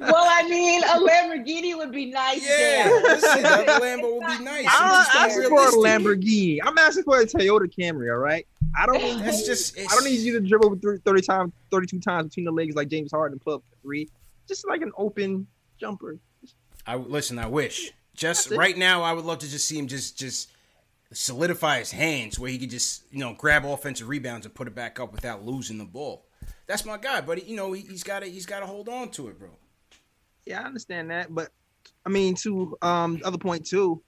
[0.00, 2.42] well, I mean, a Lamborghini would be nice.
[2.42, 4.66] Yeah, listen, a Lambo would be nice.
[4.70, 6.60] I'm asking for a Lamborghini.
[6.64, 8.10] I'm asking for a Toyota Camry.
[8.10, 8.46] All right.
[8.78, 9.18] I don't need.
[9.20, 9.78] That's just.
[9.78, 13.12] I don't need you to dribble 30 times, 32 times between the legs like James
[13.12, 14.08] Harden and put up three.
[14.48, 15.46] Just like an open
[15.78, 16.18] jumper.
[16.86, 17.38] I listen.
[17.38, 17.92] I wish.
[18.14, 20.51] Just right now, I would love to just see him just just
[21.12, 24.74] solidify his hands where he could just you know grab offensive rebounds and put it
[24.74, 26.26] back up without losing the ball.
[26.66, 29.10] That's my guy, but you know he, has got to he's got to hold on
[29.10, 29.50] to it, bro.
[30.44, 31.50] Yeah, I understand that, but
[32.04, 34.02] I mean, to um other point too,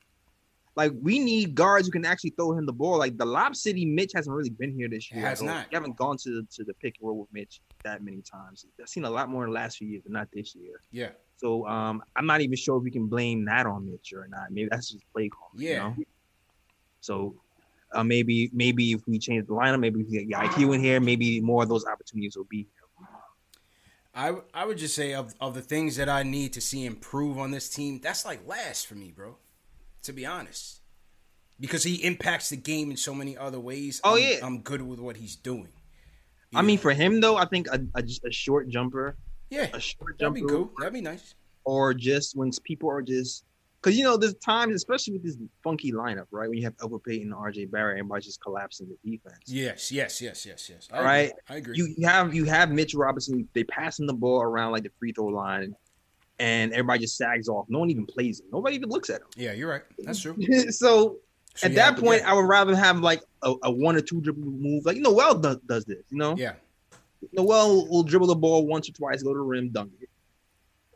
[0.76, 2.98] like we need guards who can actually throw him the ball.
[2.98, 5.20] Like the Lob City Mitch hasn't really been here this year.
[5.20, 5.66] Has not.
[5.70, 8.66] We haven't gone to to the pick and roll with Mitch that many times.
[8.80, 10.80] I've seen a lot more in the last few years, but not this year.
[10.90, 11.10] Yeah.
[11.36, 14.50] So um, I'm not even sure if we can blame that on Mitch or not.
[14.50, 15.50] Maybe that's just play call.
[15.56, 15.70] Yeah.
[15.70, 16.04] You know?
[17.04, 17.34] So
[17.92, 20.80] uh, maybe maybe if we change the lineup, maybe if we get the IQ in
[20.80, 22.66] here, maybe more of those opportunities will be
[24.14, 27.36] I, I would just say of, of the things that I need to see improve
[27.36, 29.36] on this team, that's like last for me, bro.
[30.02, 30.80] To be honest,
[31.58, 34.00] because he impacts the game in so many other ways.
[34.04, 35.68] Oh I'm, yeah, I'm good with what he's doing.
[36.54, 39.16] I mean, for him though, I think a, a, a short jumper.
[39.50, 40.40] Yeah, a short that'd jumper.
[40.40, 40.70] be cool.
[40.78, 41.34] That'd be nice.
[41.64, 43.44] Or just when people are just
[43.84, 46.48] because you know, there's times, especially with this funky lineup, right?
[46.48, 49.42] When you have Elfrid Payton and RJ Barrett, everybody's just collapsing the defense.
[49.44, 50.88] Yes, yes, yes, yes, yes.
[50.90, 51.24] I right?
[51.24, 51.40] Agree.
[51.48, 51.76] I agree.
[51.76, 53.46] You, you have you have Mitch Robinson.
[53.52, 55.76] They passing the ball around like the free throw line,
[56.38, 57.66] and everybody just sags off.
[57.68, 58.46] No one even plays him.
[58.52, 59.28] Nobody even looks at him.
[59.36, 59.82] Yeah, you're right.
[59.98, 60.34] That's true.
[60.70, 61.18] so,
[61.54, 64.40] So at that point, I would rather have like a, a one or two dribble
[64.44, 64.86] move.
[64.86, 66.34] Like Noel does, does this, you know?
[66.38, 66.54] Yeah.
[67.32, 70.08] Noel will dribble the ball once or twice, go to the rim, dunk it,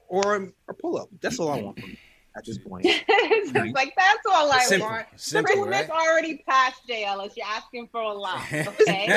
[0.09, 1.09] or or pull up.
[1.21, 1.99] That's all I want from him
[2.39, 2.85] at this point.
[2.89, 4.89] it's just like that's all I Simple.
[4.89, 5.07] want.
[5.17, 6.09] Simple, Christmas right?
[6.09, 7.05] already passed, J.
[7.05, 7.37] Ellis.
[7.37, 8.41] You're asking for a lot.
[8.53, 9.09] Okay.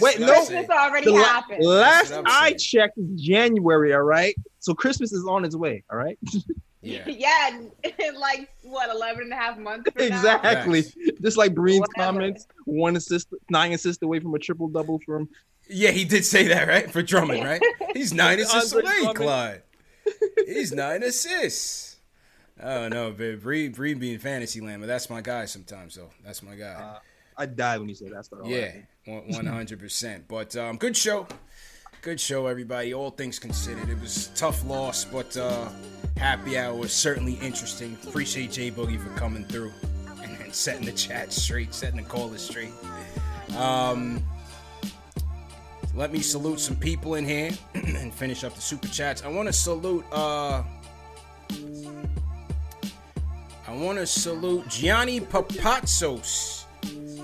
[0.00, 0.26] Wait, no.
[0.32, 1.64] Christmas already The la- happened.
[1.64, 3.94] Last I checked, it's January.
[3.94, 5.84] All right, so Christmas is on its way.
[5.90, 6.18] All right.
[6.86, 7.08] Yeah.
[7.08, 9.90] yeah, in like what 11 and a half months.
[9.90, 10.16] From now?
[10.18, 10.84] exactly.
[11.22, 12.12] Just like Breen's Whatever.
[12.12, 15.26] comments, one assist, nine assists away from a triple double from.
[15.66, 16.90] Yeah, he did say that, right?
[16.90, 17.62] For Drummond, right?
[17.94, 19.62] He's nine assists away, Clyde.
[20.46, 21.93] He's nine assists.
[22.62, 26.10] Oh no, but Bree Bree being fantasy land, but that's my guy sometimes though.
[26.24, 26.72] That's my guy.
[26.72, 26.98] Uh,
[27.36, 28.28] I died when you said that.
[28.44, 28.72] Yeah,
[29.06, 30.28] one hundred percent.
[30.28, 31.26] But um, good show,
[32.00, 32.94] good show, everybody.
[32.94, 35.68] All things considered, it was a tough loss, but uh,
[36.16, 37.98] happy hour was certainly interesting.
[38.06, 39.72] Appreciate J Boogie for coming through
[40.22, 42.72] and, and setting the chat straight, setting the callers straight.
[43.56, 44.24] Um,
[45.96, 49.24] let me salute some people in here and finish up the super chats.
[49.24, 50.04] I want to salute.
[50.12, 50.62] Uh,
[53.74, 56.64] I want to salute Gianni Papazos.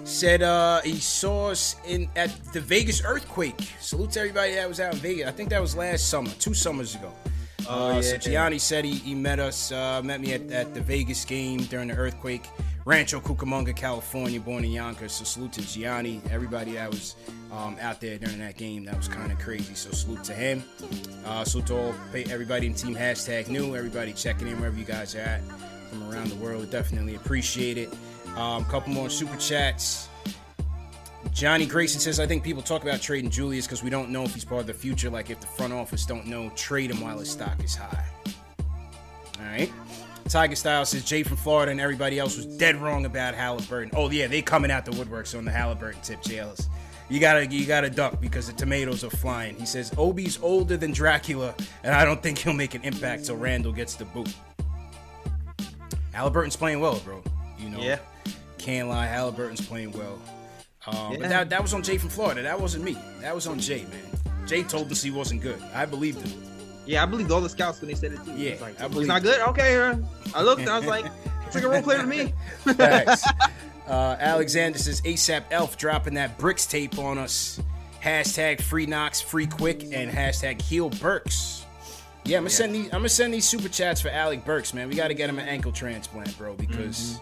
[0.04, 3.72] Said uh, he saw us in at the Vegas earthquake.
[3.78, 5.28] Salute to everybody that was out in Vegas.
[5.28, 7.12] I think that was last summer, two summers ago.
[7.68, 8.00] Oh, uh, yeah.
[8.00, 11.62] So Gianni said he, he met us, uh, met me at, at the Vegas game
[11.64, 12.48] during the earthquake.
[12.84, 15.12] Rancho Cucamonga, California, born in Yonkers.
[15.12, 17.14] So salute to Gianni, everybody that was
[17.52, 18.84] um, out there during that game.
[18.86, 19.74] That was kind of crazy.
[19.74, 20.64] So salute to him.
[21.24, 25.14] Uh, salute to all everybody in Team Hashtag New, everybody checking in wherever you guys
[25.14, 25.42] are at
[25.90, 26.70] from around the world.
[26.70, 27.92] Definitely appreciate it.
[28.36, 30.08] Um, couple more super chats.
[31.32, 34.34] Johnny Grayson says, I think people talk about trading Julius because we don't know if
[34.34, 35.10] he's part of the future.
[35.10, 38.04] Like if the front office don't know, trade him while his stock is high.
[39.38, 39.70] All right.
[40.28, 43.90] Tiger Style says Jay from Florida and everybody else was dead wrong about Halliburton.
[43.94, 46.68] Oh yeah, they coming out the woodworks on the Halliburton tip, Jay Ellis.
[47.08, 49.56] You gotta you gotta duck because the tomatoes are flying.
[49.56, 51.52] He says Obi's older than Dracula,
[51.82, 54.32] and I don't think he'll make an impact till Randle gets the boot.
[56.12, 57.22] Halliburton's playing well, bro.
[57.58, 57.98] You know, Yeah.
[58.58, 59.06] can't lie.
[59.06, 60.18] Halliburton's playing well.
[60.86, 61.18] Um, Yeah.
[61.20, 62.42] But that, that was on Jay from Florida.
[62.42, 62.96] That wasn't me.
[63.20, 64.46] That was on Jay, man.
[64.46, 65.60] Jay told us he wasn't good.
[65.74, 66.42] I believed him.
[66.86, 68.32] Yeah, I believed all the scouts when they said it too.
[68.32, 69.40] Yeah, It's like, I he's believe not good.
[69.50, 69.76] Okay,
[70.34, 70.66] I looked.
[70.66, 71.04] I was like,
[71.46, 72.32] it's like a role player to me.
[72.74, 73.22] Facts.
[73.86, 77.60] uh, Alexander says ASAP Elf dropping that bricks tape on us.
[78.02, 81.59] Hashtag free Knox, free quick, and hashtag heal Burks.
[82.30, 82.84] Yeah, I'm gonna send these.
[82.86, 84.88] I'm gonna send these super chats for Alec Burks, man.
[84.88, 87.18] We got to get him an ankle transplant, bro, because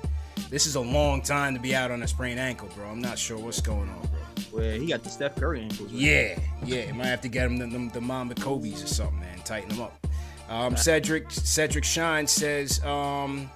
[0.51, 2.87] this is a long time to be out on a sprained ankle, bro.
[2.87, 4.61] I'm not sure what's going on, bro.
[4.61, 5.91] Well, he got the Steph Curry ankles.
[5.91, 5.93] right?
[5.93, 6.93] Yeah, yeah.
[6.93, 9.39] Might have to get him the, the, the Mamba Kobe's or something, man.
[9.47, 10.07] Tighten them up.
[10.51, 13.51] Um, Cedric Cedric Shine says, um,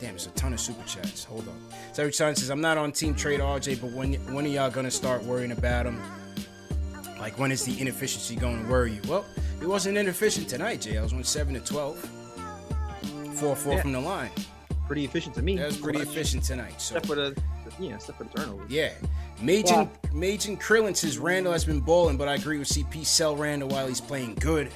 [0.00, 1.24] Damn, there's a ton of super chats.
[1.24, 1.58] Hold on.
[1.94, 4.90] Cedric Shine says, I'm not on team trade RJ, but when when are y'all gonna
[4.90, 5.98] start worrying about him?
[7.18, 9.00] Like when is the inefficiency going to worry you?
[9.08, 9.24] Well,
[9.60, 10.98] it wasn't inefficient tonight, Jay.
[10.98, 11.98] I was on seven to twelve.
[13.34, 13.82] Four four yeah.
[13.82, 14.30] from the line.
[14.86, 15.56] Pretty efficient to me.
[15.56, 16.80] That was pretty efficient tonight.
[16.80, 17.42] So except for the,
[17.78, 18.64] yeah, except for the turnover.
[18.68, 18.92] Yeah.
[19.40, 20.10] Majin yeah.
[20.10, 23.04] Majin Krillin says Randle has been balling, but I agree with CP.
[23.04, 24.70] Sell Randle while he's playing good.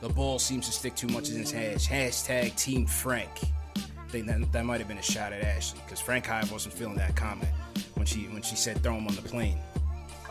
[0.00, 1.86] The ball seems to stick too much in his hands.
[1.86, 3.30] Hashtag Team Frank.
[3.76, 6.74] I think that, that might have been a shot at Ashley because Frank Hive wasn't
[6.74, 7.50] feeling that comment
[7.94, 9.58] when she when she said throw him on the plane.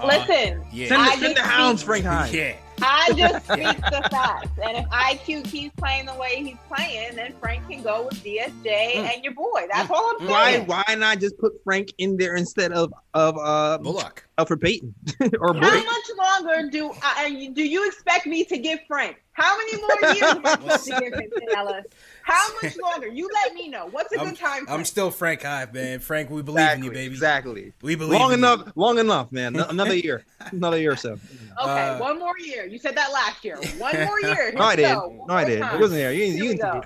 [0.06, 0.88] Listen, uh, yeah.
[0.88, 2.30] send, the, send the hounds, Frank High.
[2.30, 2.56] Yeah.
[2.82, 4.52] I just speak the facts.
[4.64, 8.64] And if IQ keeps playing the way he's playing, then Frank can go with DSJ
[8.64, 9.14] mm.
[9.14, 9.68] and your boy.
[9.72, 9.96] That's mm.
[9.96, 10.68] all I'm saying.
[10.68, 14.28] Why why not just put Frank in there instead of of uh Bullock?
[14.38, 14.96] Elfrid Payton
[15.40, 19.22] or How much longer do I, do you expect me to give Frank?
[19.34, 21.86] How many more years am I supposed to give him, Ellis?
[22.24, 23.08] How much longer?
[23.08, 23.88] You let me know.
[23.88, 24.66] What's a I'm, good time?
[24.66, 24.80] Frame?
[24.80, 26.00] I'm still Frank Hive, man.
[26.00, 27.14] Frank, we believe exactly, in you, baby.
[27.14, 27.74] Exactly.
[27.82, 28.20] We believe.
[28.20, 28.64] Long enough.
[28.66, 28.74] You.
[28.76, 29.56] Long enough, man.
[29.70, 30.24] Another year.
[30.52, 31.14] Another year or so.
[31.14, 32.66] Okay, uh, one more year.
[32.66, 33.58] You said that last year.
[33.78, 34.52] One more year.
[34.54, 34.94] no, I did.
[34.94, 35.62] No, I did.
[35.62, 35.76] Time.
[35.76, 36.14] It wasn't there.
[36.14, 36.84] You, Here you, we go.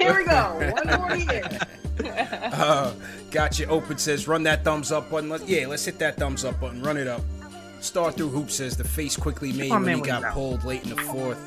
[0.00, 0.72] Here we go.
[0.84, 1.48] One more year.
[2.52, 2.92] uh,
[3.30, 3.66] gotcha.
[3.68, 5.28] Open says, run that thumbs up button.
[5.28, 6.82] Let, yeah, let's hit that thumbs up button.
[6.82, 7.22] Run it up.
[7.80, 10.82] Star through hoop says the face Quickley made oh, when man, he got pulled late
[10.82, 11.38] in the fourth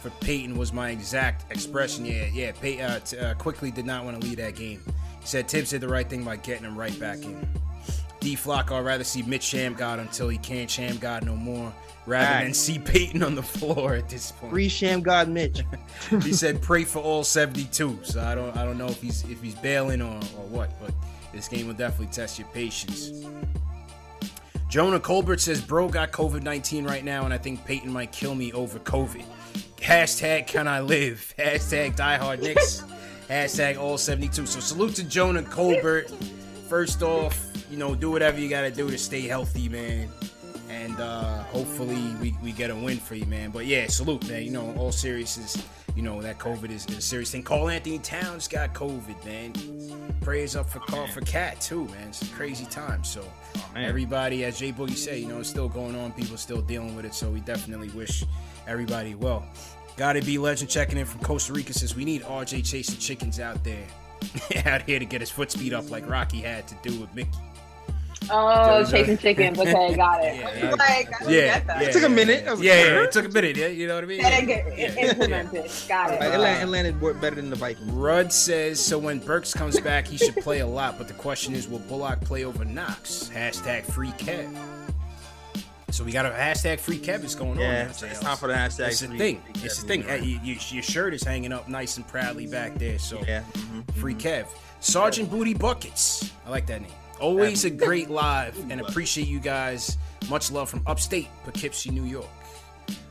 [0.00, 2.04] for Payton was my exact expression.
[2.04, 2.52] Yeah, yeah.
[2.52, 4.80] Pay, uh, t- uh, Quickley did not want to leave that game.
[5.20, 7.46] He said Thibs did the right thing by getting him right back in.
[8.20, 11.72] D Flock, I'd rather see Mitch Sham God until he can't Sham God no more,
[12.06, 12.44] rather right.
[12.44, 14.52] than see Payton on the floor at this point.
[14.52, 15.62] Free Sham God Mitch.
[16.22, 18.00] he said pray for all 72.
[18.02, 20.92] So I don't I don't know if he's if he's bailing or, or what, but
[21.32, 23.26] this game will definitely test your patience.
[24.68, 28.36] Jonah Colbert says, Bro got COVID 19 right now, and I think Payton might kill
[28.36, 29.24] me over COVID.
[29.80, 31.34] Hashtag can I live?
[31.38, 32.84] Hashtag diehard Knicks.
[33.28, 34.46] Hashtag all 72.
[34.46, 36.10] So salute to Jonah Colbert.
[36.68, 40.08] First off, you know, do whatever you gotta do to stay healthy, man.
[40.68, 43.50] And uh hopefully we, we get a win for you, man.
[43.50, 44.42] But yeah, salute, man.
[44.42, 45.62] You know, all seriousness,
[45.96, 47.42] you know, that COVID is, is a serious thing.
[47.42, 49.52] Karl-Anthony Towns got COVID, man.
[50.20, 52.08] Prayers up for Karl for KAT too, man.
[52.08, 53.02] It's a crazy time.
[53.04, 53.24] So
[53.56, 56.12] oh, everybody, as Jay Boogie said, you know, it's still going on.
[56.12, 57.14] People still dealing with it.
[57.14, 58.24] So we definitely wish
[58.66, 59.44] everybody well.
[59.96, 63.62] Gotta be legend checking in from Costa Rica says we need RJ chasing chickens out
[63.64, 63.86] there,
[64.66, 67.30] out here to get his foot speed up like Rocky had to do with Mickey.
[68.32, 69.58] Oh, chasing chickens.
[69.58, 70.36] Okay, got it.
[70.60, 72.44] Yeah, like, yeah, yeah, It took a minute.
[72.44, 73.56] Yeah, yeah, it took a minute.
[73.56, 74.20] Yeah, you know what I mean.
[74.20, 75.70] Yeah, get implemented.
[75.88, 76.22] Got it.
[76.22, 77.90] It landed better than the Vikings.
[77.92, 78.98] Rudd says so.
[78.98, 80.98] When Burks comes back, he should play a lot.
[80.98, 83.30] But the question is, will Bullock play over Knox?
[83.34, 84.54] Hashtag free Kev.
[85.92, 87.72] So we got a hashtag free Kev is going yeah, on.
[87.72, 88.88] Yeah, it's, it's time for the hashtag.
[88.88, 89.42] It's the thing.
[89.56, 90.02] It's the thing.
[90.02, 92.98] Hey, you, you, your shirt is hanging up nice and proudly back there.
[92.98, 93.80] So yeah, mm-hmm.
[94.00, 94.46] free Kev.
[94.80, 96.32] Sergeant Booty Buckets.
[96.46, 96.92] I like that name.
[97.20, 99.98] Always a great live and appreciate you guys.
[100.30, 102.26] Much love from upstate Poughkeepsie, New York.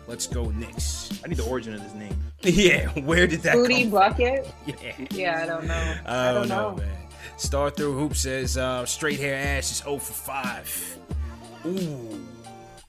[0.08, 1.22] Let's go, Knicks.
[1.24, 2.18] I need the origin of this name.
[2.42, 4.52] yeah, where did that Booty Bucket?
[4.66, 5.06] Yeah.
[5.12, 5.96] Yeah, I don't know.
[6.06, 7.08] I, I don't, know, know, man.
[7.38, 10.98] Star Through Hoop says uh, straight hair ass is 0 for 5.
[11.66, 12.29] Ooh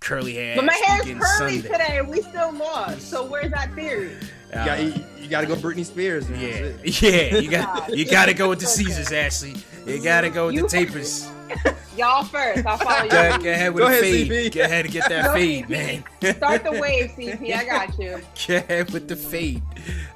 [0.00, 0.56] curly hair.
[0.56, 1.62] But my hair's curly Sunday.
[1.62, 3.02] today, and we still lost.
[3.02, 4.16] So where's that theory?
[4.52, 6.28] Uh, you, got, you, you got to go Britney Spears.
[6.28, 6.78] Man.
[6.84, 7.36] Yeah, yeah.
[7.36, 9.54] You got you got to go with the Caesars, Ashley.
[9.86, 11.30] You got to go with you, the tapers.
[11.96, 12.64] Y'all first.
[12.66, 13.10] I'll follow you.
[13.10, 14.30] Go, go ahead with go the ahead, fade.
[14.30, 14.54] CP.
[14.54, 16.04] Go ahead and get that go fade, man.
[16.36, 17.54] Start the wave, CP.
[17.54, 18.20] I got you.
[18.46, 19.62] Go ahead with the fade.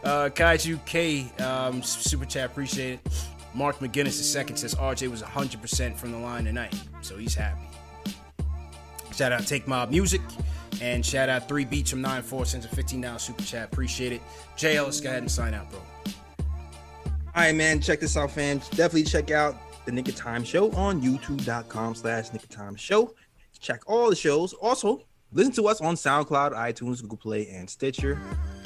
[0.02, 3.26] Uh, Kaiju K, um, super chat, appreciate it.
[3.54, 7.62] Mark McGinnis, the second, says RJ was 100% from the line tonight, so he's happy.
[9.14, 10.20] Shout out Take Mob Music.
[10.80, 13.72] And shout out Three Beats from 9 4 sends a $15 super chat.
[13.72, 14.22] Appreciate it.
[14.56, 15.80] JL, let's go ahead and sign out, bro.
[17.36, 17.80] All right, man.
[17.80, 18.68] Check this out, fans.
[18.70, 23.14] Definitely check out the Nick of Time Show on youtube.com slash Nick of Time Show.
[23.60, 24.52] Check all the shows.
[24.54, 28.20] Also, listen to us on SoundCloud, iTunes, Google Play, and Stitcher.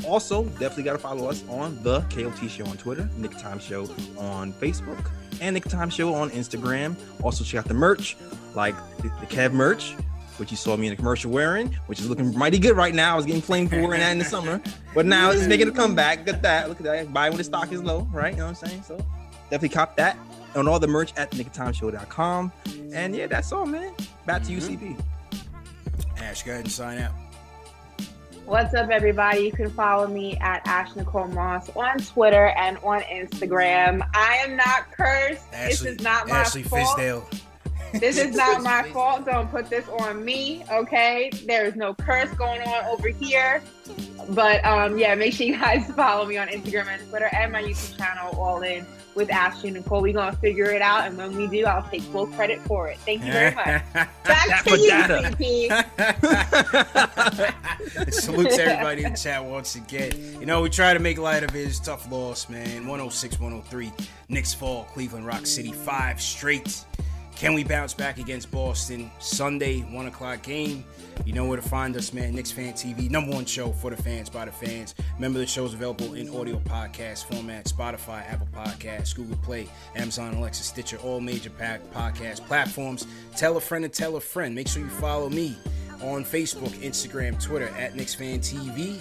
[0.07, 3.83] Also, definitely got to follow us on the KOT Show on Twitter, Nick Time Show
[4.19, 5.11] on Facebook,
[5.41, 6.95] and Nick Time Show on Instagram.
[7.23, 8.17] Also, check out the merch,
[8.55, 9.95] like the Kev merch,
[10.39, 13.15] which you saw me in the commercial wearing, which is looking mighty good right now.
[13.15, 14.61] I was getting flamed for wearing that in the summer,
[14.95, 16.19] but now it's making a comeback.
[16.19, 16.69] Look at that.
[16.69, 17.13] Look at that.
[17.13, 18.33] Buy when the stock is low, right?
[18.33, 18.83] You know what I'm saying?
[18.83, 18.97] So
[19.51, 20.17] definitely cop that
[20.55, 22.53] on all the merch at nickoftimeshow.com.
[22.93, 23.93] And yeah, that's all, man.
[24.27, 24.95] Back to mm-hmm.
[24.95, 25.05] UCP.
[26.19, 27.13] Ash, go ahead and sign out.
[28.49, 29.41] What's up, everybody?
[29.41, 34.09] You can follow me at Ash Nicole Moss on Twitter and on Instagram.
[34.15, 35.45] I am not cursed.
[35.53, 36.99] Ashley, this is not my Ashley fault.
[36.99, 37.41] Fizdale.
[37.93, 39.25] This is not my fault.
[39.25, 41.31] Don't put this on me, okay?
[41.47, 43.63] There is no curse going on over here.
[44.31, 47.63] But um, yeah, make sure you guys follow me on Instagram and Twitter and my
[47.63, 50.03] YouTube channel, All In with Ashley and Nicole.
[50.03, 52.99] We're gonna figure it out, and when we do, I'll take full credit for it.
[53.01, 53.65] Thank you very much.
[54.25, 55.73] Back to you, CP.
[58.13, 60.13] Salute to everybody in the chat once again.
[60.39, 62.87] You know, we try to make light of his tough loss, man.
[62.87, 63.93] 106, 103.
[64.29, 66.85] Knicks fall, Cleveland Rock City, five straight.
[67.39, 70.83] Can we bounce back against Boston Sunday, one o'clock game?
[71.25, 72.35] You know where to find us, man.
[72.35, 74.97] Knicks Fan TV, number one show for the fans by the fans.
[75.15, 80.35] Remember, the show is available in audio podcast format Spotify, Apple Podcasts, Google Play, Amazon,
[80.35, 83.07] Alexa, Stitcher, all major podcast platforms.
[83.37, 84.53] Tell a friend and tell a friend.
[84.53, 85.57] Make sure you follow me
[86.03, 89.01] on Facebook, Instagram, Twitter at Knicks Fan TV.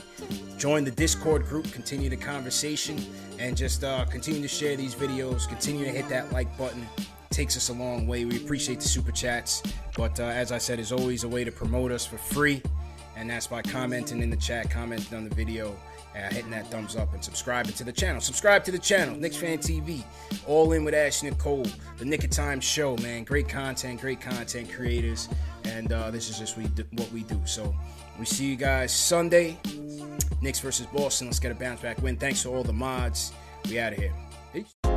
[0.59, 3.03] Join the Discord group, continue the conversation,
[3.39, 5.49] and just uh, continue to share these videos.
[5.49, 6.87] Continue to hit that like button
[7.29, 8.25] takes us a long way.
[8.25, 9.63] We appreciate the super chats,
[9.95, 12.61] but uh, as I said, is always a way to promote us for free,
[13.15, 15.75] and that's by commenting in the chat, commenting on the video,
[16.15, 18.21] uh, hitting that thumbs up, and subscribing to the channel.
[18.21, 20.03] Subscribe to the channel, Knicks Fan TV,
[20.45, 21.65] all in with Ash Nicole,
[21.97, 23.23] the Nick of Time show, man.
[23.23, 25.29] Great content, great content creators,
[25.65, 27.39] and uh, this is just we do, what we do.
[27.45, 27.75] So
[28.19, 29.57] we see you guys Sunday,
[30.41, 31.27] Knicks versus Boston.
[31.27, 32.17] Let's get a bounce back win.
[32.17, 33.33] Thanks to all the mods.
[33.69, 34.13] We out of here.
[34.53, 34.96] Peace.